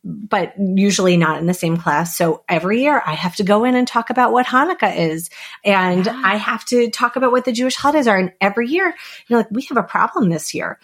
but 0.04 0.54
usually 0.58 1.16
not 1.16 1.38
in 1.40 1.46
the 1.46 1.54
same 1.54 1.76
class. 1.76 2.16
So 2.16 2.44
every 2.48 2.82
year 2.82 3.02
I 3.04 3.14
have 3.14 3.34
to 3.36 3.42
go 3.42 3.64
in 3.64 3.74
and 3.74 3.86
talk 3.86 4.10
about 4.10 4.32
what 4.32 4.46
Hanukkah 4.46 4.96
is, 4.96 5.28
and 5.64 6.06
Yeah. 6.06 6.22
I 6.24 6.36
have 6.36 6.64
to 6.66 6.88
talk 6.90 7.16
about 7.16 7.32
what 7.32 7.44
the 7.44 7.52
Jewish 7.52 7.74
holidays 7.74 8.06
are. 8.06 8.16
And 8.16 8.32
every 8.40 8.68
year, 8.68 8.86
you 8.86 9.34
know, 9.34 9.38
like 9.38 9.50
we 9.50 9.62
have 9.62 9.76
a 9.78 9.82
problem 9.82 10.28
this 10.28 10.54
year. 10.54 10.78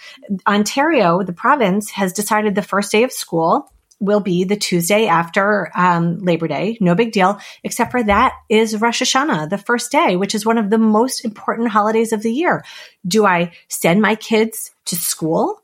Ontario, 0.47 1.23
the 1.23 1.33
province, 1.33 1.91
has 1.91 2.13
decided 2.13 2.55
the 2.55 2.63
first 2.63 2.91
day 2.93 3.05
of 3.05 3.13
school 3.13 3.71
will 3.99 4.21
be 4.21 4.45
the 4.45 4.57
Tuesday 4.57 5.07
after 5.07 5.71
um, 5.75 6.19
Labor 6.19 6.49
Day. 6.49 6.77
No 6.81 6.95
big 6.95 7.13
deal, 7.13 7.39
except 7.65 7.91
for 7.91 8.03
that 8.03 8.35
is 8.49 8.81
Rosh 8.81 9.03
Hashanah, 9.03 9.49
the 9.49 9.59
first 9.59 9.91
day, 9.91 10.17
which 10.17 10.35
is 10.35 10.45
one 10.45 10.59
of 10.59 10.69
the 10.71 10.79
most 10.79 11.25
important 11.25 11.71
holidays 11.71 12.13
of 12.13 12.23
the 12.23 12.33
year. 12.33 12.65
Do 13.07 13.25
I 13.25 13.53
send 13.69 14.03
my 14.03 14.15
kids 14.15 14.73
to 14.87 14.97
school, 14.97 15.63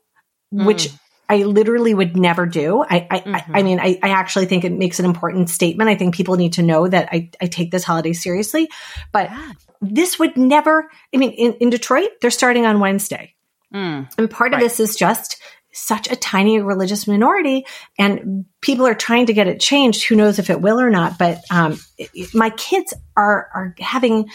which 0.51 0.89
I 1.29 1.43
literally 1.43 1.93
would 1.93 2.17
never 2.17 2.45
do. 2.45 2.83
I, 2.83 3.07
I, 3.09 3.23
I, 3.25 3.59
I 3.59 3.63
mean, 3.63 3.79
I, 3.79 3.97
I 4.03 4.09
actually 4.09 4.45
think 4.45 4.65
it 4.65 4.71
makes 4.71 4.99
an 4.99 5.05
important 5.05 5.49
statement. 5.49 5.89
I 5.89 5.95
think 5.95 6.13
people 6.13 6.35
need 6.35 6.53
to 6.53 6.61
know 6.61 6.87
that 6.87 7.09
I, 7.11 7.31
I 7.41 7.47
take 7.47 7.71
this 7.71 7.83
holiday 7.83 8.13
seriously, 8.13 8.69
but 9.11 9.31
Yeah. 9.31 9.53
this 9.81 10.19
would 10.19 10.35
never, 10.37 10.89
I 11.13 11.17
mean, 11.17 11.31
in, 11.31 11.53
in 11.53 11.69
Detroit, 11.69 12.09
they're 12.21 12.29
starting 12.29 12.65
on 12.65 12.79
Wednesday. 12.79 13.33
Mm. 13.73 14.13
And 14.17 14.29
part 14.29 14.53
of 14.53 14.59
this 14.59 14.79
is 14.79 14.95
just 14.95 15.41
such 15.73 16.09
a 16.11 16.15
tiny 16.15 16.59
religious 16.61 17.07
minority, 17.07 17.65
and 17.97 18.45
people 18.61 18.85
are 18.87 18.95
trying 18.95 19.25
to 19.25 19.33
get 19.33 19.47
it 19.47 19.59
changed. 19.59 20.05
Who 20.05 20.15
knows 20.15 20.39
if 20.39 20.49
it 20.49 20.61
will 20.61 20.79
or 20.79 20.89
not? 20.89 21.17
But 21.17 21.41
um, 21.51 21.79
it- 21.97 22.09
it- 22.13 22.35
my 22.35 22.49
kids 22.51 22.93
are 23.17 23.49
are 23.53 23.75
having. 23.79 24.29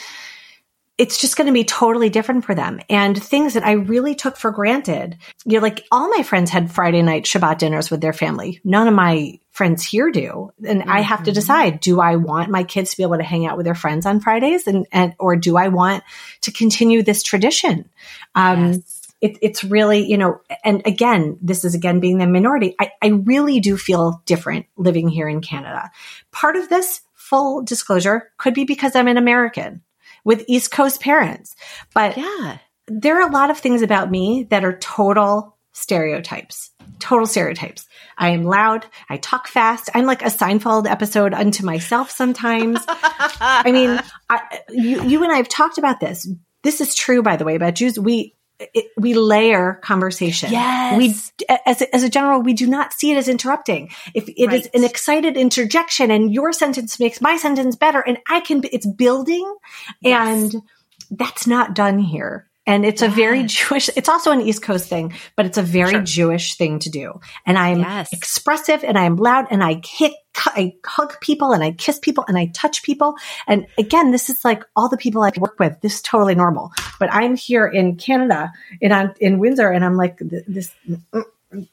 It's 0.98 1.20
just 1.20 1.36
going 1.36 1.46
to 1.46 1.52
be 1.52 1.62
totally 1.62 2.10
different 2.10 2.44
for 2.44 2.56
them, 2.56 2.80
and 2.90 3.16
things 3.22 3.54
that 3.54 3.64
I 3.64 3.72
really 3.72 4.16
took 4.16 4.36
for 4.36 4.50
granted. 4.50 5.16
You 5.44 5.54
know, 5.58 5.62
like 5.62 5.86
all 5.92 6.10
my 6.10 6.24
friends 6.24 6.50
had 6.50 6.72
Friday 6.72 7.02
night 7.02 7.22
Shabbat 7.24 7.58
dinners 7.58 7.88
with 7.88 8.00
their 8.00 8.12
family. 8.12 8.60
None 8.64 8.88
of 8.88 8.94
my 8.94 9.38
friends 9.52 9.84
here 9.84 10.10
do, 10.10 10.50
and 10.66 10.82
I 10.90 11.02
have 11.02 11.22
to 11.22 11.30
Mhm. 11.30 11.34
decide: 11.34 11.80
do 11.80 12.00
I 12.00 12.16
want 12.16 12.50
my 12.50 12.64
kids 12.64 12.90
to 12.90 12.96
be 12.96 13.04
able 13.04 13.18
to 13.18 13.22
hang 13.22 13.46
out 13.46 13.56
with 13.56 13.64
their 13.64 13.76
friends 13.76 14.06
on 14.06 14.18
Fridays, 14.18 14.66
and 14.66 14.86
and 14.90 15.14
or 15.20 15.36
do 15.36 15.56
I 15.56 15.68
want 15.68 16.02
to 16.40 16.50
continue 16.50 17.04
this 17.04 17.22
tradition? 17.22 17.88
Um, 18.34 18.72
Yes. 18.72 18.97
It, 19.20 19.38
it's 19.42 19.64
really, 19.64 20.08
you 20.08 20.16
know, 20.16 20.40
and 20.64 20.82
again, 20.86 21.38
this 21.42 21.64
is 21.64 21.74
again 21.74 22.00
being 22.00 22.18
the 22.18 22.26
minority. 22.26 22.74
I, 22.80 22.92
I 23.02 23.08
really 23.08 23.60
do 23.60 23.76
feel 23.76 24.22
different 24.26 24.66
living 24.76 25.08
here 25.08 25.28
in 25.28 25.40
Canada. 25.40 25.90
Part 26.30 26.56
of 26.56 26.68
this, 26.68 27.00
full 27.14 27.62
disclosure, 27.62 28.30
could 28.38 28.54
be 28.54 28.64
because 28.64 28.94
I'm 28.94 29.08
an 29.08 29.16
American 29.16 29.82
with 30.24 30.44
East 30.48 30.70
Coast 30.70 31.00
parents. 31.00 31.56
But 31.94 32.16
Yeah. 32.16 32.58
there 32.86 33.20
are 33.20 33.28
a 33.28 33.32
lot 33.32 33.50
of 33.50 33.58
things 33.58 33.82
about 33.82 34.10
me 34.10 34.46
that 34.50 34.64
are 34.64 34.78
total 34.78 35.56
stereotypes. 35.72 36.70
Total 36.98 37.26
stereotypes. 37.26 37.86
I 38.16 38.30
am 38.30 38.44
loud. 38.44 38.86
I 39.08 39.16
talk 39.18 39.46
fast. 39.48 39.90
I'm 39.94 40.06
like 40.06 40.22
a 40.22 40.26
Seinfeld 40.26 40.88
episode 40.90 41.32
unto 41.34 41.64
myself 41.64 42.10
sometimes. 42.10 42.80
I 42.88 43.70
mean, 43.70 44.00
I, 44.28 44.60
you, 44.70 45.02
you 45.04 45.22
and 45.22 45.32
I 45.32 45.36
have 45.36 45.48
talked 45.48 45.78
about 45.78 46.00
this. 46.00 46.28
This 46.62 46.80
is 46.80 46.94
true, 46.94 47.22
by 47.22 47.36
the 47.36 47.44
way, 47.44 47.54
about 47.54 47.74
Jews. 47.76 47.98
We 47.98 48.34
it, 48.60 48.86
we 48.96 49.14
layer 49.14 49.74
conversation. 49.82 50.50
Yes. 50.50 50.96
We, 50.98 51.56
as 51.66 51.80
a, 51.82 51.94
as 51.94 52.02
a 52.02 52.08
general, 52.08 52.42
we 52.42 52.54
do 52.54 52.66
not 52.66 52.92
see 52.92 53.12
it 53.12 53.16
as 53.16 53.28
interrupting. 53.28 53.90
If 54.14 54.28
it 54.28 54.40
is 54.40 54.48
Right. 54.48 54.70
an 54.74 54.84
excited 54.84 55.36
interjection 55.36 56.10
and 56.10 56.32
your 56.32 56.52
sentence 56.52 56.98
makes 56.98 57.20
my 57.20 57.36
sentence 57.36 57.76
better, 57.76 58.00
and 58.00 58.18
I 58.28 58.40
can, 58.40 58.62
it's 58.72 58.86
building, 58.86 59.54
Yes. 60.00 60.54
and 60.54 60.62
that's 61.10 61.46
not 61.46 61.74
done 61.74 61.98
here. 61.98 62.46
And 62.66 62.84
it's 62.84 63.00
a 63.00 63.08
very 63.08 63.44
Jewish, 63.44 63.88
it's 63.96 64.10
also 64.10 64.30
an 64.30 64.42
East 64.42 64.62
Coast 64.62 64.88
thing, 64.90 65.14
but 65.36 65.46
it's 65.46 65.56
a 65.56 65.62
very 65.62 65.92
Sure. 65.92 66.02
Jewish 66.02 66.56
thing 66.56 66.80
to 66.80 66.90
do. 66.90 67.18
And 67.46 67.56
I'm 67.56 67.80
Yes. 67.80 68.12
expressive 68.12 68.84
and 68.84 68.98
I'm 68.98 69.16
loud 69.16 69.46
and 69.50 69.62
I 69.64 69.80
hit, 69.86 70.12
I 70.46 70.74
hug 70.84 71.20
people 71.20 71.52
and 71.52 71.62
I 71.62 71.72
kiss 71.72 71.98
people 71.98 72.24
and 72.28 72.38
I 72.38 72.46
touch 72.54 72.82
people. 72.82 73.16
And 73.46 73.66
again, 73.76 74.10
this 74.10 74.30
is 74.30 74.44
like 74.44 74.64
all 74.76 74.88
the 74.88 74.96
people 74.96 75.22
I 75.22 75.32
work 75.38 75.58
with. 75.58 75.80
This 75.80 75.96
is 75.96 76.02
totally 76.02 76.34
normal. 76.34 76.72
But 76.98 77.12
I'm 77.12 77.36
here 77.36 77.66
in 77.66 77.96
Canada, 77.96 78.52
in 78.80 78.92
in 79.20 79.38
Windsor, 79.38 79.70
and 79.70 79.84
I'm 79.84 79.96
like 79.96 80.18
this. 80.18 80.74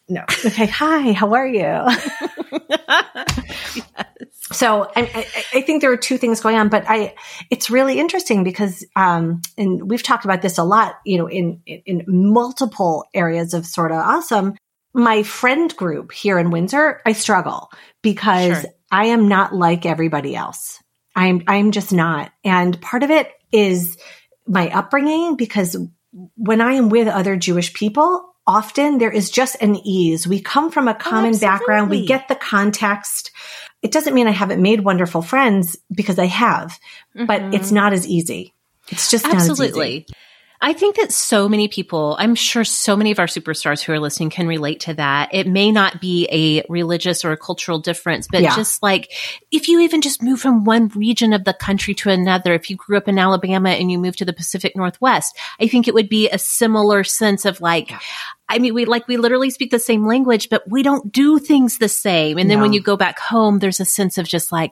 No. 0.07 0.23
Okay. 0.45 0.67
Hi. 0.67 1.11
How 1.11 1.33
are 1.33 1.47
you? 1.47 1.85
So 4.51 4.83
I, 4.95 5.01
I, 5.01 5.27
I 5.57 5.61
think 5.61 5.81
there 5.81 5.91
are 5.91 5.97
two 5.97 6.17
things 6.17 6.39
going 6.39 6.55
on, 6.55 6.69
but 6.69 6.85
I 6.87 7.15
it's 7.49 7.69
really 7.69 7.99
interesting 7.99 8.43
because 8.43 8.85
um, 8.95 9.41
and 9.57 9.89
we've 9.89 10.03
talked 10.03 10.23
about 10.23 10.41
this 10.41 10.57
a 10.57 10.63
lot, 10.63 10.99
you 11.03 11.17
know, 11.17 11.27
in, 11.27 11.61
in 11.65 12.03
multiple 12.07 13.05
areas 13.13 13.53
of 13.53 13.65
Sorta 13.65 13.95
Awesome. 13.95 14.55
My 14.95 15.23
friend 15.23 15.75
group 15.75 16.11
here 16.13 16.39
in 16.39 16.51
Windsor, 16.51 17.01
I 17.05 17.11
struggle 17.11 17.69
because 18.01 18.61
Sure. 18.61 18.71
I 18.89 19.07
am 19.07 19.27
not 19.27 19.53
like 19.53 19.85
everybody 19.85 20.35
else. 20.35 20.81
I'm 21.15 21.43
I'm 21.47 21.71
just 21.71 21.91
not, 21.91 22.31
and 22.43 22.79
part 22.81 23.03
of 23.03 23.11
it 23.11 23.29
is 23.51 23.97
my 24.47 24.69
upbringing 24.69 25.35
because 25.35 25.75
when 26.37 26.61
I 26.61 26.73
am 26.73 26.87
with 26.89 27.07
other 27.09 27.35
Jewish 27.35 27.73
people, 27.73 28.33
often 28.47 28.97
there 28.99 29.11
is 29.11 29.29
just 29.29 29.57
an 29.61 29.75
ease. 29.85 30.25
We 30.27 30.39
come 30.41 30.71
from 30.71 30.87
a 30.87 30.93
common 30.93 31.37
background. 31.37 31.89
We 31.89 32.05
get 32.05 32.27
the 32.29 32.35
context. 32.35 33.31
It 33.81 33.91
doesn't 33.91 34.13
mean 34.13 34.27
I 34.27 34.31
haven't 34.31 34.61
made 34.61 34.81
wonderful 34.81 35.21
friends 35.21 35.77
because 35.93 36.19
I 36.19 36.25
have, 36.27 36.79
but 37.13 37.41
Mhm. 37.41 37.53
it's 37.53 37.71
not 37.71 37.91
as 37.93 38.07
easy. 38.07 38.53
It's 38.89 39.11
just 39.11 39.25
not 39.25 39.35
as 39.35 39.43
easy. 39.43 39.51
Absolutely. 39.51 40.07
I 40.61 40.73
think 40.73 40.95
that 40.95 41.11
so 41.11 41.49
many 41.49 41.67
people, 41.67 42.15
I'm 42.17 42.35
sure 42.35 42.63
so 42.63 42.95
many 42.95 43.11
of 43.11 43.19
our 43.19 43.27
superstars 43.27 43.83
who 43.83 43.93
are 43.93 43.99
listening 43.99 44.29
can 44.29 44.47
relate 44.47 44.81
to 44.81 44.93
that. 44.95 45.29
It 45.33 45.47
may 45.47 45.71
not 45.71 45.99
be 45.99 46.27
a 46.31 46.65
religious 46.69 47.25
or 47.25 47.31
a 47.31 47.37
cultural 47.37 47.79
difference, 47.79 48.27
but 48.31 48.41
yeah. 48.41 48.55
just 48.55 48.81
like 48.81 49.11
if 49.51 49.67
you 49.67 49.81
even 49.81 50.01
just 50.01 50.23
move 50.23 50.39
from 50.39 50.63
one 50.63 50.87
region 50.89 51.33
of 51.33 51.43
the 51.43 51.53
country 51.53 51.93
to 51.95 52.09
another, 52.09 52.53
if 52.53 52.69
you 52.69 52.75
grew 52.75 52.97
up 52.97 53.07
in 53.07 53.19
Alabama 53.19 53.69
and 53.69 53.91
you 53.91 53.99
moved 53.99 54.19
to 54.19 54.25
the 54.25 54.33
Pacific 54.33 54.75
Northwest, 54.75 55.37
I 55.59 55.67
think 55.67 55.87
it 55.87 55.93
would 55.93 56.09
be 56.09 56.29
a 56.29 56.37
similar 56.37 57.03
sense 57.03 57.45
of 57.45 57.61
like, 57.61 57.91
I 58.47 58.59
mean, 58.59 58.73
we 58.73 58.85
like, 58.85 59.07
we 59.07 59.17
literally 59.17 59.49
speak 59.49 59.71
the 59.71 59.79
same 59.79 60.05
language, 60.05 60.49
but 60.49 60.69
we 60.69 60.83
don't 60.83 61.11
do 61.11 61.39
things 61.39 61.79
the 61.79 61.89
same. 61.89 62.37
And 62.37 62.49
then 62.49 62.59
no. 62.59 62.63
when 62.63 62.73
you 62.73 62.81
go 62.81 62.95
back 62.95 63.19
home, 63.19 63.59
there's 63.59 63.79
a 63.79 63.85
sense 63.85 64.17
of 64.17 64.27
just 64.27 64.51
like, 64.51 64.71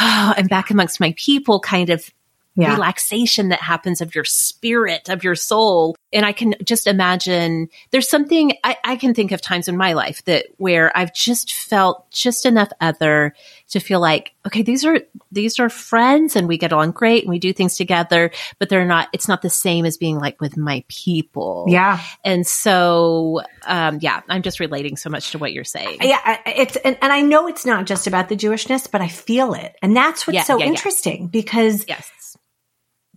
oh, 0.00 0.34
I'm 0.36 0.46
back 0.46 0.70
amongst 0.70 1.00
my 1.00 1.14
people 1.16 1.60
kind 1.60 1.90
of 1.90 2.10
yeah. 2.56 2.72
relaxation 2.72 3.50
that 3.50 3.60
happens 3.60 4.00
of 4.00 4.14
your 4.14 4.24
spirit, 4.24 5.08
of 5.08 5.22
your 5.22 5.34
soul. 5.34 5.96
And 6.12 6.24
I 6.24 6.32
can 6.32 6.54
just 6.64 6.86
imagine 6.86 7.68
there's 7.90 8.08
something 8.08 8.52
I, 8.64 8.76
I, 8.84 8.96
can 8.96 9.12
think 9.12 9.32
of 9.32 9.42
times 9.42 9.68
in 9.68 9.76
my 9.76 9.92
life 9.92 10.24
that 10.24 10.46
where 10.56 10.96
I've 10.96 11.12
just 11.12 11.52
felt 11.52 12.10
just 12.10 12.46
enough 12.46 12.70
other 12.80 13.34
to 13.70 13.80
feel 13.80 14.00
like, 14.00 14.32
okay, 14.46 14.62
these 14.62 14.84
are, 14.84 15.00
these 15.30 15.58
are 15.58 15.68
friends 15.68 16.36
and 16.36 16.48
we 16.48 16.56
get 16.56 16.72
along 16.72 16.92
great 16.92 17.24
and 17.24 17.30
we 17.30 17.38
do 17.38 17.52
things 17.52 17.76
together, 17.76 18.30
but 18.58 18.68
they're 18.68 18.86
not, 18.86 19.08
it's 19.12 19.28
not 19.28 19.42
the 19.42 19.50
same 19.50 19.84
as 19.84 19.98
being 19.98 20.18
like 20.18 20.40
with 20.40 20.56
my 20.56 20.82
people. 20.88 21.66
Yeah. 21.68 22.00
And 22.24 22.46
so, 22.46 23.42
um, 23.66 23.98
yeah, 24.00 24.22
I'm 24.28 24.42
just 24.42 24.60
relating 24.60 24.96
so 24.96 25.10
much 25.10 25.32
to 25.32 25.38
what 25.38 25.52
you're 25.52 25.64
saying. 25.64 25.98
Yeah. 26.00 26.40
It's, 26.46 26.76
and, 26.76 26.96
and 27.02 27.12
I 27.12 27.20
know 27.20 27.48
it's 27.48 27.66
not 27.66 27.84
just 27.86 28.06
about 28.06 28.28
the 28.30 28.36
Jewishness, 28.36 28.90
but 28.90 29.02
I 29.02 29.08
feel 29.08 29.52
it. 29.52 29.76
And 29.82 29.94
that's 29.94 30.26
what's 30.26 30.36
yeah, 30.36 30.42
so 30.44 30.58
yeah, 30.58 30.66
interesting 30.66 31.26
because 31.26 31.84
yes 31.86 32.10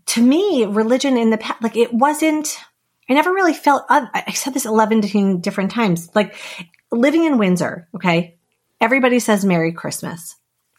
to 0.09 0.21
me, 0.21 0.65
religion 0.65 1.17
in 1.17 1.29
the 1.29 1.37
past, 1.37 1.61
like 1.61 1.75
it 1.75 1.93
wasn't, 1.93 2.57
I 3.09 3.13
never 3.13 3.31
really 3.31 3.53
felt, 3.53 3.85
I 3.89 4.33
said 4.33 4.53
this 4.53 4.65
11 4.65 5.39
different 5.41 5.71
times, 5.71 6.09
like 6.13 6.35
living 6.91 7.25
in 7.25 7.37
Windsor, 7.37 7.87
okay? 7.95 8.37
Everybody 8.81 9.19
says 9.19 9.43
Merry 9.45 9.71
Christmas. 9.71 10.35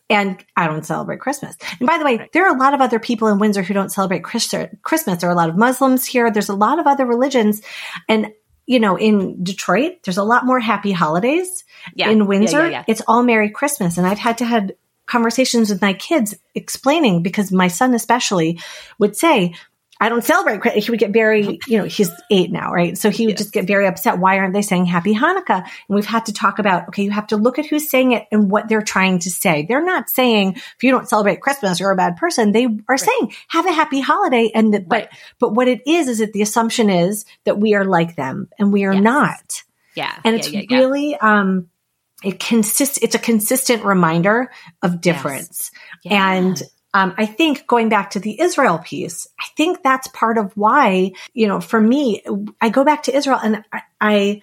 And 0.08 0.44
I 0.56 0.66
don't 0.66 0.84
celebrate 0.84 1.20
Christmas. 1.20 1.54
And 1.78 1.86
by 1.86 1.98
the 1.98 2.04
way, 2.04 2.28
there 2.32 2.44
are 2.44 2.56
a 2.56 2.58
lot 2.58 2.74
of 2.74 2.80
other 2.80 2.98
people 2.98 3.28
in 3.28 3.38
Windsor 3.38 3.62
who 3.62 3.74
don't 3.74 3.92
celebrate 3.92 4.24
Christmas. 4.24 5.20
There 5.20 5.30
are 5.30 5.32
a 5.32 5.36
lot 5.36 5.50
of 5.50 5.56
Muslims 5.56 6.04
here. 6.04 6.32
There's 6.32 6.48
a 6.48 6.54
lot 6.54 6.80
of 6.80 6.88
other 6.88 7.06
religions. 7.06 7.62
And, 8.08 8.32
you 8.66 8.80
know, 8.80 8.98
in 8.98 9.44
Detroit, 9.44 9.98
there's 10.02 10.18
a 10.18 10.24
lot 10.24 10.44
more 10.44 10.58
happy 10.58 10.90
holidays. 10.90 11.62
Yeah. 11.94 12.10
In 12.10 12.26
Windsor, 12.26 12.64
yeah, 12.64 12.70
yeah, 12.70 12.84
it's 12.88 13.02
all 13.06 13.22
Merry 13.22 13.50
Christmas. 13.50 13.98
And 13.98 14.06
I've 14.06 14.18
had 14.18 14.38
to 14.38 14.44
had 14.44 14.74
conversations 15.10 15.68
with 15.68 15.82
my 15.82 15.92
kids 15.92 16.34
explaining 16.54 17.22
because 17.22 17.50
my 17.50 17.68
son 17.68 17.94
especially 17.94 18.60
would 18.98 19.16
say, 19.16 19.54
I 20.02 20.08
don't 20.08 20.24
celebrate. 20.24 20.82
He 20.82 20.90
would 20.90 20.98
get 20.98 21.10
very, 21.10 21.58
you 21.66 21.76
know, 21.76 21.84
he's 21.84 22.10
eight 22.30 22.50
now, 22.50 22.72
right? 22.72 22.96
So 22.96 23.10
he 23.10 23.26
would 23.26 23.32
yes. 23.32 23.40
just 23.40 23.52
get 23.52 23.66
very 23.66 23.86
upset. 23.86 24.18
Why 24.18 24.38
aren't 24.38 24.54
they 24.54 24.62
saying 24.62 24.86
happy 24.86 25.14
Hanukkah? 25.14 25.58
And 25.58 25.64
we've 25.88 26.06
had 26.06 26.24
to 26.26 26.32
talk 26.32 26.58
about, 26.58 26.88
okay, 26.88 27.02
you 27.02 27.10
have 27.10 27.26
to 27.26 27.36
look 27.36 27.58
at 27.58 27.66
who's 27.66 27.90
saying 27.90 28.12
it 28.12 28.26
and 28.32 28.50
what 28.50 28.66
they're 28.66 28.80
trying 28.80 29.18
to 29.18 29.30
say. 29.30 29.66
They're 29.68 29.84
not 29.84 30.08
saying 30.08 30.54
if 30.56 30.82
you 30.82 30.90
don't 30.90 31.06
celebrate 31.06 31.42
Christmas, 31.42 31.80
you're 31.80 31.90
a 31.90 31.96
bad 31.96 32.16
person. 32.16 32.52
They 32.52 32.64
are 32.64 32.70
right. 32.88 32.98
saying 32.98 33.34
have 33.48 33.66
a 33.66 33.72
happy 33.72 34.00
holiday. 34.00 34.50
And, 34.54 34.72
right. 34.72 34.88
but, 34.88 35.10
but 35.38 35.52
what 35.54 35.68
it 35.68 35.82
is, 35.86 36.08
is 36.08 36.20
that 36.20 36.32
the 36.32 36.40
assumption 36.40 36.88
is 36.88 37.26
that 37.44 37.58
we 37.58 37.74
are 37.74 37.84
like 37.84 38.16
them 38.16 38.48
and 38.58 38.72
we 38.72 38.84
are 38.84 38.94
yes. 38.94 39.02
not. 39.02 39.62
Yeah. 39.96 40.18
And 40.24 40.34
it's 40.34 40.50
yeah, 40.50 40.62
yeah, 40.66 40.78
really, 40.78 41.14
um, 41.16 41.68
it 42.22 42.38
consists 42.38 42.98
it's 42.98 43.14
a 43.14 43.18
consistent 43.18 43.84
reminder 43.84 44.50
of 44.82 45.00
difference 45.00 45.70
yes. 46.02 46.12
yeah. 46.12 46.32
and 46.32 46.62
um, 46.92 47.14
I 47.16 47.26
think 47.26 47.66
going 47.66 47.88
back 47.88 48.10
to 48.10 48.20
the 48.20 48.40
Israel 48.40 48.78
piece, 48.78 49.28
I 49.38 49.44
think 49.56 49.82
that's 49.82 50.08
part 50.08 50.38
of 50.38 50.56
why, 50.56 51.12
you 51.32 51.46
know, 51.46 51.60
for 51.60 51.80
me, 51.80 52.22
I 52.60 52.68
go 52.68 52.84
back 52.84 53.04
to 53.04 53.14
Israel 53.14 53.38
and 53.40 53.64
I, 53.72 53.82
I, 54.00 54.42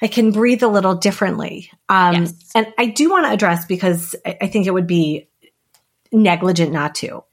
I 0.00 0.06
can 0.06 0.30
breathe 0.30 0.62
a 0.62 0.68
little 0.68 0.94
differently. 0.94 1.70
Um, 1.88 2.14
yes. 2.22 2.50
and 2.54 2.72
I 2.78 2.86
do 2.86 3.10
want 3.10 3.26
to 3.26 3.32
address 3.32 3.64
because 3.66 4.14
I, 4.24 4.38
I 4.42 4.46
think 4.46 4.66
it 4.66 4.70
would 4.70 4.86
be 4.86 5.28
negligent 6.12 6.72
not 6.72 6.94
to. 6.96 7.24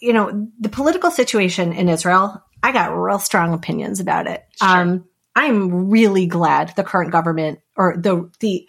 You 0.00 0.12
know, 0.12 0.50
the 0.60 0.68
political 0.68 1.10
situation 1.10 1.72
in 1.72 1.88
Israel, 1.88 2.42
I 2.62 2.72
got 2.72 2.88
real 2.88 3.18
strong 3.18 3.54
opinions 3.54 4.00
about 4.00 4.26
it. 4.26 4.44
Sure. 4.60 4.68
Um, 4.68 5.07
I'm 5.38 5.88
really 5.88 6.26
glad 6.26 6.74
the 6.74 6.82
current 6.82 7.12
government 7.12 7.60
or 7.76 7.96
the 7.96 8.28
the 8.40 8.68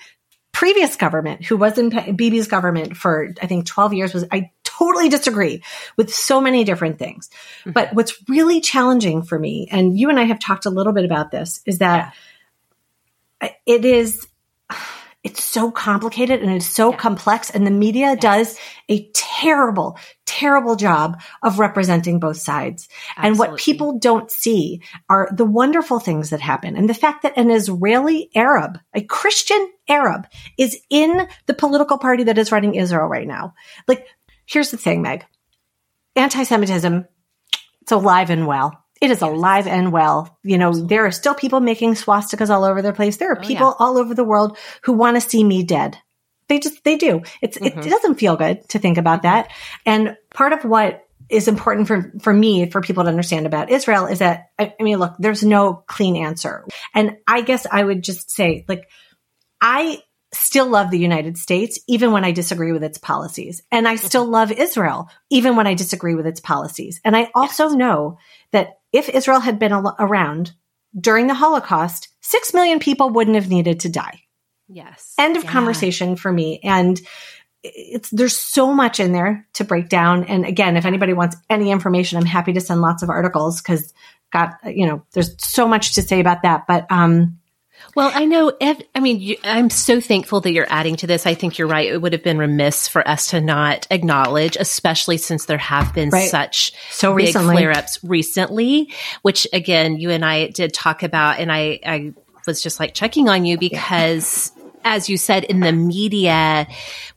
previous 0.51 0.95
government 0.97 1.43
who 1.43 1.57
was 1.57 1.79
in 1.79 1.89
Bibi's 1.89 2.47
government 2.47 2.95
for 2.95 3.33
I 3.41 3.47
think 3.47 3.65
12 3.65 3.93
years 3.95 4.13
was 4.13 4.25
I 4.31 4.51
totally 4.63 5.09
disagree 5.09 5.63
with 5.97 6.13
so 6.13 6.39
many 6.39 6.63
different 6.63 6.99
things. 6.99 7.31
Mm-hmm. 7.61 7.71
But 7.71 7.95
what's 7.95 8.21
really 8.29 8.61
challenging 8.61 9.23
for 9.23 9.39
me 9.39 9.67
and 9.71 9.97
you 9.97 10.11
and 10.11 10.19
I 10.19 10.25
have 10.25 10.37
talked 10.37 10.67
a 10.67 10.69
little 10.69 10.93
bit 10.93 11.05
about 11.05 11.31
this 11.31 11.63
is 11.65 11.79
that 11.79 12.13
yeah. 13.41 13.49
it 13.65 13.83
is 13.83 14.27
it's 15.23 15.43
so 15.43 15.69
complicated 15.69 16.41
and 16.41 16.51
it's 16.51 16.65
so 16.65 16.91
yeah. 16.91 16.97
complex 16.97 17.49
and 17.49 17.67
the 17.67 17.71
media 17.71 18.15
does 18.15 18.57
a 18.87 19.09
terrible 19.13 19.97
terrible 20.25 20.75
job 20.75 21.19
of 21.43 21.59
representing 21.59 22.19
both 22.19 22.37
sides. 22.37 22.87
Absolutely. 23.17 23.27
and 23.27 23.39
what 23.39 23.59
people 23.59 23.99
don't 23.99 24.31
see 24.31 24.81
are 25.09 25.29
the 25.31 25.45
wonderful 25.45 25.99
things 25.99 26.29
that 26.29 26.39
happen 26.39 26.77
and 26.77 26.89
the 26.89 26.93
fact 26.93 27.23
that 27.23 27.37
an 27.37 27.51
israeli 27.51 28.29
arab 28.35 28.79
a 28.93 29.01
christian 29.01 29.69
arab 29.89 30.25
is 30.57 30.79
in 30.89 31.27
the 31.47 31.53
political 31.53 31.97
party 31.97 32.23
that 32.23 32.37
is 32.37 32.51
running 32.51 32.75
israel 32.75 33.07
right 33.07 33.27
now. 33.27 33.53
Like 33.87 34.07
here's 34.45 34.71
the 34.71 34.77
thing 34.77 35.01
meg. 35.01 35.25
Anti-semitism 36.15 37.05
it's 37.81 37.91
alive 37.91 38.29
and 38.29 38.47
well 38.47 38.78
it 39.01 39.11
is 39.11 39.21
alive 39.21 39.67
and 39.67 39.91
well. 39.91 40.37
You 40.43 40.57
know, 40.57 40.73
there 40.73 41.05
are 41.05 41.11
still 41.11 41.33
people 41.33 41.59
making 41.59 41.93
swastikas 41.93 42.49
all 42.49 42.63
over 42.63 42.81
their 42.81 42.93
place. 42.93 43.17
There 43.17 43.31
are 43.31 43.39
oh, 43.39 43.47
people 43.47 43.67
yeah. 43.67 43.85
all 43.85 43.97
over 43.97 44.13
the 44.13 44.23
world 44.23 44.57
who 44.83 44.93
want 44.93 45.15
to 45.15 45.29
see 45.29 45.43
me 45.43 45.63
dead. 45.63 45.97
They 46.47 46.59
just, 46.59 46.83
they 46.83 46.97
do. 46.97 47.21
It's, 47.41 47.57
mm-hmm. 47.57 47.79
it, 47.79 47.85
it 47.85 47.89
doesn't 47.89 48.15
feel 48.15 48.35
good 48.35 48.67
to 48.69 48.79
think 48.79 48.97
about 48.97 49.23
that. 49.23 49.51
And 49.85 50.17
part 50.33 50.53
of 50.53 50.63
what 50.65 51.05
is 51.29 51.47
important 51.47 51.87
for, 51.87 52.11
for 52.21 52.33
me, 52.33 52.69
for 52.71 52.81
people 52.81 53.03
to 53.03 53.09
understand 53.09 53.45
about 53.45 53.69
Israel 53.69 54.07
is 54.07 54.19
that, 54.19 54.49
I, 54.57 54.73
I 54.79 54.83
mean, 54.83 54.97
look, 54.97 55.13
there's 55.19 55.43
no 55.43 55.83
clean 55.85 56.15
answer. 56.15 56.65
And 56.95 57.17
I 57.27 57.41
guess 57.41 57.67
I 57.71 57.83
would 57.83 58.03
just 58.03 58.31
say, 58.31 58.65
like, 58.67 58.89
I 59.61 60.01
still 60.31 60.67
love 60.67 60.89
the 60.89 60.97
United 60.97 61.37
States, 61.37 61.79
even 61.87 62.11
when 62.11 62.25
I 62.25 62.31
disagree 62.31 62.71
with 62.71 62.83
its 62.83 62.97
policies. 62.97 63.61
And 63.71 63.87
I 63.87 63.95
still 63.95 64.23
mm-hmm. 64.23 64.33
love 64.33 64.51
Israel, 64.51 65.09
even 65.29 65.55
when 65.55 65.67
I 65.67 65.75
disagree 65.75 66.15
with 66.15 66.25
its 66.25 66.39
policies. 66.39 66.99
And 67.05 67.15
I 67.15 67.29
also 67.35 67.65
yes. 67.65 67.73
know 67.75 68.17
that 68.51 68.78
if 68.91 69.09
Israel 69.09 69.39
had 69.39 69.59
been 69.59 69.71
al- 69.71 69.95
around 69.99 70.53
during 70.99 71.27
the 71.27 71.33
Holocaust, 71.33 72.09
six 72.21 72.53
million 72.53 72.79
people 72.79 73.09
wouldn't 73.09 73.35
have 73.35 73.49
needed 73.49 73.81
to 73.81 73.89
die. 73.89 74.21
Yes. 74.67 75.13
End 75.17 75.37
of 75.37 75.43
yeah. 75.43 75.51
conversation 75.51 76.15
for 76.15 76.31
me. 76.31 76.59
And 76.63 76.99
it's 77.63 78.09
there's 78.09 78.37
so 78.37 78.73
much 78.73 78.99
in 78.99 79.11
there 79.11 79.47
to 79.53 79.63
break 79.63 79.89
down. 79.89 80.23
And 80.23 80.45
again, 80.45 80.77
if 80.77 80.85
anybody 80.85 81.13
wants 81.13 81.35
any 81.49 81.71
information, 81.71 82.17
I'm 82.17 82.25
happy 82.25 82.53
to 82.53 82.61
send 82.61 82.81
lots 82.81 83.03
of 83.03 83.09
articles 83.09 83.61
because 83.61 83.93
got 84.31 84.53
you 84.63 84.85
know 84.85 85.03
there's 85.13 85.35
so 85.43 85.67
much 85.67 85.95
to 85.95 86.01
say 86.01 86.19
about 86.19 86.43
that. 86.43 86.67
But 86.67 86.85
um, 86.89 87.39
well, 87.95 88.11
I 88.13 88.25
know, 88.25 88.51
Ed, 88.61 88.85
I 88.93 88.99
mean, 88.99 89.19
you, 89.19 89.37
I'm 89.43 89.69
so 89.69 89.99
thankful 89.99 90.41
that 90.41 90.51
you're 90.51 90.67
adding 90.69 90.95
to 90.97 91.07
this. 91.07 91.25
I 91.25 91.33
think 91.33 91.57
you're 91.57 91.67
right. 91.67 91.91
It 91.91 92.01
would 92.01 92.13
have 92.13 92.23
been 92.23 92.37
remiss 92.37 92.87
for 92.87 93.05
us 93.07 93.31
to 93.31 93.41
not 93.41 93.87
acknowledge, 93.89 94.57
especially 94.57 95.17
since 95.17 95.45
there 95.45 95.57
have 95.57 95.93
been 95.93 96.09
right. 96.09 96.29
such 96.29 96.73
so 96.91 97.15
big 97.15 97.33
flare 97.33 97.71
ups 97.71 97.99
recently, 98.03 98.93
which 99.21 99.47
again, 99.53 99.97
you 99.97 100.11
and 100.11 100.23
I 100.23 100.47
did 100.47 100.73
talk 100.73 101.03
about. 101.03 101.39
And 101.39 101.51
I, 101.51 101.79
I 101.85 102.13
was 102.45 102.61
just 102.61 102.79
like 102.79 102.93
checking 102.93 103.29
on 103.29 103.45
you 103.45 103.57
because. 103.57 104.51
Yeah 104.55 104.55
as 104.83 105.09
you 105.09 105.17
said 105.17 105.43
in 105.43 105.59
the 105.59 105.73
media, 105.73 106.65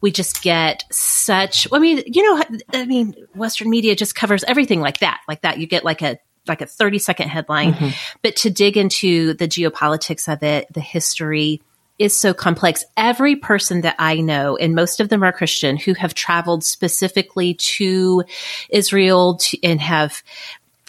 we 0.01 0.11
just 0.11 0.43
get 0.43 0.85
such, 0.91 1.69
I 1.73 1.79
mean, 1.79 2.03
you 2.07 2.23
know, 2.23 2.43
I 2.73 2.87
mean, 2.87 3.15
Western 3.35 3.71
media 3.71 3.95
just 3.95 4.17
covers 4.17 4.43
everything 4.43 4.81
like 4.81 4.99
that, 4.99 5.21
like 5.29 5.43
that. 5.43 5.59
You 5.59 5.69
get 5.69 5.85
like 5.85 6.03
a 6.03 6.19
like 6.47 6.61
a 6.61 6.67
30 6.67 6.99
second 6.99 7.29
headline, 7.29 7.75
mm-hmm. 7.75 7.91
but 8.23 8.37
to 8.37 8.51
dig 8.51 8.77
into 8.77 9.35
the 9.35 9.47
geopolitics 9.47 10.33
of 10.33 10.43
it, 10.43 10.73
the 10.73 10.81
history 10.81 11.61
is 11.99 12.17
so 12.17 12.35
complex. 12.35 12.85
Every 12.97 13.37
person 13.37 13.83
that 13.83 13.97
I 13.99 14.21
know, 14.21 14.57
and 14.57 14.75
most 14.75 15.01
of 15.01 15.09
them 15.09 15.23
are 15.23 15.33
Christian, 15.33 15.77
who 15.77 15.95
have 15.95 16.15
traveled 16.15 16.65
specifically 16.65 17.55
to 17.55 18.25
Israel 18.71 19.37
to, 19.37 19.63
and 19.63 19.81
have 19.81 20.23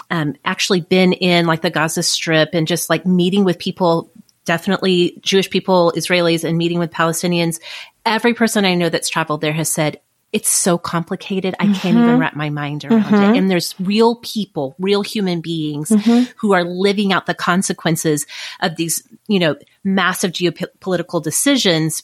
um, 0.10 0.36
actually 0.44 0.82
been 0.82 1.14
in 1.14 1.46
like 1.46 1.62
the 1.62 1.70
Gaza 1.70 2.04
Strip 2.04 2.50
and 2.54 2.68
just 2.68 2.90
like 2.90 3.06
meeting 3.06 3.44
with 3.44 3.60
people, 3.60 4.10
definitely 4.46 5.20
Jewish 5.22 5.50
people, 5.50 5.94
Israelis, 5.96 6.44
and 6.44 6.58
meeting 6.58 6.80
with 6.80 6.92
Palestinians. 6.92 7.60
Every 8.06 8.34
person 8.34 8.66
I 8.66 8.76
know 8.76 8.90
that's 8.90 9.10
traveled 9.10 9.42
there 9.42 9.54
has 9.54 9.70
said 9.70 10.00
it's 10.34 10.50
so 10.50 10.78
complicated. 10.78 11.56
I 11.60 11.66
mm-hmm. 11.66 11.74
can't 11.74 11.96
even 11.96 12.10
mm-hmm. 12.10 12.20
wrap 12.20 12.36
my 12.36 12.50
mind 12.50 12.84
around 12.84 13.04
mm-hmm. 13.04 13.36
it. 13.36 13.38
And 13.38 13.50
there's 13.50 13.76
real 13.80 14.16
people, 14.16 14.76
real 14.80 15.04
human 15.04 15.42
beings 15.42 15.90
mm-hmm. 15.90 16.32
who 16.38 16.54
are 16.54 16.64
living 16.64 17.14
out 17.14 17.28
the 17.28 17.36
consequences 17.36 18.26
of 18.60 18.76
these, 18.76 19.08
you 19.28 19.40
know, 19.40 19.56
massive 19.84 20.32
geopolitical 20.32 21.24
decisions 21.24 22.04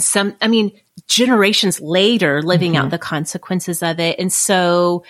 some, 0.00 0.34
I 0.40 0.48
mean, 0.48 0.72
generations 1.06 1.80
later 1.80 2.42
living 2.42 2.72
mm-hmm. 2.72 2.86
out 2.86 2.90
the 2.90 2.98
consequences 2.98 3.82
of 3.82 4.00
it. 4.00 4.18
And 4.18 4.32
so, 4.32 5.04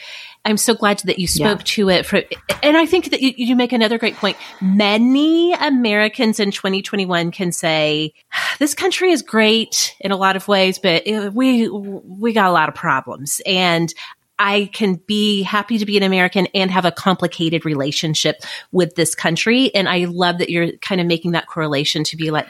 I'm 0.44 0.56
so 0.56 0.74
glad 0.74 0.98
that 1.00 1.18
you 1.18 1.26
spoke 1.26 1.60
yeah. 1.60 1.64
to 1.64 1.88
it 1.90 2.06
for, 2.06 2.22
and 2.62 2.76
I 2.76 2.84
think 2.86 3.10
that 3.10 3.20
you, 3.20 3.32
you, 3.36 3.56
make 3.56 3.72
another 3.72 3.98
great 3.98 4.16
point. 4.16 4.36
Many 4.60 5.54
Americans 5.54 6.38
in 6.38 6.50
2021 6.50 7.30
can 7.30 7.50
say, 7.50 8.12
this 8.58 8.74
country 8.74 9.10
is 9.10 9.22
great 9.22 9.94
in 10.00 10.12
a 10.12 10.16
lot 10.16 10.36
of 10.36 10.46
ways, 10.46 10.78
but 10.78 11.04
we, 11.32 11.68
we 11.68 12.32
got 12.32 12.48
a 12.48 12.52
lot 12.52 12.68
of 12.68 12.74
problems. 12.74 13.40
And 13.46 13.92
I 14.38 14.70
can 14.72 14.94
be 14.94 15.42
happy 15.42 15.78
to 15.78 15.86
be 15.86 15.96
an 15.96 16.02
American 16.02 16.46
and 16.54 16.70
have 16.70 16.84
a 16.84 16.90
complicated 16.90 17.64
relationship 17.64 18.42
with 18.72 18.94
this 18.96 19.14
country. 19.14 19.72
And 19.74 19.88
I 19.88 20.06
love 20.06 20.38
that 20.38 20.50
you're 20.50 20.72
kind 20.78 21.00
of 21.00 21.06
making 21.06 21.32
that 21.32 21.46
correlation 21.46 22.04
to 22.04 22.16
be 22.16 22.30
like, 22.30 22.48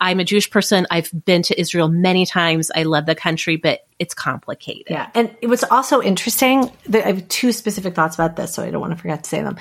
I'm 0.00 0.18
a 0.18 0.24
Jewish 0.24 0.50
person. 0.50 0.86
I've 0.90 1.10
been 1.24 1.42
to 1.42 1.60
Israel 1.60 1.88
many 1.88 2.26
times. 2.26 2.70
I 2.74 2.82
love 2.82 3.06
the 3.06 3.14
country, 3.14 3.56
but 3.56 3.80
it's 3.98 4.14
complicated. 4.14 4.86
Yeah. 4.90 5.10
And 5.14 5.34
it 5.40 5.46
was 5.46 5.62
also 5.64 6.02
interesting. 6.02 6.70
That 6.86 7.04
I 7.04 7.08
have 7.08 7.28
two 7.28 7.52
specific 7.52 7.94
thoughts 7.94 8.16
about 8.16 8.36
this, 8.36 8.54
so 8.54 8.62
I 8.62 8.70
don't 8.70 8.80
want 8.80 8.92
to 8.92 8.98
forget 8.98 9.24
to 9.24 9.28
say 9.28 9.42
them 9.42 9.58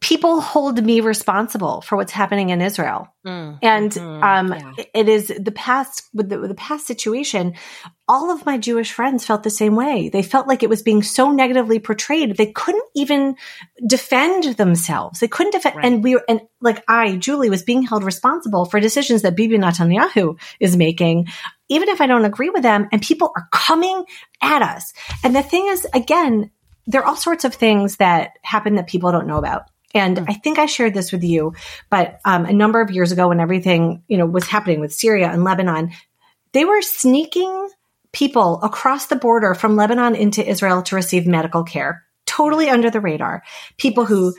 people 0.00 0.40
hold 0.40 0.82
me 0.82 1.00
responsible 1.00 1.80
for 1.80 1.96
what's 1.96 2.12
happening 2.12 2.50
in 2.50 2.60
Israel. 2.60 3.08
Mm, 3.26 3.58
and 3.62 3.90
mm, 3.92 4.22
um, 4.22 4.48
yeah. 4.48 4.84
it 4.94 5.08
is 5.08 5.28
the 5.28 5.52
past 5.52 6.08
with 6.14 6.28
the, 6.28 6.38
with 6.38 6.50
the, 6.50 6.54
past 6.54 6.86
situation. 6.86 7.54
All 8.08 8.30
of 8.30 8.46
my 8.46 8.58
Jewish 8.58 8.92
friends 8.92 9.26
felt 9.26 9.42
the 9.42 9.50
same 9.50 9.76
way. 9.76 10.08
They 10.08 10.22
felt 10.22 10.46
like 10.48 10.62
it 10.62 10.70
was 10.70 10.82
being 10.82 11.02
so 11.02 11.30
negatively 11.30 11.78
portrayed. 11.78 12.36
They 12.36 12.52
couldn't 12.52 12.88
even 12.94 13.36
defend 13.86 14.56
themselves. 14.56 15.20
They 15.20 15.28
couldn't 15.28 15.52
defend. 15.52 15.76
Right. 15.76 15.84
And 15.84 16.04
we 16.04 16.14
were, 16.14 16.24
and 16.28 16.40
like 16.60 16.82
I, 16.88 17.16
Julie, 17.16 17.50
was 17.50 17.62
being 17.62 17.82
held 17.82 18.04
responsible 18.04 18.64
for 18.64 18.80
decisions 18.80 19.22
that 19.22 19.36
Bibi 19.36 19.58
Netanyahu 19.58 20.38
is 20.58 20.76
making, 20.76 21.28
even 21.68 21.88
if 21.88 22.00
I 22.00 22.06
don't 22.06 22.24
agree 22.24 22.50
with 22.50 22.62
them. 22.62 22.88
And 22.92 23.02
people 23.02 23.32
are 23.36 23.48
coming 23.52 24.04
at 24.42 24.62
us. 24.62 24.92
And 25.22 25.36
the 25.36 25.42
thing 25.42 25.66
is, 25.66 25.86
again, 25.92 26.50
there 26.86 27.02
are 27.02 27.06
all 27.06 27.16
sorts 27.16 27.44
of 27.44 27.54
things 27.54 27.96
that 27.96 28.32
happen 28.42 28.74
that 28.74 28.88
people 28.88 29.12
don't 29.12 29.26
know 29.26 29.38
about. 29.38 29.69
And 29.94 30.18
mm. 30.18 30.24
I 30.28 30.34
think 30.34 30.58
I 30.58 30.66
shared 30.66 30.94
this 30.94 31.12
with 31.12 31.24
you, 31.24 31.54
but 31.88 32.20
um, 32.24 32.44
a 32.44 32.52
number 32.52 32.80
of 32.80 32.90
years 32.90 33.12
ago, 33.12 33.28
when 33.28 33.40
everything 33.40 34.02
you 34.08 34.18
know 34.18 34.26
was 34.26 34.46
happening 34.46 34.80
with 34.80 34.94
Syria 34.94 35.30
and 35.30 35.44
Lebanon, 35.44 35.90
they 36.52 36.64
were 36.64 36.82
sneaking 36.82 37.68
people 38.12 38.60
across 38.62 39.06
the 39.06 39.16
border 39.16 39.54
from 39.54 39.76
Lebanon 39.76 40.14
into 40.14 40.48
Israel 40.48 40.82
to 40.82 40.96
receive 40.96 41.26
medical 41.26 41.64
care, 41.64 42.04
totally 42.26 42.68
under 42.68 42.90
the 42.90 43.00
radar. 43.00 43.42
People 43.76 44.04
who 44.04 44.34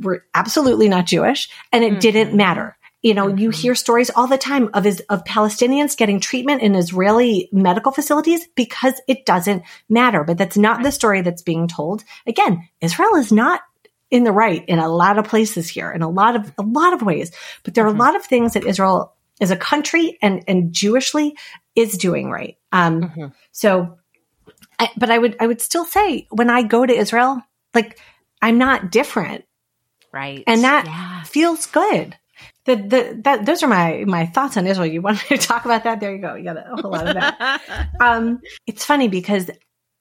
were 0.00 0.24
absolutely 0.34 0.88
not 0.88 1.06
Jewish, 1.06 1.48
and 1.72 1.84
it 1.84 1.92
mm-hmm. 1.92 2.00
didn't 2.00 2.34
matter. 2.34 2.76
You 3.02 3.14
know, 3.14 3.28
mm-hmm. 3.28 3.38
you 3.38 3.50
hear 3.50 3.74
stories 3.74 4.10
all 4.10 4.26
the 4.26 4.36
time 4.36 4.68
of 4.74 4.84
is, 4.84 5.00
of 5.08 5.24
Palestinians 5.24 5.96
getting 5.96 6.20
treatment 6.20 6.60
in 6.60 6.74
Israeli 6.74 7.48
medical 7.50 7.92
facilities 7.92 8.46
because 8.54 9.00
it 9.08 9.24
doesn't 9.24 9.62
matter. 9.88 10.22
But 10.22 10.36
that's 10.36 10.58
not 10.58 10.82
the 10.82 10.92
story 10.92 11.22
that's 11.22 11.40
being 11.40 11.66
told. 11.66 12.04
Again, 12.26 12.68
Israel 12.82 13.14
is 13.14 13.32
not 13.32 13.62
in 14.10 14.24
the 14.24 14.32
right 14.32 14.64
in 14.66 14.78
a 14.78 14.88
lot 14.88 15.18
of 15.18 15.26
places 15.26 15.68
here 15.68 15.90
in 15.90 16.02
a 16.02 16.08
lot 16.08 16.36
of 16.36 16.52
a 16.58 16.62
lot 16.62 16.92
of 16.92 17.02
ways 17.02 17.30
but 17.62 17.74
there 17.74 17.86
are 17.86 17.90
mm-hmm. 17.90 18.00
a 18.00 18.04
lot 18.04 18.16
of 18.16 18.24
things 18.24 18.54
that 18.54 18.64
israel 18.64 19.14
as 19.40 19.50
a 19.50 19.56
country 19.56 20.18
and 20.20 20.44
and 20.48 20.72
jewishly 20.72 21.36
is 21.74 21.96
doing 21.96 22.30
right 22.30 22.56
um 22.72 23.02
mm-hmm. 23.02 23.26
so 23.52 23.96
I, 24.78 24.90
but 24.96 25.10
i 25.10 25.18
would 25.18 25.36
i 25.40 25.46
would 25.46 25.60
still 25.60 25.84
say 25.84 26.26
when 26.30 26.50
i 26.50 26.62
go 26.62 26.84
to 26.84 26.92
israel 26.92 27.42
like 27.74 27.98
i'm 28.42 28.58
not 28.58 28.90
different 28.90 29.44
right 30.12 30.42
and 30.46 30.64
that 30.64 30.86
yeah. 30.86 31.22
feels 31.22 31.66
good 31.66 32.16
the, 32.66 32.76
the, 32.76 33.20
that, 33.24 33.46
those 33.46 33.62
are 33.62 33.68
my, 33.68 34.04
my 34.06 34.26
thoughts 34.26 34.56
on 34.56 34.66
Israel. 34.66 34.86
You 34.86 35.02
wanted 35.02 35.26
to 35.28 35.38
talk 35.38 35.64
about 35.64 35.84
that? 35.84 36.00
There 36.00 36.14
you 36.14 36.20
go. 36.20 36.34
You 36.34 36.44
got 36.44 36.56
a 36.56 36.76
whole 36.80 36.90
lot 36.90 37.08
of 37.08 37.14
that. 37.14 37.88
um, 38.00 38.40
it's 38.66 38.84
funny 38.84 39.08
because 39.08 39.50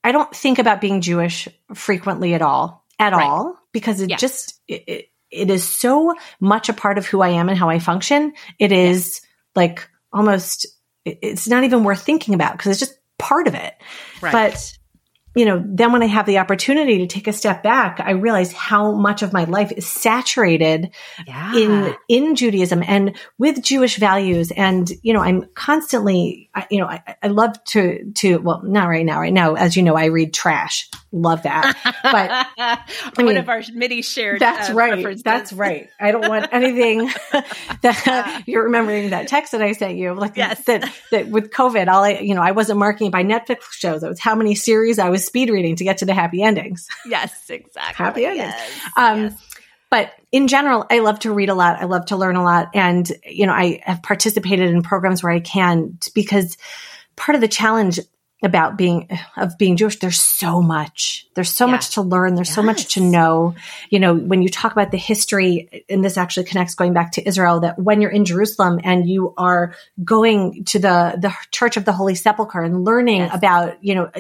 I 0.04 0.12
don't 0.12 0.34
think 0.34 0.60
about 0.60 0.82
being 0.82 1.02
Jewish 1.02 1.48
frequently 1.74 2.34
at 2.34 2.42
all, 2.42 2.86
at 3.00 3.14
right. 3.14 3.24
all 3.24 3.58
because 3.72 4.02
it 4.02 4.10
yes. 4.10 4.20
just 4.20 4.62
it, 4.68 5.10
it 5.32 5.50
is 5.50 5.68
so 5.68 6.16
much 6.40 6.70
a 6.70 6.74
part 6.74 6.98
of 6.98 7.08
who 7.08 7.22
I 7.22 7.30
am 7.30 7.50
and 7.50 7.58
how 7.58 7.70
I 7.70 7.80
function. 7.80 8.34
It 8.60 8.72
is 8.72 9.22
yes. 9.22 9.22
like 9.56 9.90
almost 10.12 10.68
it's 11.06 11.48
not 11.48 11.64
even 11.64 11.84
worth 11.84 12.04
thinking 12.04 12.34
about 12.36 12.54
because 12.54 12.72
it's 12.72 12.80
just 12.80 13.00
part 13.18 13.48
of 13.48 13.56
it. 13.56 13.74
Right. 14.22 14.32
But 14.32 14.78
you 15.36 15.46
know, 15.46 15.64
then 15.64 15.92
when 15.92 16.02
I 16.02 16.08
have 16.08 16.26
the 16.26 16.40
opportunity 16.40 16.98
to 17.00 17.08
take 17.08 17.28
a 17.28 17.34
step 17.34 17.62
back, 17.62 18.00
I 18.00 18.12
realize 18.12 18.52
how 18.52 18.94
much 18.94 19.22
of 19.22 19.32
my 19.32 19.44
life 19.44 19.72
is 19.72 19.86
saturated 19.88 20.90
yeah. 21.28 21.56
in 21.56 21.96
in 22.08 22.36
Judaism 22.36 22.84
and 22.86 23.16
with 23.38 23.64
Jewish 23.64 23.98
values. 23.98 24.52
And 24.52 24.90
you 25.04 25.14
know, 25.14 25.22
I'm 25.22 25.46
constantly, 25.54 26.50
you 26.72 26.80
know, 26.80 26.88
I, 26.88 27.16
I 27.22 27.28
love 27.28 27.64
to 27.66 28.12
to 28.16 28.38
well, 28.38 28.64
not 28.64 28.88
right 28.88 29.06
now. 29.06 29.20
Right 29.20 29.34
now, 29.34 29.54
as 29.54 29.78
you 29.78 29.84
know, 29.84 29.96
I 29.96 30.06
read 30.06 30.34
trash. 30.34 30.90
Love 31.12 31.44
that. 31.44 31.76
But 32.10 32.32
I 32.58 33.12
mean, 33.18 33.26
one 33.28 33.38
of 33.38 33.50
our 33.50 33.62
many 33.74 34.02
shared. 34.02 34.40
That's 34.40 34.70
uh, 34.70 34.74
right. 34.74 35.24
That's 35.24 35.54
right. 35.54 35.90
I 36.00 36.12
don't 36.12 36.28
want 36.28 36.48
anything 36.52 37.10
that 37.82 38.44
you're 38.48 38.64
remembering 38.64 39.12
that 39.12 39.28
text 39.28 39.52
that 39.52 39.62
I 39.62 39.74
sent 39.74 39.98
you. 39.98 40.14
Like 40.14 40.38
yes. 40.38 40.64
that 40.66 40.92
that 41.12 41.28
with 41.28 41.52
COVID, 41.52 41.88
all 41.88 42.04
I 42.04 42.20
you 42.20 42.34
know, 42.34 42.42
I 42.42 42.52
wasn't 42.52 42.80
marking 42.80 43.12
by 43.12 43.24
Netflix 43.24 43.72
shows. 43.72 44.02
It 44.02 44.08
was 44.08 44.20
how 44.20 44.34
many 44.34 44.56
series 44.56 44.98
I 44.98 45.10
was 45.10 45.19
was 45.20 45.26
speed 45.26 45.50
reading 45.50 45.76
to 45.76 45.84
get 45.84 45.98
to 46.00 46.06
the 46.06 46.14
happy 46.14 46.42
endings. 46.42 46.88
Yes, 47.06 47.50
exactly. 47.50 48.06
happy 48.06 48.26
endings. 48.26 48.54
Yes, 48.54 48.82
um, 48.96 49.24
yes. 49.24 49.46
But 49.90 50.14
in 50.32 50.48
general, 50.48 50.86
I 50.90 51.00
love 51.00 51.20
to 51.20 51.34
read 51.34 51.50
a 51.50 51.56
lot. 51.56 51.82
I 51.82 51.86
love 51.86 52.08
to 52.08 52.18
learn 52.18 52.36
a 52.36 52.44
lot. 52.44 52.70
And, 52.76 53.12
you 53.26 53.48
know, 53.48 53.54
I 53.54 53.82
have 53.84 54.04
participated 54.04 54.70
in 54.70 54.84
programs 54.84 55.24
where 55.24 55.32
I 55.32 55.40
can 55.40 55.98
because 56.14 56.58
part 57.16 57.36
of 57.36 57.42
the 57.42 57.48
challenge 57.48 58.00
about 58.42 58.78
being 58.78 59.10
of 59.36 59.58
being 59.58 59.76
Jewish. 59.76 60.00
There's 60.00 60.20
so 60.20 60.62
much. 60.62 61.28
There's 61.36 61.50
so 61.50 61.66
yeah. 61.66 61.72
much 61.72 61.96
to 61.96 62.02
learn. 62.02 62.36
There's 62.36 62.48
yes. 62.48 62.56
so 62.56 62.64
much 62.64 62.94
to 62.94 63.02
know. 63.02 63.56
You 63.90 64.00
know, 64.00 64.16
when 64.16 64.42
you 64.42 64.50
talk 64.50 64.72
about 64.72 64.92
the 64.92 64.98
history, 64.98 65.86
and 65.90 66.04
this 66.04 66.18
actually 66.18 66.46
connects 66.46 66.76
going 66.76 66.94
back 66.94 67.14
to 67.14 67.28
Israel, 67.28 67.62
that 67.62 67.78
when 67.78 68.02
you're 68.02 68.12
in 68.12 68.26
Jerusalem 68.26 68.80
and 68.84 69.10
you 69.10 69.34
are 69.38 69.76
going 70.04 70.64
to 70.66 70.80
the 70.80 71.16
the 71.18 71.34
Church 71.52 71.76
of 71.76 71.86
the 71.86 71.92
Holy 71.92 72.16
Sepulchre 72.16 72.62
and 72.62 72.86
learning 72.86 73.22
yes. 73.22 73.36
about, 73.36 73.84
you 73.84 73.96
know, 73.96 74.12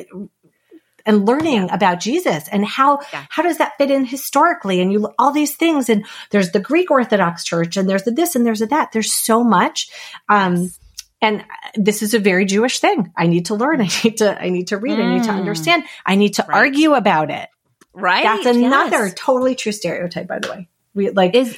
and 1.05 1.25
learning 1.25 1.67
yeah. 1.67 1.73
about 1.73 1.99
Jesus 1.99 2.47
and 2.47 2.65
how 2.65 2.99
yeah. 3.13 3.25
how 3.29 3.43
does 3.43 3.57
that 3.57 3.77
fit 3.77 3.91
in 3.91 4.05
historically 4.05 4.81
and 4.81 4.91
you 4.91 5.09
all 5.17 5.31
these 5.31 5.55
things 5.55 5.89
and 5.89 6.05
there's 6.31 6.51
the 6.51 6.59
Greek 6.59 6.91
Orthodox 6.91 7.43
Church 7.43 7.77
and 7.77 7.89
there's 7.89 8.03
the 8.03 8.11
this 8.11 8.35
and 8.35 8.45
there's 8.45 8.59
the 8.59 8.67
that 8.67 8.91
there's 8.91 9.13
so 9.13 9.43
much 9.43 9.89
um, 10.29 10.55
yes. 10.55 10.79
and 11.21 11.45
this 11.75 12.01
is 12.01 12.13
a 12.13 12.19
very 12.19 12.45
Jewish 12.45 12.79
thing 12.79 13.11
I 13.17 13.27
need 13.27 13.47
to 13.47 13.55
learn 13.55 13.81
I 13.81 13.89
need 14.03 14.17
to 14.17 14.41
I 14.41 14.49
need 14.49 14.67
to 14.67 14.77
read 14.77 14.97
mm. 14.97 15.05
I 15.05 15.13
need 15.15 15.23
to 15.23 15.31
mm. 15.31 15.39
understand 15.39 15.83
I 16.05 16.15
need 16.15 16.35
to 16.35 16.45
right. 16.47 16.57
argue 16.57 16.93
about 16.93 17.31
it 17.31 17.49
right 17.93 18.23
that's 18.23 18.45
another 18.45 19.07
yes. 19.07 19.13
totally 19.17 19.55
true 19.55 19.71
stereotype 19.71 20.27
by 20.27 20.39
the 20.39 20.49
way 20.49 20.69
we 20.93 21.09
like 21.09 21.35
is 21.35 21.57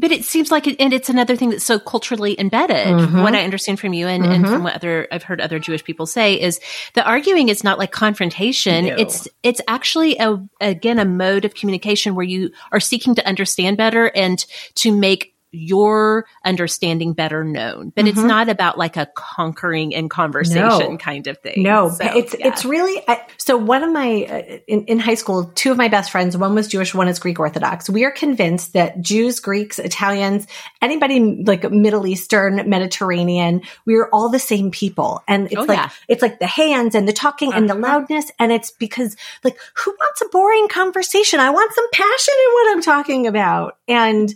but 0.00 0.10
it 0.10 0.24
seems 0.24 0.50
like, 0.50 0.66
and 0.66 0.92
it's 0.92 1.10
another 1.10 1.36
thing 1.36 1.50
that's 1.50 1.64
so 1.64 1.78
culturally 1.78 2.38
embedded. 2.40 2.86
Mm-hmm. 2.86 3.22
What 3.22 3.34
I 3.34 3.44
understand 3.44 3.78
from 3.78 3.92
you 3.92 4.06
and, 4.06 4.22
mm-hmm. 4.22 4.32
and, 4.32 4.46
from 4.48 4.64
what 4.64 4.74
other 4.74 5.06
I've 5.12 5.22
heard 5.22 5.40
other 5.40 5.58
Jewish 5.58 5.84
people 5.84 6.06
say 6.06 6.40
is 6.40 6.58
the 6.94 7.04
arguing 7.04 7.50
is 7.50 7.62
not 7.62 7.78
like 7.78 7.92
confrontation. 7.92 8.86
No. 8.86 8.96
It's 8.96 9.28
it's 9.42 9.60
actually 9.68 10.16
a 10.18 10.42
again 10.60 10.98
a 10.98 11.04
mode 11.04 11.44
of 11.44 11.54
communication 11.54 12.14
where 12.14 12.24
you 12.24 12.50
are 12.72 12.80
seeking 12.80 13.14
to 13.16 13.26
understand 13.26 13.76
better 13.76 14.06
and 14.06 14.44
to 14.76 14.90
make 14.90 15.34
your 15.52 16.26
understanding 16.44 17.12
better 17.12 17.44
known. 17.44 17.90
But 17.94 18.04
mm-hmm. 18.04 18.08
it's 18.08 18.26
not 18.26 18.48
about 18.48 18.78
like 18.78 18.96
a 18.96 19.06
conquering 19.14 19.94
and 19.94 20.08
conversation 20.08 20.92
no. 20.92 20.96
kind 20.96 21.26
of 21.26 21.38
thing. 21.38 21.62
No, 21.62 21.88
so, 21.88 22.04
it's 22.04 22.34
yeah. 22.38 22.48
it's 22.48 22.64
really 22.64 23.02
so. 23.38 23.56
One 23.56 23.82
of 23.82 23.92
my 23.92 24.24
uh, 24.24 24.58
in, 24.66 24.84
in 24.84 24.98
high 24.98 25.14
school, 25.14 25.50
two 25.54 25.70
of 25.70 25.76
my 25.76 25.88
best 25.88 26.10
friends, 26.10 26.36
one 26.36 26.54
was 26.54 26.68
Jewish, 26.68 26.94
one 26.94 27.08
is 27.08 27.18
Greek 27.18 27.40
Orthodox. 27.40 27.90
We 27.90 28.04
are 28.04 28.10
convinced 28.10 28.74
that 28.74 29.00
Jews, 29.00 29.40
Greeks, 29.40 29.78
Italians, 29.78 30.46
anybody 30.80 31.42
like 31.44 31.70
Middle 31.70 32.06
Eastern, 32.06 32.68
Mediterranean, 32.68 33.62
we 33.86 33.96
are 33.96 34.08
all 34.12 34.28
the 34.28 34.38
same 34.38 34.70
people, 34.70 35.22
and 35.26 35.46
it's 35.46 35.56
oh, 35.56 35.64
like 35.64 35.78
yeah. 35.78 35.90
it's 36.08 36.22
like 36.22 36.38
the 36.38 36.46
hands 36.46 36.94
and 36.94 37.08
the 37.08 37.12
talking 37.12 37.50
uh-huh. 37.50 37.58
and 37.58 37.68
the 37.68 37.74
uh-huh. 37.74 37.98
loudness, 37.98 38.30
and 38.38 38.52
it's 38.52 38.70
because 38.70 39.16
like 39.42 39.58
who 39.74 39.90
wants 39.90 40.20
a 40.20 40.28
boring 40.28 40.68
conversation? 40.68 41.40
I 41.40 41.50
want 41.50 41.72
some 41.72 41.90
passion 41.92 42.34
in 42.46 42.52
what 42.52 42.72
I'm 42.72 42.82
talking 42.82 43.26
about, 43.26 43.78
and 43.88 44.32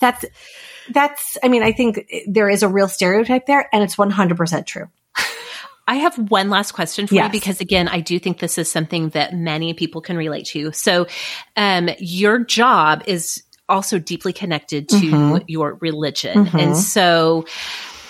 that's 0.00 0.24
that's, 0.90 1.38
I 1.42 1.48
mean, 1.48 1.62
I 1.62 1.72
think 1.72 2.10
there 2.26 2.48
is 2.48 2.62
a 2.62 2.68
real 2.68 2.88
stereotype 2.88 3.46
there 3.46 3.68
and 3.72 3.82
it's 3.82 3.96
100% 3.96 4.66
true. 4.66 4.88
I 5.88 5.96
have 5.96 6.18
one 6.30 6.50
last 6.50 6.72
question 6.72 7.06
for 7.06 7.14
yes. 7.14 7.26
you 7.26 7.30
because 7.30 7.60
again, 7.60 7.88
I 7.88 8.00
do 8.00 8.18
think 8.18 8.40
this 8.40 8.58
is 8.58 8.70
something 8.70 9.10
that 9.10 9.34
many 9.34 9.72
people 9.72 10.00
can 10.00 10.16
relate 10.16 10.46
to. 10.46 10.72
So, 10.72 11.06
um, 11.56 11.88
your 11.98 12.40
job 12.40 13.04
is 13.06 13.44
also 13.68 13.98
deeply 13.98 14.32
connected 14.32 14.88
to 14.88 14.96
mm-hmm. 14.96 15.44
your 15.46 15.74
religion. 15.74 16.46
Mm-hmm. 16.46 16.58
And 16.58 16.76
so 16.76 17.46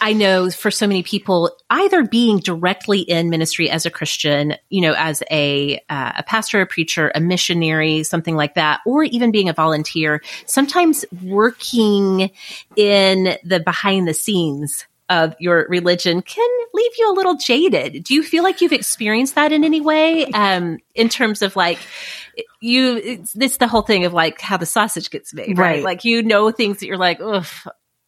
I 0.01 0.13
know 0.13 0.51
for 0.51 0.71
so 0.71 0.87
many 0.87 1.03
people, 1.03 1.57
either 1.71 2.05
being 2.05 2.39
directly 2.39 3.01
in 3.01 3.31
ministry 3.31 3.71
as 3.71 3.87
a 3.87 3.91
Christian, 3.91 4.55
you 4.69 4.81
know, 4.81 4.95
as 4.97 5.23
a 5.31 5.79
uh, 5.89 6.13
a 6.19 6.23
pastor, 6.23 6.61
a 6.61 6.67
preacher, 6.67 7.11
a 7.15 7.21
missionary, 7.21 8.03
something 8.03 8.37
like 8.37 8.55
that, 8.55 8.81
or 8.87 9.05
even 9.05 9.31
being 9.31 9.49
a 9.49 9.53
volunteer, 9.53 10.23
sometimes 10.47 11.05
working 11.23 12.31
in 12.77 13.39
the 13.45 13.61
behind 13.61 14.07
the 14.07 14.15
scenes 14.15 14.87
of 15.09 15.35
your 15.39 15.67
religion 15.69 16.21
can 16.21 16.51
leave 16.75 16.93
you 16.99 17.13
a 17.13 17.15
little 17.15 17.37
jaded. 17.37 18.03
Do 18.03 18.15
you 18.15 18.23
feel 18.23 18.43
like 18.43 18.61
you've 18.61 18.73
experienced 18.73 19.37
that 19.37 19.53
in 19.53 19.63
any 19.63 19.81
way? 19.81 20.27
Um, 20.27 20.79
in 20.95 21.09
terms 21.09 21.43
of 21.43 21.55
like, 21.55 21.79
you, 22.61 22.97
it's, 22.97 23.37
it's 23.37 23.57
the 23.59 23.69
whole 23.69 23.83
thing 23.83 24.05
of 24.05 24.13
like 24.13 24.41
how 24.41 24.57
the 24.57 24.67
sausage 24.67 25.11
gets 25.11 25.33
made, 25.33 25.59
right? 25.59 25.77
Right. 25.77 25.83
Like, 25.85 26.05
you 26.05 26.23
know, 26.25 26.51
things 26.51 26.81
that 26.81 26.87
you're 26.87 26.99
like, 26.99 27.21
ugh, 27.21 27.47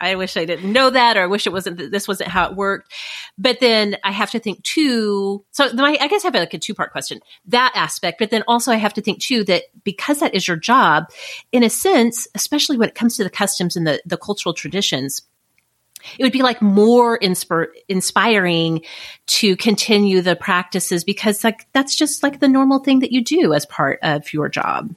I 0.01 0.15
wish 0.15 0.37
I 0.37 0.45
didn't 0.45 0.73
know 0.73 0.91
that, 0.91 1.17
or 1.17 1.23
I 1.23 1.27
wish 1.27 1.47
it 1.47 1.53
wasn't, 1.53 1.91
this 1.91 2.07
wasn't 2.07 2.31
how 2.31 2.49
it 2.49 2.57
worked. 2.57 2.93
But 3.37 3.61
then 3.61 3.97
I 4.05 4.13
have 4.13 4.31
to 4.33 4.39
think 4.39 4.63
too. 4.63 5.45
So 5.51 5.73
my, 5.73 5.97
I 6.01 6.09
guess 6.09 6.25
I 6.25 6.29
have 6.29 6.35
like 6.35 6.55
a 6.55 6.59
two 6.59 6.75
part 6.75 6.93
question, 6.93 7.21
that 7.47 7.73
aspect, 7.75 8.19
but 8.19 8.31
then 8.31 8.45
also 8.47 8.73
I 8.73 8.77
have 8.77 8.95
to 8.95 9.01
think 9.01 9.21
too 9.21 9.45
that 9.45 9.65
because 9.85 10.21
that 10.21 10.35
is 10.35 10.47
your 10.47 10.57
job, 10.57 11.07
in 11.53 11.63
a 11.63 11.71
sense, 11.71 12.29
especially 12.35 12.77
when 12.77 12.89
it 12.89 12.95
comes 12.95 13.17
to 13.17 13.25
the 13.25 13.31
customs 13.31 13.77
and 13.77 13.87
the, 13.87 14.01
the 14.07 14.17
cultural 14.17 14.55
traditions, 14.55 15.23
it 16.19 16.23
would 16.23 16.33
be 16.33 16.43
like 16.43 16.61
more 16.63 17.19
inspir- 17.19 17.69
inspiring 17.89 18.83
to 19.27 19.57
continue 19.57 20.21
the 20.21 20.37
practices 20.37 21.05
because 21.05 21.45
like 21.45 21.67
that's 21.73 21.95
just 21.97 22.23
like 22.23 22.41
the 22.41 22.49
normal 22.49 22.79
thing 22.81 23.01
that 23.01 23.13
you 23.13 23.23
do 23.23 23.53
as 23.55 23.67
part 23.67 23.99
of 24.03 24.33
your 24.33 24.49
job. 24.49 24.95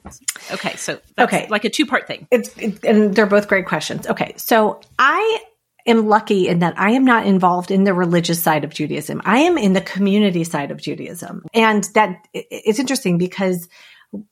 Okay, 0.50 0.74
so 0.76 1.00
that's 1.16 1.32
Okay. 1.32 1.46
like 1.48 1.64
a 1.64 1.70
two 1.70 1.86
part 1.86 2.06
thing. 2.06 2.26
It's 2.30 2.56
it, 2.56 2.84
and 2.84 3.14
they're 3.14 3.26
both 3.26 3.48
great 3.48 3.66
questions. 3.66 4.06
Okay, 4.06 4.34
so 4.36 4.80
I 4.98 5.40
am 5.86 6.06
lucky 6.06 6.46
in 6.48 6.60
that 6.60 6.78
I 6.78 6.92
am 6.92 7.04
not 7.04 7.26
involved 7.26 7.70
in 7.70 7.84
the 7.84 7.92
religious 7.92 8.40
side 8.40 8.64
of 8.64 8.70
Judaism. 8.72 9.20
I 9.24 9.40
am 9.40 9.58
in 9.58 9.72
the 9.72 9.80
community 9.80 10.44
side 10.44 10.70
of 10.70 10.80
Judaism, 10.80 11.44
and 11.52 11.84
that 11.94 12.24
it's 12.32 12.78
interesting 12.78 13.18
because 13.18 13.68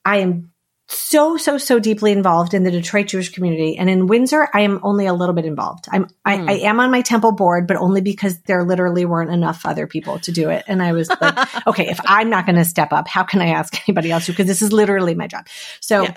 I 0.05 0.17
am 0.17 0.51
so 0.91 1.37
so 1.37 1.57
so 1.57 1.79
deeply 1.79 2.11
involved 2.11 2.53
in 2.53 2.63
the 2.63 2.71
Detroit 2.71 3.07
Jewish 3.07 3.29
community, 3.29 3.77
and 3.77 3.89
in 3.89 4.07
Windsor, 4.07 4.47
I 4.53 4.61
am 4.61 4.79
only 4.83 5.05
a 5.05 5.13
little 5.13 5.33
bit 5.33 5.45
involved. 5.45 5.85
I'm 5.89 6.07
I, 6.25 6.35
I 6.35 6.53
am 6.63 6.79
on 6.79 6.91
my 6.91 7.01
temple 7.01 7.31
board, 7.31 7.65
but 7.67 7.77
only 7.77 8.01
because 8.01 8.39
there 8.41 8.63
literally 8.63 9.05
weren't 9.05 9.31
enough 9.31 9.65
other 9.65 9.87
people 9.87 10.19
to 10.19 10.31
do 10.31 10.49
it, 10.49 10.65
and 10.67 10.83
I 10.83 10.91
was 10.91 11.09
like, 11.09 11.65
okay, 11.67 11.87
if 11.87 11.99
I'm 12.05 12.29
not 12.29 12.45
going 12.45 12.57
to 12.57 12.65
step 12.65 12.91
up, 12.91 13.07
how 13.07 13.23
can 13.23 13.41
I 13.41 13.47
ask 13.47 13.73
anybody 13.87 14.11
else 14.11 14.25
to? 14.25 14.33
Because 14.33 14.47
this 14.47 14.61
is 14.61 14.73
literally 14.73 15.15
my 15.15 15.27
job. 15.27 15.47
So. 15.79 16.03
Yeah. 16.03 16.15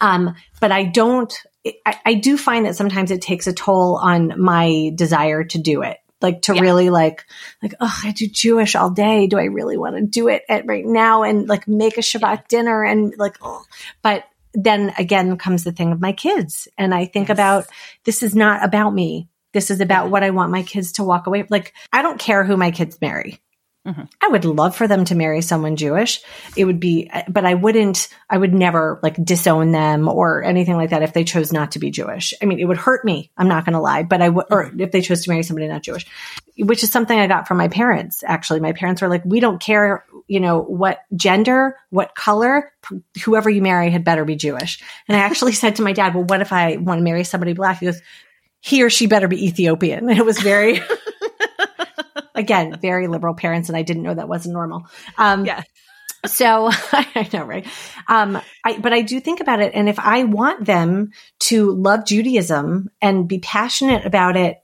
Um, 0.00 0.36
but 0.60 0.70
I 0.70 0.84
don't, 0.84 1.34
I, 1.84 1.98
I 2.06 2.14
do 2.14 2.38
find 2.38 2.66
that 2.66 2.76
sometimes 2.76 3.10
it 3.10 3.20
takes 3.20 3.48
a 3.48 3.52
toll 3.52 3.96
on 3.96 4.40
my 4.40 4.92
desire 4.94 5.42
to 5.42 5.58
do 5.58 5.82
it. 5.82 5.98
Like 6.20 6.42
to 6.42 6.54
Yeah. 6.54 6.60
really 6.62 6.90
like, 6.90 7.24
like, 7.62 7.74
oh, 7.80 8.00
I 8.04 8.10
do 8.12 8.26
Jewish 8.26 8.74
all 8.74 8.90
day. 8.90 9.26
Do 9.28 9.38
I 9.38 9.44
really 9.44 9.76
want 9.76 9.96
to 9.96 10.02
do 10.02 10.28
it 10.28 10.42
at 10.48 10.66
right 10.66 10.84
now 10.84 11.22
and 11.22 11.48
like 11.48 11.68
make 11.68 11.96
a 11.96 12.00
Shabbat 12.00 12.48
dinner 12.48 12.82
and 12.84 13.14
like, 13.18 13.36
oh, 13.40 13.62
but 14.02 14.24
then 14.54 14.92
again 14.98 15.36
comes 15.38 15.62
the 15.64 15.72
thing 15.72 15.92
of 15.92 16.00
my 16.00 16.12
kids. 16.12 16.66
And 16.76 16.92
I 16.94 17.04
think 17.04 17.28
Yes. 17.28 17.36
about 17.36 17.66
this 18.04 18.22
is 18.22 18.34
not 18.34 18.64
about 18.64 18.92
me. 18.92 19.28
This 19.52 19.70
is 19.70 19.80
about 19.80 20.10
what 20.10 20.22
I 20.24 20.30
want 20.30 20.50
my 20.52 20.62
kids 20.62 20.92
to 20.92 21.04
walk 21.04 21.26
away. 21.26 21.44
Like, 21.48 21.72
I 21.92 22.02
don't 22.02 22.18
care 22.18 22.44
who 22.44 22.56
my 22.56 22.70
kids 22.70 22.98
marry. 23.00 23.40
Mhm. 23.88 24.08
I 24.20 24.28
would 24.28 24.44
love 24.44 24.76
for 24.76 24.86
them 24.86 25.06
to 25.06 25.14
marry 25.14 25.40
someone 25.40 25.76
Jewish. 25.76 26.20
It 26.56 26.66
would 26.66 26.78
be, 26.78 27.10
but 27.26 27.46
I 27.46 27.54
wouldn't, 27.54 28.08
I 28.28 28.36
would 28.36 28.52
never 28.52 29.00
like 29.02 29.22
disown 29.24 29.72
them 29.72 30.08
or 30.08 30.42
anything 30.42 30.76
like 30.76 30.90
that 30.90 31.02
if 31.02 31.14
they 31.14 31.24
chose 31.24 31.54
not 31.54 31.72
to 31.72 31.78
be 31.78 31.90
Jewish. 31.90 32.34
I 32.42 32.44
mean, 32.44 32.58
it 32.58 32.66
would 32.66 32.76
hurt 32.76 33.04
me. 33.04 33.30
I'm 33.38 33.48
not 33.48 33.64
going 33.64 33.72
to 33.72 33.80
lie, 33.80 34.02
but 34.02 34.20
I 34.20 34.28
would, 34.28 34.44
or 34.50 34.70
if 34.78 34.92
they 34.92 35.00
chose 35.00 35.24
to 35.24 35.30
marry 35.30 35.42
somebody 35.42 35.66
not 35.68 35.82
Jewish, 35.82 36.04
which 36.58 36.82
is 36.82 36.92
something 36.92 37.18
I 37.18 37.28
got 37.28 37.48
from 37.48 37.56
my 37.56 37.68
parents. 37.68 38.22
Actually, 38.26 38.60
my 38.60 38.72
parents 38.72 39.00
were 39.00 39.08
like, 39.08 39.24
we 39.24 39.40
don't 39.40 39.60
care, 39.60 40.04
you 40.26 40.40
know, 40.40 40.60
what 40.60 41.00
gender, 41.16 41.76
what 41.88 42.14
color, 42.14 42.70
whoever 43.24 43.48
you 43.48 43.62
marry 43.62 43.90
had 43.90 44.04
better 44.04 44.26
be 44.26 44.36
Jewish. 44.36 44.82
And 45.08 45.16
I 45.16 45.20
actually 45.20 45.52
said 45.54 45.76
to 45.76 45.82
my 45.82 45.94
dad, 45.94 46.14
well, 46.14 46.24
what 46.24 46.42
if 46.42 46.52
I 46.52 46.76
want 46.76 46.98
to 46.98 47.04
marry 47.04 47.24
somebody 47.24 47.54
black? 47.54 47.78
He 47.78 47.86
goes, 47.86 48.02
he 48.60 48.82
or 48.82 48.90
she 48.90 49.06
better 49.06 49.28
be 49.28 49.46
Ethiopian. 49.46 50.10
And 50.10 50.18
it 50.18 50.26
was 50.26 50.40
very, 50.40 50.82
again, 52.38 52.78
very 52.80 53.06
liberal 53.08 53.34
parents. 53.34 53.68
And 53.68 53.76
I 53.76 53.82
didn't 53.82 54.02
know 54.02 54.14
that 54.14 54.28
wasn't 54.28 54.54
normal. 54.54 54.86
Um, 55.18 55.44
Yeah. 55.44 55.62
so 56.26 56.70
I 56.92 57.28
know, 57.32 57.44
right? 57.44 57.66
Um, 58.08 58.40
I, 58.64 58.78
but 58.78 58.92
I 58.92 59.02
do 59.02 59.20
think 59.20 59.40
about 59.40 59.60
it. 59.60 59.72
And 59.74 59.88
if 59.88 59.98
I 59.98 60.24
want 60.24 60.64
them 60.64 61.10
to 61.40 61.72
love 61.72 62.06
Judaism 62.06 62.90
and 63.02 63.28
be 63.28 63.38
passionate 63.38 64.06
about 64.06 64.36
it, 64.36 64.58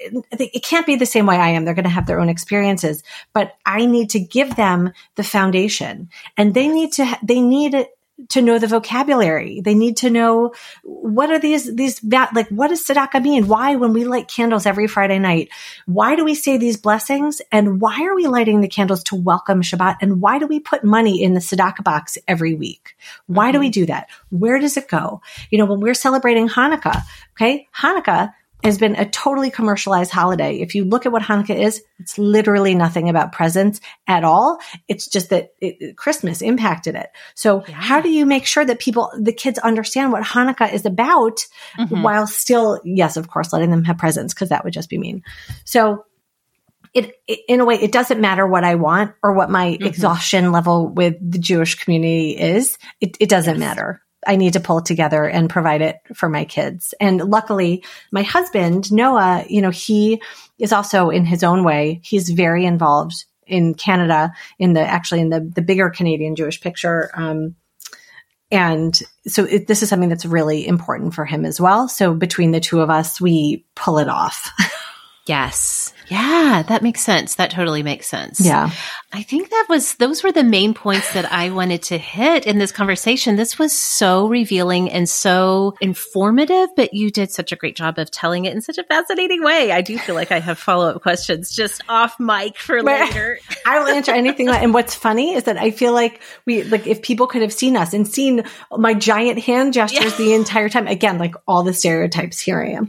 it 0.00 0.24
it 0.54 0.62
can't 0.64 0.86
be 0.86 0.94
the 0.96 1.04
same 1.06 1.26
way 1.26 1.36
I 1.36 1.50
am. 1.50 1.64
They're 1.64 1.74
going 1.74 1.82
to 1.82 1.90
have 1.90 2.06
their 2.06 2.20
own 2.20 2.28
experiences, 2.28 3.02
but 3.32 3.56
I 3.66 3.84
need 3.84 4.10
to 4.10 4.20
give 4.20 4.54
them 4.54 4.92
the 5.16 5.24
foundation 5.24 6.08
and 6.36 6.54
they 6.54 6.68
need 6.68 6.92
to, 6.94 7.04
ha- 7.04 7.18
they 7.22 7.40
need 7.40 7.74
it 7.74 7.88
to 8.30 8.42
know 8.42 8.58
the 8.58 8.66
vocabulary. 8.66 9.60
They 9.60 9.74
need 9.74 9.98
to 9.98 10.10
know 10.10 10.52
what 10.82 11.30
are 11.30 11.38
these, 11.38 11.72
these, 11.74 12.02
like, 12.02 12.48
what 12.48 12.68
does 12.68 12.84
tzedakah 12.84 13.22
mean? 13.22 13.46
Why, 13.46 13.76
when 13.76 13.92
we 13.92 14.04
light 14.04 14.28
candles 14.28 14.66
every 14.66 14.88
Friday 14.88 15.18
night, 15.18 15.50
why 15.86 16.16
do 16.16 16.24
we 16.24 16.34
say 16.34 16.56
these 16.56 16.76
blessings? 16.76 17.40
And 17.52 17.80
why 17.80 18.04
are 18.04 18.14
we 18.14 18.26
lighting 18.26 18.60
the 18.60 18.68
candles 18.68 19.04
to 19.04 19.16
welcome 19.16 19.62
Shabbat? 19.62 19.98
And 20.00 20.20
why 20.20 20.38
do 20.38 20.46
we 20.46 20.58
put 20.60 20.82
money 20.82 21.22
in 21.22 21.34
the 21.34 21.40
tzedakah 21.40 21.84
box 21.84 22.18
every 22.26 22.54
week? 22.54 22.96
Why 23.26 23.52
do 23.52 23.60
we 23.60 23.66
mm-hmm. 23.66 23.80
do 23.80 23.86
that? 23.86 24.08
Where 24.30 24.58
does 24.58 24.76
it 24.76 24.88
go? 24.88 25.20
You 25.50 25.58
know, 25.58 25.66
when 25.66 25.80
we're 25.80 25.94
celebrating 25.94 26.48
Hanukkah, 26.48 27.02
okay, 27.34 27.68
Hanukkah 27.74 28.32
has 28.64 28.76
been 28.78 28.96
a 28.96 29.08
totally 29.08 29.50
commercialized 29.50 30.10
holiday. 30.10 30.58
If 30.60 30.74
you 30.74 30.84
look 30.84 31.06
at 31.06 31.12
what 31.12 31.22
Hanukkah 31.22 31.56
is, 31.56 31.82
it's 32.00 32.18
literally 32.18 32.74
nothing 32.74 33.08
about 33.08 33.32
presents 33.32 33.80
at 34.06 34.24
all. 34.24 34.58
It's 34.88 35.06
just 35.06 35.30
that 35.30 35.50
it, 35.60 35.96
Christmas 35.96 36.42
impacted 36.42 36.96
it. 36.96 37.08
So 37.34 37.64
Yeah. 37.68 37.74
how 37.76 38.00
do 38.00 38.10
you 38.10 38.26
make 38.26 38.46
sure 38.46 38.64
that 38.64 38.80
people, 38.80 39.12
the 39.18 39.32
kids 39.32 39.58
understand 39.58 40.10
what 40.12 40.24
Hanukkah 40.24 40.72
is 40.72 40.84
about 40.84 41.46
Mhm. 41.78 42.02
while 42.02 42.26
still, 42.26 42.80
yes, 42.84 43.16
of 43.16 43.28
course, 43.28 43.52
letting 43.52 43.70
them 43.70 43.84
have 43.84 43.98
presents 43.98 44.34
because 44.34 44.48
that 44.48 44.64
would 44.64 44.72
just 44.72 44.90
be 44.90 44.98
mean. 44.98 45.22
So 45.64 46.04
it, 46.94 47.12
it, 47.28 47.40
in 47.48 47.60
a 47.60 47.64
way, 47.64 47.76
it 47.76 47.92
doesn't 47.92 48.20
matter 48.20 48.46
what 48.46 48.64
I 48.64 48.74
want 48.74 49.12
or 49.22 49.34
what 49.34 49.50
my 49.50 49.76
Mhm. 49.80 49.86
exhaustion 49.86 50.50
level 50.52 50.88
with 50.88 51.14
the 51.20 51.38
Jewish 51.38 51.76
community 51.76 52.30
is. 52.36 52.76
It, 53.00 53.16
it 53.20 53.28
doesn't 53.28 53.60
Yes. 53.60 53.60
matter. 53.60 54.02
I 54.26 54.36
need 54.36 54.54
to 54.54 54.60
pull 54.60 54.82
together 54.82 55.24
and 55.24 55.48
provide 55.48 55.82
it 55.82 56.00
for 56.14 56.28
my 56.28 56.44
kids. 56.44 56.92
And 57.00 57.30
luckily, 57.30 57.84
my 58.10 58.22
husband, 58.22 58.92
Noah, 58.92 59.44
you 59.48 59.62
know, 59.62 59.70
he 59.70 60.20
is 60.58 60.72
also 60.72 61.10
in 61.10 61.24
his 61.24 61.44
own 61.44 61.64
way, 61.64 62.00
he's 62.02 62.30
very 62.30 62.64
involved 62.64 63.24
in 63.46 63.74
Canada, 63.74 64.32
in 64.58 64.74
the 64.74 64.80
actually 64.80 65.20
in 65.20 65.30
the, 65.30 65.40
the 65.40 65.62
bigger 65.62 65.88
Canadian 65.90 66.36
Jewish 66.36 66.60
picture. 66.60 67.10
Um, 67.14 67.54
and 68.50 68.98
so 69.26 69.44
it, 69.44 69.66
this 69.66 69.82
is 69.82 69.88
something 69.88 70.08
that's 70.08 70.24
really 70.24 70.66
important 70.66 71.14
for 71.14 71.24
him 71.24 71.44
as 71.44 71.60
well. 71.60 71.88
So 71.88 72.14
between 72.14 72.50
the 72.50 72.60
two 72.60 72.80
of 72.80 72.90
us, 72.90 73.20
we 73.20 73.64
pull 73.74 73.98
it 73.98 74.08
off. 74.08 74.50
Yes. 75.28 75.92
Yeah, 76.08 76.64
that 76.68 76.82
makes 76.82 77.02
sense. 77.02 77.34
That 77.34 77.50
totally 77.50 77.82
makes 77.82 78.06
sense. 78.06 78.40
yeah. 78.40 78.70
I 79.12 79.22
think 79.22 79.50
that 79.50 79.66
was, 79.68 79.94
those 79.96 80.22
were 80.22 80.32
the 80.32 80.44
main 80.44 80.74
points 80.74 81.12
that 81.12 81.30
I 81.30 81.50
wanted 81.50 81.82
to 81.84 81.98
hit 81.98 82.46
in 82.46 82.58
this 82.58 82.72
conversation. 82.72 83.36
This 83.36 83.58
was 83.58 83.72
so 83.72 84.26
revealing 84.28 84.90
and 84.90 85.08
so 85.08 85.74
informative, 85.80 86.70
but 86.76 86.94
you 86.94 87.10
did 87.10 87.30
such 87.30 87.52
a 87.52 87.56
great 87.56 87.76
job 87.76 87.98
of 87.98 88.10
telling 88.10 88.46
it 88.46 88.54
in 88.54 88.60
such 88.62 88.78
a 88.78 88.84
fascinating 88.84 89.42
way. 89.42 89.70
I 89.70 89.82
do 89.82 89.98
feel 89.98 90.14
like 90.14 90.32
I 90.32 90.40
have 90.40 90.58
follow 90.58 90.88
up 90.88 91.02
questions 91.02 91.50
just 91.50 91.82
off 91.88 92.18
mic 92.18 92.56
for 92.58 92.82
later. 92.82 93.38
I 93.66 93.78
will 93.80 93.88
answer 93.88 94.12
anything. 94.12 94.48
And 94.48 94.72
what's 94.74 94.94
funny 94.94 95.34
is 95.34 95.44
that 95.44 95.58
I 95.58 95.70
feel 95.70 95.92
like 95.92 96.20
we, 96.46 96.62
like, 96.64 96.86
if 96.86 97.02
people 97.02 97.26
could 97.26 97.42
have 97.42 97.52
seen 97.52 97.76
us 97.76 97.92
and 97.92 98.08
seen 98.08 98.44
my 98.70 98.94
giant 98.94 99.40
hand 99.40 99.74
gestures 99.74 100.16
the 100.16 100.34
entire 100.34 100.68
time, 100.68 100.86
again, 100.86 101.18
like 101.18 101.34
all 101.46 101.62
the 101.62 101.74
stereotypes, 101.74 102.40
here 102.40 102.62
I 102.62 102.70
am. 102.70 102.88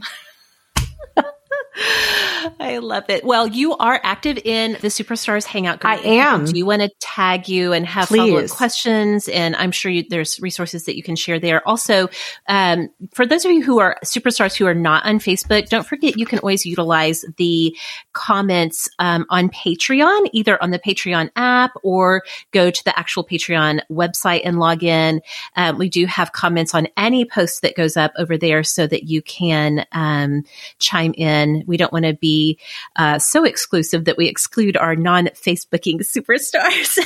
I 1.76 2.78
love 2.78 3.04
it. 3.08 3.24
Well, 3.24 3.46
you 3.46 3.76
are 3.76 4.00
active 4.02 4.38
in 4.38 4.72
the 4.72 4.88
Superstars 4.88 5.44
Hangout. 5.44 5.80
group. 5.80 5.92
I 5.92 5.96
am. 5.98 6.44
Do 6.44 6.56
you 6.56 6.66
want 6.66 6.82
to 6.82 6.90
tag 7.00 7.48
you 7.48 7.72
and 7.72 7.86
have 7.86 8.08
follow 8.08 8.38
up 8.38 8.50
questions? 8.50 9.28
And 9.28 9.54
I'm 9.56 9.70
sure 9.70 9.90
you, 9.90 10.04
there's 10.08 10.40
resources 10.40 10.84
that 10.86 10.96
you 10.96 11.02
can 11.02 11.16
share 11.16 11.38
there. 11.38 11.66
Also, 11.66 12.08
um, 12.48 12.88
for 13.12 13.24
those 13.24 13.44
of 13.44 13.52
you 13.52 13.62
who 13.62 13.78
are 13.78 13.96
superstars 14.04 14.56
who 14.56 14.66
are 14.66 14.74
not 14.74 15.06
on 15.06 15.18
Facebook, 15.18 15.68
don't 15.68 15.86
forget 15.86 16.18
you 16.18 16.26
can 16.26 16.40
always 16.40 16.66
utilize 16.66 17.24
the 17.36 17.76
comments 18.12 18.88
um, 18.98 19.26
on 19.30 19.48
Patreon, 19.50 20.28
either 20.32 20.60
on 20.62 20.70
the 20.70 20.78
Patreon 20.78 21.30
app 21.36 21.72
or 21.82 22.22
go 22.50 22.70
to 22.70 22.84
the 22.84 22.98
actual 22.98 23.24
Patreon 23.24 23.80
website 23.90 24.42
and 24.44 24.58
log 24.58 24.82
in. 24.82 25.20
Um, 25.56 25.78
we 25.78 25.88
do 25.88 26.06
have 26.06 26.32
comments 26.32 26.74
on 26.74 26.88
any 26.96 27.24
post 27.24 27.62
that 27.62 27.76
goes 27.76 27.96
up 27.96 28.12
over 28.16 28.36
there 28.36 28.64
so 28.64 28.86
that 28.86 29.04
you 29.04 29.22
can 29.22 29.86
um, 29.92 30.44
chime 30.78 31.14
in. 31.16 31.59
We 31.66 31.76
don't 31.76 31.92
want 31.92 32.04
to 32.04 32.14
be 32.14 32.58
uh, 32.96 33.18
so 33.18 33.44
exclusive 33.44 34.04
that 34.04 34.16
we 34.16 34.26
exclude 34.26 34.76
our 34.76 34.96
non 34.96 35.26
Facebooking 35.28 36.00
superstars 36.00 36.98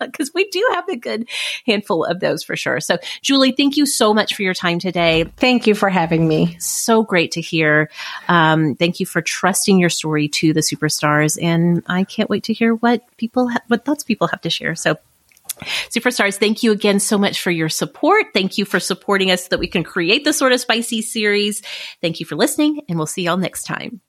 because 0.00 0.32
we 0.34 0.48
do 0.50 0.66
have 0.74 0.88
a 0.88 0.96
good 0.96 1.28
handful 1.66 2.04
of 2.04 2.20
those 2.20 2.42
for 2.42 2.56
sure. 2.56 2.80
So, 2.80 2.98
Julie, 3.22 3.52
thank 3.52 3.76
you 3.76 3.86
so 3.86 4.14
much 4.14 4.34
for 4.34 4.42
your 4.42 4.54
time 4.54 4.78
today. 4.78 5.24
Thank 5.36 5.66
you 5.66 5.74
for 5.74 5.88
having 5.88 6.26
me. 6.26 6.56
So 6.58 7.02
great 7.02 7.32
to 7.32 7.40
hear. 7.40 7.90
Um, 8.28 8.74
thank 8.74 9.00
you 9.00 9.06
for 9.06 9.20
trusting 9.22 9.78
your 9.78 9.90
story 9.90 10.28
to 10.28 10.52
the 10.52 10.60
superstars, 10.60 11.38
and 11.42 11.82
I 11.86 12.04
can't 12.04 12.30
wait 12.30 12.44
to 12.44 12.52
hear 12.52 12.74
what 12.74 13.02
people 13.16 13.48
ha- 13.48 13.62
what 13.68 13.84
thoughts 13.84 14.04
people 14.04 14.28
have 14.28 14.40
to 14.42 14.50
share. 14.50 14.74
So. 14.74 14.96
Superstars, 15.90 16.38
thank 16.38 16.62
you 16.62 16.72
again 16.72 17.00
so 17.00 17.16
much 17.18 17.40
for 17.40 17.50
your 17.50 17.68
support. 17.68 18.26
Thank 18.34 18.58
you 18.58 18.64
for 18.64 18.80
supporting 18.80 19.30
us 19.30 19.44
so 19.44 19.48
that 19.50 19.60
we 19.60 19.68
can 19.68 19.84
create 19.84 20.24
the 20.24 20.32
Sorta 20.32 20.58
Spicy 20.58 21.02
series. 21.02 21.62
Thank 22.00 22.20
you 22.20 22.26
for 22.26 22.36
listening, 22.36 22.82
and 22.88 22.98
we'll 22.98 23.06
see 23.06 23.22
y'all 23.22 23.36
next 23.36 23.64
time. 23.64 24.00